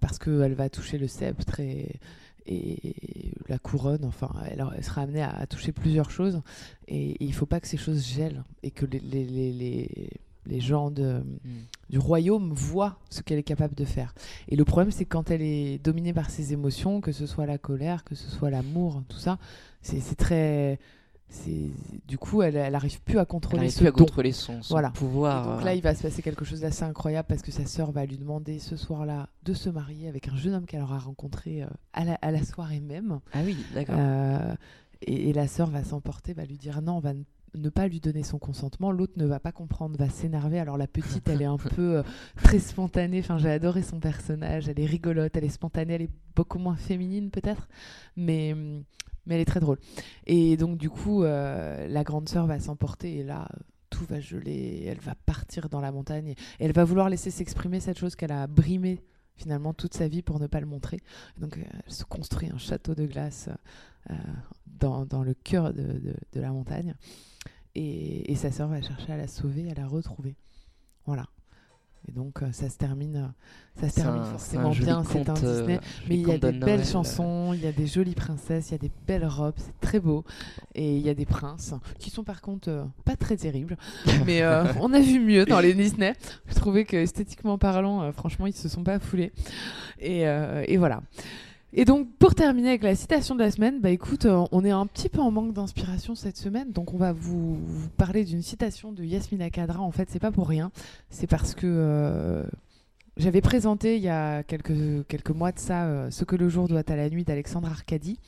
parce 0.00 0.18
qu'elle 0.18 0.54
va 0.54 0.68
toucher 0.68 0.98
le 0.98 1.06
sceptre 1.06 1.60
et, 1.60 2.00
et 2.46 3.32
la 3.48 3.58
couronne, 3.58 4.04
enfin, 4.04 4.30
elle, 4.50 4.64
sera 4.82 5.02
amenée 5.02 5.22
à, 5.22 5.46
toucher 5.46 5.72
plusieurs 5.72 6.10
choses. 6.10 6.40
Et, 6.88 7.16
il 7.22 7.28
ne 7.28 7.34
faut 7.34 7.46
pas 7.46 7.60
que 7.60 7.68
ces 7.68 7.76
choses 7.76 8.06
gèlent 8.06 8.44
et 8.62 8.70
que 8.70 8.86
les, 8.86 9.00
les, 9.00 9.52
les 9.52 10.10
les 10.46 10.60
gens 10.60 10.90
de, 10.90 11.20
hmm. 11.44 11.64
du 11.90 11.98
royaume 11.98 12.52
voient 12.52 12.98
ce 13.10 13.22
qu'elle 13.22 13.38
est 13.38 13.44
capable 13.44 13.74
de 13.74 13.84
faire. 13.84 14.14
Et 14.48 14.56
le 14.56 14.64
problème, 14.64 14.90
c'est 14.90 15.04
quand 15.04 15.30
elle 15.30 15.42
est 15.42 15.78
dominée 15.78 16.12
par 16.12 16.30
ses 16.30 16.52
émotions, 16.52 17.00
que 17.00 17.12
ce 17.12 17.26
soit 17.26 17.46
la 17.46 17.58
colère, 17.58 18.04
que 18.04 18.14
ce 18.14 18.28
soit 18.28 18.50
l'amour, 18.50 19.02
tout 19.08 19.18
ça, 19.18 19.38
c'est 19.82 20.16
très. 20.16 20.78
Du 22.06 22.18
coup, 22.18 22.42
elle 22.42 22.54
n'arrive 22.72 23.00
plus 23.02 23.18
à 23.18 23.24
contrôler 23.24 23.66
elle 23.66 23.72
ce 23.72 23.78
plus 23.78 23.88
à 23.88 23.92
contrôler 23.92 24.32
son, 24.32 24.60
voilà. 24.68 24.90
pouvoir. 24.90 25.56
donc 25.56 25.64
là, 25.64 25.70
euh. 25.70 25.74
il 25.74 25.82
va 25.82 25.94
se 25.94 26.02
passer 26.02 26.22
quelque 26.22 26.44
chose 26.44 26.60
d'assez 26.60 26.82
incroyable 26.82 27.26
parce 27.28 27.42
que 27.42 27.52
sa 27.52 27.66
sœur 27.66 27.92
va 27.92 28.04
lui 28.04 28.18
demander 28.18 28.58
ce 28.58 28.76
soir-là 28.76 29.28
de 29.44 29.54
se 29.54 29.70
marier 29.70 30.08
avec 30.08 30.28
un 30.28 30.36
jeune 30.36 30.54
homme 30.54 30.66
qu'elle 30.66 30.82
aura 30.82 30.98
rencontré 30.98 31.62
euh, 31.62 31.66
à, 31.92 32.04
la, 32.04 32.14
à, 32.14 32.30
la, 32.30 32.42
soirée 32.42 32.80
même. 32.80 33.20
Ah 33.32 33.40
oui, 33.44 33.56
d'accord. 33.74 33.94
Euh, 33.98 34.54
et, 35.02 35.30
et, 35.30 35.32
la 35.32 35.46
sœur 35.46 35.70
va 35.70 35.84
s'emporter, 35.84 36.34
va 36.34 36.44
lui 36.44 36.58
dire 36.58 36.82
non, 36.82 36.96
on 36.96 37.00
va 37.00 37.14
ne 37.14 37.22
pas 37.70 37.88
lui 37.88 38.00
donner 38.00 38.22
son 38.22 38.38
consentement, 38.38 38.92
l'autre 38.92 39.14
ne 39.16 39.26
va 39.26 39.40
pas 39.40 39.52
comprendre, 39.52 39.96
va 39.98 40.08
s'énerver. 40.08 40.58
Alors 40.58 40.76
la 40.76 40.86
petite, 40.86 41.28
elle 41.28 41.42
est 41.42 41.46
un 41.46 41.56
peu 41.76 41.98
euh, 41.98 42.02
très 42.36 42.58
spontanée. 42.58 43.20
Enfin, 43.20 43.38
j'ai 43.38 43.50
adoré 43.50 43.82
son 43.82 44.00
personnage. 44.00 44.68
Elle 44.68 44.80
est 44.80 44.86
rigolote, 44.86 45.36
elle 45.36 45.44
est 45.44 45.48
spontanée, 45.48 45.94
elle 45.94 46.02
est 46.02 46.10
beaucoup 46.34 46.58
moins 46.58 46.76
féminine 46.76 47.30
peut-être, 47.30 47.68
mais 48.16 48.54
mais 49.26 49.34
elle 49.34 49.42
est 49.42 49.46
très 49.46 49.60
drôle. 49.60 49.78
Et 50.26 50.56
donc 50.56 50.78
du 50.78 50.90
coup, 50.90 51.22
euh, 51.22 51.86
la 51.88 52.04
grande 52.04 52.28
sœur 52.28 52.46
va 52.46 52.58
s'emporter 52.58 53.18
et 53.18 53.24
là. 53.24 53.48
Tout 53.90 54.04
va 54.04 54.20
geler, 54.20 54.84
elle 54.86 55.00
va 55.00 55.16
partir 55.26 55.68
dans 55.68 55.80
la 55.80 55.90
montagne 55.90 56.28
et 56.28 56.36
elle 56.60 56.72
va 56.72 56.84
vouloir 56.84 57.10
laisser 57.10 57.32
s'exprimer 57.32 57.80
cette 57.80 57.98
chose 57.98 58.14
qu'elle 58.14 58.30
a 58.30 58.46
brimée 58.46 59.02
finalement 59.34 59.74
toute 59.74 59.94
sa 59.94 60.06
vie 60.06 60.22
pour 60.22 60.38
ne 60.38 60.46
pas 60.46 60.60
le 60.60 60.66
montrer. 60.66 61.00
donc 61.38 61.58
elle 61.58 61.92
se 61.92 62.04
construit 62.04 62.48
un 62.54 62.56
château 62.56 62.94
de 62.94 63.04
glace 63.04 63.48
euh, 64.10 64.14
dans, 64.66 65.04
dans, 65.04 65.22
le 65.22 65.34
cœur 65.34 65.74
de, 65.74 65.82
de, 65.82 66.14
de 66.32 66.40
la 66.40 66.52
montagne. 66.52 66.94
Et, 67.74 68.34
sa 68.34 68.50
sœur 68.50 68.68
va 68.68 68.80
chercher 68.80 69.12
à 69.12 69.16
la 69.16 69.28
sauver, 69.28 69.70
à 69.70 69.74
la 69.74 69.86
retrouver. 69.86 70.34
Voilà. 71.06 71.26
Et 72.08 72.12
donc 72.12 72.42
euh, 72.42 72.50
ça 72.50 72.70
se 72.70 72.78
termine, 72.78 73.30
ça 73.78 73.90
se 73.90 73.96
termine 73.96 74.24
forcément 74.24 74.70
bien, 74.70 75.04
c'est 75.04 75.28
un 75.28 75.34
Disney. 75.34 75.76
Euh, 75.76 76.04
mais 76.08 76.18
il 76.18 76.26
y 76.26 76.32
a 76.32 76.38
des 76.38 76.52
belles 76.52 76.84
chansons, 76.84 77.52
il 77.52 77.60
y 77.60 77.66
a 77.66 77.72
des 77.72 77.86
jolies 77.86 78.14
princesses, 78.14 78.70
il 78.70 78.72
y 78.72 78.74
a 78.76 78.78
des 78.78 78.90
belles 79.06 79.26
robes, 79.26 79.56
c'est 79.58 79.78
très 79.80 80.00
beau. 80.00 80.24
Et 80.74 80.96
il 80.96 81.02
y 81.02 81.10
a 81.10 81.14
des 81.14 81.26
princes 81.26 81.74
qui 81.98 82.08
sont 82.08 82.24
par 82.24 82.40
contre 82.40 82.70
euh, 82.70 82.84
pas 83.04 83.16
très 83.16 83.36
terribles. 83.36 83.76
mais 84.26 84.42
on 84.80 84.92
a 84.94 85.00
vu 85.00 85.20
mieux 85.20 85.44
dans 85.44 85.60
les 85.60 85.74
Disney. 85.74 86.14
Je 86.46 86.54
trouvais 86.54 86.86
que 86.86 86.96
esthétiquement 86.96 87.58
parlant, 87.58 88.10
franchement, 88.12 88.46
ils 88.46 88.54
se 88.54 88.70
sont 88.70 88.82
pas 88.82 88.98
foulés. 88.98 89.32
Et, 89.98 90.22
et 90.22 90.76
voilà. 90.78 91.02
Et 91.72 91.84
donc, 91.84 92.08
pour 92.18 92.34
terminer 92.34 92.70
avec 92.70 92.82
la 92.82 92.96
citation 92.96 93.36
de 93.36 93.40
la 93.40 93.50
semaine, 93.50 93.80
bah 93.80 93.90
écoute, 93.90 94.26
euh, 94.26 94.44
on 94.50 94.64
est 94.64 94.72
un 94.72 94.86
petit 94.86 95.08
peu 95.08 95.20
en 95.20 95.30
manque 95.30 95.52
d'inspiration 95.52 96.16
cette 96.16 96.36
semaine, 96.36 96.72
donc 96.72 96.92
on 96.94 96.96
va 96.96 97.12
vous, 97.12 97.58
parler 97.96 98.24
d'une 98.24 98.42
citation 98.42 98.90
de 98.90 99.04
Yasmina 99.04 99.50
Kadra. 99.50 99.80
En 99.80 99.92
fait, 99.92 100.08
c'est 100.10 100.18
pas 100.18 100.32
pour 100.32 100.48
rien, 100.48 100.72
c'est 101.10 101.28
parce 101.28 101.54
que 101.54 101.66
euh, 101.66 102.42
j'avais 103.16 103.40
présenté 103.40 103.96
il 103.96 104.02
y 104.02 104.08
a 104.08 104.42
quelques, 104.42 105.30
mois 105.30 105.52
de 105.52 105.60
ça 105.60 105.84
euh, 105.84 106.10
Ce 106.10 106.24
que 106.24 106.34
le 106.34 106.48
jour 106.48 106.66
doit 106.66 106.82
à 106.88 106.96
la 106.96 107.08
nuit 107.08 107.22
d'Alexandre 107.22 107.68
Arcadie. 107.68 108.18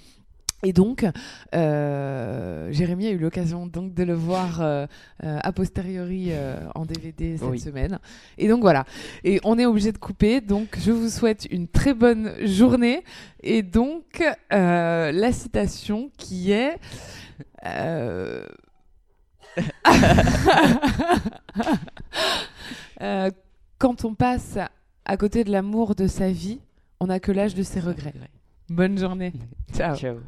Et 0.64 0.72
donc, 0.72 1.04
euh, 1.56 2.70
Jérémy 2.70 3.08
a 3.08 3.10
eu 3.10 3.18
l'occasion 3.18 3.66
donc 3.66 3.94
de 3.94 4.04
le 4.04 4.14
voir 4.14 4.60
euh, 4.60 4.86
euh, 5.24 5.38
a 5.42 5.52
posteriori 5.52 6.30
en 6.76 6.84
DVD 6.84 7.36
cette 7.36 7.58
semaine. 7.58 7.98
Et 8.38 8.46
donc 8.48 8.60
voilà. 8.60 8.84
Et 9.24 9.40
on 9.42 9.58
est 9.58 9.66
obligé 9.66 9.90
de 9.90 9.98
couper. 9.98 10.40
Donc, 10.40 10.78
je 10.78 10.92
vous 10.92 11.08
souhaite 11.08 11.48
une 11.50 11.66
très 11.66 11.94
bonne 11.94 12.32
journée. 12.46 13.02
Et 13.42 13.62
donc, 13.62 14.22
la 14.50 15.32
citation 15.32 16.12
qui 16.16 16.52
est. 16.52 16.78
quand 23.78 24.04
on 24.04 24.14
passe 24.14 24.58
à 25.04 25.16
côté 25.16 25.42
de 25.42 25.50
l'amour 25.50 25.96
de 25.96 26.06
sa 26.06 26.30
vie, 26.30 26.60
on 27.00 27.06
n'a 27.06 27.18
que 27.18 27.32
l'âge 27.32 27.56
de 27.56 27.64
ses 27.64 27.80
regrets. 27.80 28.14
Bonne 28.68 28.96
journée. 28.96 29.32
Ciao. 29.74 29.96
Ciao. 29.96 30.18